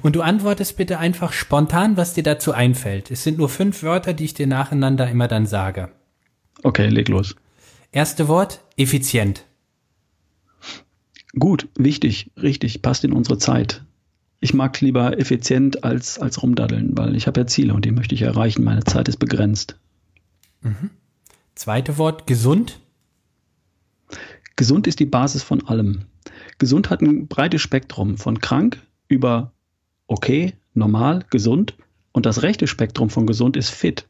Und 0.02 0.18
du 0.18 0.22
antwortest 0.22 0.76
bitte 0.76 1.00
einfach 1.00 1.32
spontan, 1.32 1.96
was 1.96 2.14
dir 2.14 2.24
dazu 2.24 2.52
einfällt. 2.52 3.10
Es 3.10 3.24
sind 3.24 3.38
nur 3.38 3.50
fünf 3.50 3.82
Wörter, 3.84 4.14
die 4.14 4.26
ich 4.26 4.34
dir 4.34 4.48
nacheinander 4.48 5.10
immer 5.10 5.30
dann 5.30 5.46
sage. 5.46 5.90
Okay, 6.64 6.88
leg 6.88 7.08
los. 7.08 7.36
Erste 7.92 8.28
Wort, 8.28 8.62
effizient. 8.76 9.46
Gut, 11.38 11.70
wichtig, 11.78 12.32
richtig, 12.42 12.82
passt 12.82 13.04
in 13.06 13.14
unsere 13.14 13.38
Zeit 13.38 13.85
ich 14.46 14.54
mag 14.54 14.80
lieber 14.80 15.18
effizient 15.18 15.84
als, 15.84 16.20
als 16.20 16.44
rumdaddeln, 16.44 16.96
weil 16.96 17.16
ich 17.16 17.26
habe 17.26 17.42
ja 17.42 17.48
Ziele 17.48 17.74
und 17.74 17.84
die 17.84 17.92
möchte 17.92 18.14
ich 18.14 18.22
erreichen. 18.22 18.64
Meine 18.64 18.84
Zeit 18.84 19.08
ist 19.08 19.18
begrenzt. 19.18 19.76
Mhm. 20.62 20.92
Zweite 21.56 21.98
Wort, 21.98 22.28
gesund. 22.28 22.80
Gesund 24.56 24.86
ist 24.86 25.00
die 25.00 25.08
Basis 25.08 25.42
von 25.42 25.68
allem. 25.68 26.06
Gesund 26.60 26.92
hat 26.92 27.02
ein 27.02 27.28
breites 27.28 27.64
Spektrum 27.64 28.20
von 28.20 28.40
krank 28.40 28.84
über 29.08 29.52
okay, 30.06 30.54
normal, 30.76 31.26
gesund. 31.32 31.76
Und 32.12 32.28
das 32.28 32.44
rechte 32.44 32.68
Spektrum 32.68 33.10
von 33.10 33.26
gesund 33.26 33.58
ist 33.58 33.72
fit. 33.72 34.08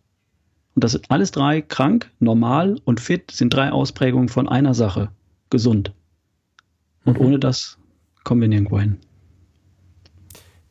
Und 0.76 0.84
das 0.84 0.92
sind 0.92 1.10
alles 1.10 1.32
drei, 1.32 1.62
krank, 1.62 2.12
normal 2.20 2.78
und 2.84 3.00
fit, 3.00 3.32
sind 3.32 3.54
drei 3.54 3.72
Ausprägungen 3.72 4.28
von 4.28 4.50
einer 4.50 4.74
Sache, 4.74 5.12
gesund. 5.50 5.94
Und 7.06 7.22
mhm. 7.22 7.26
ohne 7.26 7.40
das 7.40 7.78
kommen 8.26 8.42
wir 8.42 8.50
nirgendwo 8.50 8.82
hin. 8.82 8.98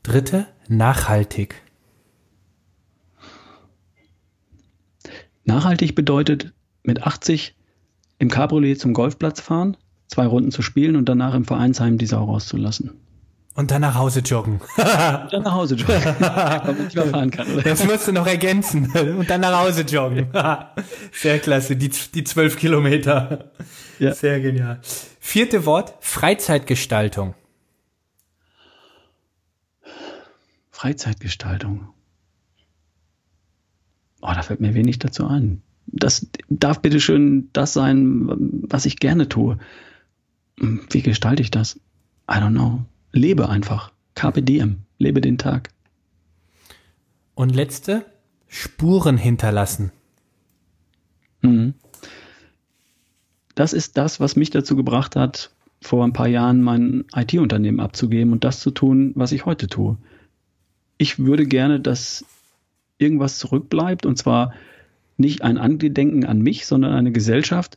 Dritte, 0.05 0.47
nachhaltig. 0.69 1.63
Nachhaltig 5.45 5.95
bedeutet 5.95 6.53
mit 6.83 7.03
80 7.03 7.57
im 8.19 8.29
Cabriolet 8.29 8.79
zum 8.79 8.93
Golfplatz 8.93 9.41
fahren, 9.41 9.79
zwei 10.07 10.27
Runden 10.27 10.51
zu 10.51 10.61
spielen 10.61 10.97
und 10.97 11.09
danach 11.09 11.33
im 11.33 11.47
Vereinsheim 11.47 11.97
die 11.97 12.05
Sau 12.05 12.23
rauszulassen. 12.23 13.01
Und 13.55 13.71
dann 13.71 13.81
nach 13.81 13.95
Hause 13.95 14.21
joggen. 14.21 14.61
und 14.77 15.33
dann 15.33 15.43
nach 15.43 15.55
Hause 15.55 15.77
joggen. 15.77 15.97
nicht 16.85 16.97
mehr 16.97 17.07
fahren 17.07 17.31
kann. 17.31 17.51
Oder? 17.51 17.63
Das 17.63 17.83
musst 17.85 18.07
du 18.07 18.13
noch 18.13 18.27
ergänzen. 18.27 18.93
Und 19.17 19.31
dann 19.31 19.41
nach 19.41 19.59
Hause 19.65 19.83
joggen. 19.83 20.27
Sehr 21.13 21.39
klasse. 21.39 21.77
Die, 21.77 21.89
die 21.89 22.25
zwölf 22.25 22.59
Kilometer. 22.59 23.53
Ja. 23.99 24.13
Sehr 24.13 24.41
genial. 24.41 24.81
Vierte 25.19 25.65
Wort, 25.65 25.95
Freizeitgestaltung. 26.01 27.35
Freizeitgestaltung. 30.75 31.87
Oh, 34.21 34.33
da 34.35 34.43
fällt 34.43 34.61
mir 34.61 34.75
wenig 34.75 34.99
dazu 34.99 35.25
ein. 35.25 35.63
Das 35.87 36.27
darf 36.49 36.83
bitte 36.83 36.99
schön 36.99 37.49
das 37.53 37.75
sein, 37.75 38.27
was 38.69 38.85
ich 38.85 38.97
gerne 38.97 39.29
tue. 39.29 39.57
Wie 40.57 41.03
gestalte 41.03 41.43
ich 41.43 41.53
das? 41.53 41.77
I 42.29 42.35
don't 42.35 42.51
know. 42.51 42.85
Lebe 43.13 43.49
einfach. 43.49 43.93
Carpe 44.17 44.43
diem. 44.43 44.79
Lebe 44.99 45.21
den 45.21 45.39
Tag. 45.39 45.71
Und 47.37 47.55
letzte, 47.55 48.05
Spuren 48.49 49.17
hinterlassen. 49.17 49.93
Mhm. 51.41 51.75
Das 53.55 53.73
ist 53.73 53.97
das, 53.97 54.19
was 54.19 54.35
mich 54.35 54.51
dazu 54.51 54.75
gebracht 54.75 55.15
hat, 55.15 55.53
vor 55.81 56.05
ein 56.05 56.13
paar 56.13 56.29
Jahren 56.29 56.63
mein 56.63 57.05
IT-Unternehmen 57.15 57.79
abzugeben 57.79 58.33
und 58.33 58.43
das 58.43 58.59
zu 58.59 58.73
tun, 58.73 59.13
was 59.15 59.31
ich 59.31 59.47
heute 59.47 59.69
tue 59.69 59.99
ich 61.05 61.19
würde 61.19 61.45
gerne, 61.45 61.81
dass 61.81 62.25
irgendwas 62.97 63.37
zurückbleibt 63.39 64.07
und 64.07 64.17
zwar 64.17 64.55
nicht 65.19 65.43
ein 65.43 65.59
Angedenken 65.59 66.25
an 66.25 66.41
mich, 66.41 66.65
sondern 66.65 66.95
eine 66.95 67.13
Gesellschaft, 67.13 67.77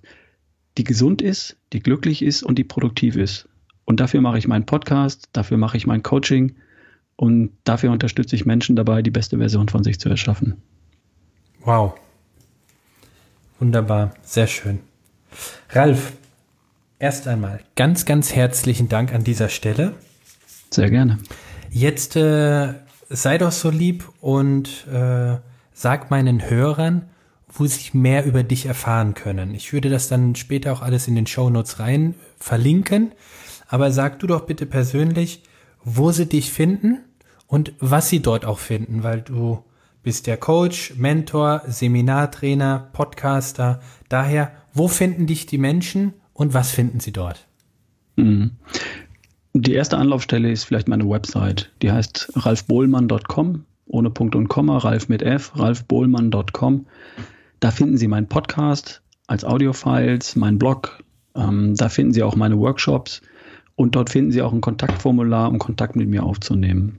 die 0.77 0.85
gesund 0.85 1.21
ist, 1.21 1.57
die 1.73 1.81
glücklich 1.81 2.21
ist 2.21 2.41
und 2.41 2.57
die 2.57 2.63
produktiv 2.63 3.17
ist. 3.17 3.49
Und 3.83 3.99
dafür 3.99 4.21
mache 4.21 4.37
ich 4.37 4.47
meinen 4.47 4.65
Podcast, 4.65 5.27
dafür 5.33 5.57
mache 5.57 5.75
ich 5.75 5.85
mein 5.85 6.03
Coaching 6.03 6.55
und 7.17 7.51
dafür 7.65 7.91
unterstütze 7.91 8.33
ich 8.37 8.45
Menschen 8.45 8.77
dabei, 8.77 9.01
die 9.01 9.11
beste 9.11 9.37
Version 9.39 9.67
von 9.67 9.83
sich 9.83 9.99
zu 9.99 10.07
erschaffen. 10.07 10.61
Wow. 11.65 11.95
Wunderbar, 13.59 14.13
sehr 14.21 14.47
schön. 14.47 14.79
Ralf, 15.71 16.13
erst 16.97 17.27
einmal 17.27 17.59
ganz, 17.75 18.05
ganz 18.05 18.33
herzlichen 18.33 18.87
Dank 18.87 19.13
an 19.13 19.25
dieser 19.25 19.49
Stelle. 19.49 19.95
Sehr 20.71 20.89
gerne. 20.89 21.17
Jetzt 21.69 22.15
äh, 22.15 22.73
sei 23.09 23.37
doch 23.37 23.51
so 23.51 23.69
lieb 23.69 24.09
und 24.21 24.87
äh, 24.87 25.37
sag 25.73 26.11
meinen 26.11 26.49
Hörern, 26.49 27.09
wo 27.49 27.65
sie 27.65 27.97
mehr 27.97 28.25
über 28.25 28.43
dich 28.43 28.65
erfahren 28.65 29.13
können. 29.13 29.55
Ich 29.55 29.71
würde 29.73 29.89
das 29.89 30.07
dann 30.07 30.35
später 30.35 30.73
auch 30.73 30.81
alles 30.81 31.07
in 31.07 31.15
den 31.15 31.27
Show 31.27 31.49
Notes 31.49 31.79
rein 31.79 32.15
verlinken. 32.39 33.13
Aber 33.67 33.91
sag 33.91 34.19
du 34.19 34.27
doch 34.27 34.45
bitte 34.45 34.65
persönlich, 34.65 35.43
wo 35.83 36.11
sie 36.11 36.27
dich 36.27 36.51
finden 36.51 36.99
und 37.47 37.73
was 37.79 38.09
sie 38.09 38.21
dort 38.21 38.45
auch 38.45 38.59
finden, 38.59 39.03
weil 39.03 39.21
du 39.21 39.63
bist 40.03 40.27
der 40.27 40.37
Coach, 40.37 40.93
Mentor, 40.95 41.63
Seminartrainer, 41.67 42.89
Podcaster. 42.93 43.81
Daher, 44.09 44.51
wo 44.73 44.87
finden 44.87 45.27
dich 45.27 45.45
die 45.45 45.57
Menschen 45.57 46.13
und 46.33 46.53
was 46.53 46.71
finden 46.71 46.99
sie 46.99 47.11
dort? 47.11 47.47
Mhm. 48.15 48.51
Die 49.59 49.73
erste 49.73 49.97
Anlaufstelle 49.97 50.51
ist 50.51 50.65
vielleicht 50.65 50.87
meine 50.87 51.09
Website. 51.09 51.71
Die 51.81 51.91
heißt 51.91 52.31
ralfbohlmann.com, 52.35 53.63
ohne 53.87 54.11
Punkt 54.11 54.35
und 54.35 54.49
Komma, 54.49 54.77
Ralf 54.77 55.09
mit 55.09 55.23
F, 55.23 55.53
ralfbohlmann.com. 55.55 56.85
Da 57.59 57.71
finden 57.71 57.97
Sie 57.97 58.07
meinen 58.07 58.27
Podcast 58.27 59.01
als 59.25 59.43
Audiofiles, 59.43 60.35
meinen 60.35 60.59
Blog. 60.59 61.03
Ähm, 61.35 61.73
da 61.75 61.89
finden 61.89 62.13
Sie 62.13 62.21
auch 62.21 62.35
meine 62.35 62.59
Workshops 62.59 63.23
und 63.75 63.95
dort 63.95 64.11
finden 64.11 64.31
Sie 64.31 64.43
auch 64.43 64.53
ein 64.53 64.61
Kontaktformular, 64.61 65.49
um 65.49 65.57
Kontakt 65.57 65.95
mit 65.95 66.07
mir 66.07 66.21
aufzunehmen. 66.21 66.97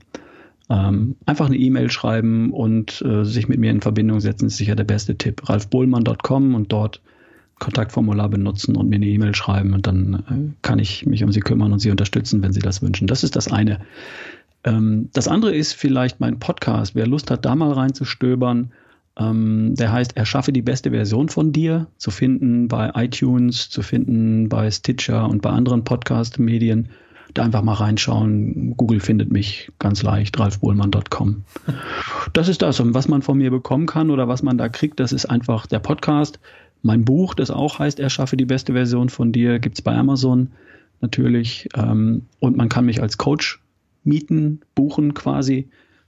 Ähm, 0.69 1.15
einfach 1.25 1.45
eine 1.45 1.55
E-Mail 1.55 1.89
schreiben 1.89 2.51
und 2.51 3.01
äh, 3.03 3.23
sich 3.23 3.47
mit 3.47 3.59
mir 3.59 3.71
in 3.71 3.79
Verbindung 3.79 4.19
setzen, 4.19 4.47
ist 4.47 4.57
sicher 4.57 4.75
der 4.75 4.83
beste 4.83 5.17
Tipp. 5.17 5.47
ralfbohlmann.com 5.47 6.55
und 6.55 6.73
dort 6.73 7.01
Kontaktformular 7.59 8.29
benutzen 8.29 8.75
und 8.75 8.89
mir 8.89 8.95
eine 8.95 9.05
E-Mail 9.05 9.35
schreiben 9.35 9.73
und 9.73 9.85
dann 9.85 10.13
äh, 10.29 10.55
kann 10.61 10.79
ich 10.79 11.05
mich 11.05 11.23
um 11.23 11.31
Sie 11.31 11.41
kümmern 11.41 11.73
und 11.73 11.79
Sie 11.79 11.91
unterstützen, 11.91 12.41
wenn 12.41 12.53
Sie 12.53 12.61
das 12.61 12.81
wünschen. 12.81 13.07
Das 13.07 13.23
ist 13.23 13.35
das 13.35 13.51
eine. 13.51 13.79
Ähm, 14.63 15.09
das 15.13 15.27
andere 15.27 15.53
ist 15.53 15.73
vielleicht 15.73 16.19
mein 16.19 16.39
Podcast. 16.39 16.95
Wer 16.95 17.07
Lust 17.07 17.31
hat, 17.31 17.45
da 17.45 17.55
mal 17.55 17.71
reinzustöbern, 17.71 18.71
ähm, 19.17 19.75
der 19.75 19.91
heißt 19.91 20.15
Erschaffe 20.17 20.53
die 20.53 20.61
beste 20.61 20.91
Version 20.91 21.29
von 21.29 21.51
dir, 21.51 21.87
zu 21.97 22.11
finden 22.11 22.67
bei 22.67 22.91
iTunes, 22.95 23.69
zu 23.69 23.81
finden 23.81 24.49
bei 24.49 24.71
Stitcher 24.71 25.27
und 25.27 25.41
bei 25.41 25.49
anderen 25.49 25.83
Podcast-Medien. 25.83 26.89
Da 27.33 27.43
einfach 27.43 27.61
mal 27.61 27.73
reinschauen. 27.73 28.75
Google 28.75 28.99
findet 28.99 29.31
mich 29.31 29.71
ganz 29.77 30.01
leicht, 30.01 30.39
ralfbohlmann.com. 30.39 31.43
Das 32.33 32.47
ist 32.47 32.63
das. 32.63 32.79
Und 32.79 32.95
was 32.95 33.07
man 33.07 33.21
von 33.21 33.37
mir 33.37 33.51
bekommen 33.51 33.85
kann 33.85 34.09
oder 34.09 34.27
was 34.27 34.41
man 34.41 34.57
da 34.57 34.67
kriegt, 34.67 34.99
das 34.99 35.11
ist 35.11 35.27
einfach 35.27 35.67
der 35.67 35.77
Podcast. 35.77 36.39
Mein 36.81 37.05
Buch, 37.05 37.33
das 37.33 37.51
auch 37.51 37.79
heißt, 37.79 37.99
erschaffe 37.99 38.37
die 38.37 38.45
beste 38.45 38.73
Version 38.73 39.09
von 39.09 39.31
dir, 39.31 39.59
gibt's 39.59 39.81
bei 39.81 39.95
Amazon 39.95 40.49
natürlich. 41.01 41.69
Ähm, 41.75 42.23
und 42.39 42.57
man 42.57 42.69
kann 42.69 42.85
mich 42.85 43.01
als 43.01 43.17
Coach 43.17 43.61
mieten, 44.03 44.61
buchen 44.75 45.13
quasi, 45.13 45.67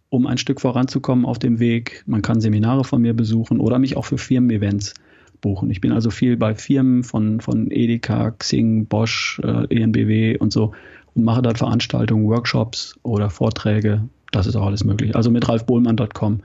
um 0.09 0.27
ein 0.27 0.37
Stück 0.37 0.61
voranzukommen 0.61 1.25
auf 1.25 1.39
dem 1.39 1.59
Weg. 1.59 2.03
Man 2.05 2.21
kann 2.21 2.41
Seminare 2.41 2.83
von 2.83 3.01
mir 3.01 3.13
besuchen 3.13 3.59
oder 3.59 3.79
mich 3.79 3.97
auch 3.97 4.05
für 4.05 4.17
Firmen-Events 4.17 4.93
buchen. 5.41 5.71
Ich 5.71 5.81
bin 5.81 5.91
also 5.91 6.09
viel 6.09 6.37
bei 6.37 6.55
Firmen 6.55 7.03
von, 7.03 7.41
von 7.41 7.71
Edeka, 7.71 8.31
Xing, 8.31 8.85
Bosch, 8.85 9.41
äh, 9.43 9.65
ENBW 9.75 10.37
und 10.37 10.53
so 10.53 10.73
und 11.15 11.23
mache 11.23 11.41
dort 11.41 11.57
Veranstaltungen, 11.57 12.25
Workshops 12.27 12.95
oder 13.03 13.29
Vorträge. 13.29 14.07
Das 14.31 14.47
ist 14.47 14.55
auch 14.55 14.67
alles 14.67 14.83
möglich. 14.83 15.15
Also 15.15 15.31
mit 15.31 15.47
ralfbohlmann.com 15.47 16.41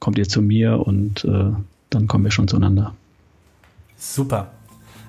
kommt 0.00 0.18
ihr 0.18 0.28
zu 0.28 0.42
mir 0.42 0.86
und 0.86 1.24
äh, 1.24 1.50
dann 1.90 2.08
kommen 2.08 2.24
wir 2.24 2.30
schon 2.30 2.48
zueinander. 2.48 2.94
Super. 4.04 4.50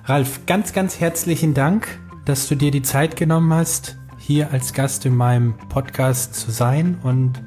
Ralf, 0.04 0.46
ganz, 0.46 0.72
ganz 0.72 1.00
herzlichen 1.00 1.52
Dank, 1.52 1.98
dass 2.26 2.46
du 2.46 2.54
dir 2.54 2.70
die 2.70 2.80
Zeit 2.80 3.16
genommen 3.16 3.52
hast, 3.52 3.96
hier 4.18 4.52
als 4.52 4.72
Gast 4.72 5.04
in 5.04 5.16
meinem 5.16 5.54
Podcast 5.68 6.36
zu 6.36 6.52
sein 6.52 6.98
und 7.02 7.42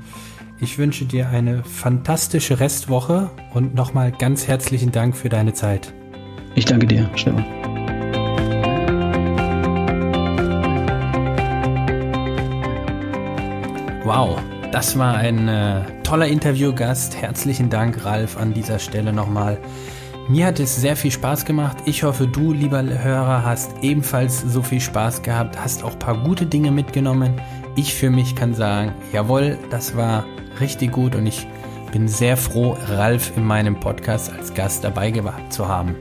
ich 0.59 0.77
wünsche 0.77 1.05
dir 1.05 1.29
eine 1.29 1.63
fantastische 1.63 2.59
Restwoche 2.59 3.29
und 3.53 3.73
nochmal 3.73 4.11
ganz 4.11 4.45
herzlichen 4.45 4.91
Dank 4.91 5.15
für 5.15 5.29
deine 5.29 5.53
Zeit. 5.53 5.93
Ich 6.53 6.65
danke 6.65 6.85
dir, 6.85 7.09
Stefan. 7.15 7.45
Wow, 14.03 14.37
das 14.73 14.97
war 14.99 15.15
ein 15.15 15.47
äh, 15.47 15.85
toller 16.03 16.27
Interviewgast. 16.27 17.15
Herzlichen 17.15 17.69
Dank, 17.69 18.03
Ralf, 18.03 18.35
an 18.35 18.53
dieser 18.53 18.79
Stelle 18.79 19.13
nochmal. 19.13 19.57
Mir 20.29 20.45
hat 20.45 20.59
es 20.59 20.75
sehr 20.75 20.97
viel 20.97 21.11
Spaß 21.11 21.45
gemacht. 21.45 21.77
Ich 21.85 22.03
hoffe, 22.03 22.27
du, 22.27 22.51
lieber 22.51 22.83
Hörer, 22.83 23.45
hast 23.45 23.71
ebenfalls 23.81 24.41
so 24.41 24.61
viel 24.61 24.81
Spaß 24.81 25.21
gehabt, 25.21 25.57
hast 25.57 25.85
auch 25.85 25.93
ein 25.93 25.99
paar 25.99 26.21
gute 26.21 26.45
Dinge 26.45 26.69
mitgenommen. 26.69 27.39
Ich 27.77 27.93
für 27.93 28.09
mich 28.09 28.35
kann 28.35 28.53
sagen, 28.53 28.91
jawohl, 29.13 29.57
das 29.69 29.95
war 29.95 30.25
richtig 30.59 30.91
gut 30.91 31.15
und 31.15 31.27
ich 31.27 31.47
bin 31.93 32.09
sehr 32.09 32.35
froh, 32.35 32.75
Ralf 32.87 33.37
in 33.37 33.45
meinem 33.45 33.79
Podcast 33.79 34.33
als 34.33 34.53
Gast 34.53 34.83
dabei 34.83 35.11
gehabt 35.11 35.53
zu 35.53 35.65
haben. 35.65 35.95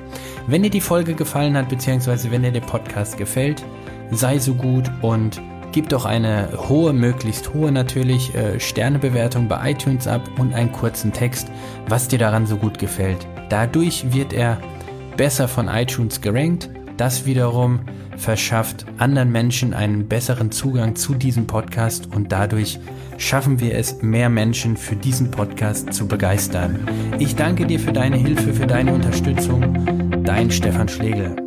Wenn 0.49 0.65
dir 0.65 0.71
die 0.71 0.81
Folge 0.81 1.15
gefallen 1.15 1.57
hat, 1.57 1.69
beziehungsweise 1.69 2.33
wenn 2.33 2.43
dir 2.43 2.51
der 2.51 2.63
Podcast 2.63 3.19
gefällt, 3.19 3.65
sei 4.11 4.39
so 4.39 4.55
gut 4.55 4.91
und 5.03 5.41
Gib 5.73 5.91
doch 5.91 6.07
eine 6.07 6.49
hohe, 6.71 6.95
möglichst 6.95 7.53
hohe 7.53 7.71
natürlich 7.71 8.35
äh, 8.35 8.59
Sternebewertung 8.59 9.47
bei 9.47 9.73
iTunes 9.73 10.07
ab 10.07 10.23
und 10.39 10.55
einen 10.55 10.73
kurzen 10.73 11.13
Text, 11.13 11.49
was 11.87 12.09
dir 12.09 12.19
daran 12.19 12.47
so 12.47 12.57
gut 12.57 12.79
gefällt. 12.79 13.27
Dadurch 13.49 14.13
wird 14.13 14.33
er 14.33 14.59
besser 15.17 15.49
von 15.49 15.69
iTunes 15.69 16.21
gerankt. 16.21 16.71
Das 16.97 17.27
wiederum 17.27 17.81
verschafft 18.17 18.87
anderen 18.99 19.31
Menschen 19.31 19.75
einen 19.75 20.09
besseren 20.09 20.51
Zugang 20.51 20.97
zu 20.97 21.15
diesem 21.15 21.47
Podcast 21.47 22.15
und 22.15 22.33
dadurch 22.33 22.79
schaffen 23.19 23.61
wir 23.61 23.75
es, 23.75 24.03
mehr 24.03 24.29
Menschen 24.29 24.77
für 24.77 24.97
diesen 24.97 25.31
Podcast 25.31 25.93
zu 25.93 26.09
begeistern. 26.09 26.89
Ich 27.19 27.37
danke 27.37 27.67
dir 27.67 27.81
für 27.81 27.93
deine 27.93 28.17
Hilfe, 28.17 28.53
für 28.53 28.67
deine 28.67 28.93
Unterstützung. 28.93 30.23
Dein 30.25 30.51
Stefan 30.51 30.89
Schlegel. 30.89 31.46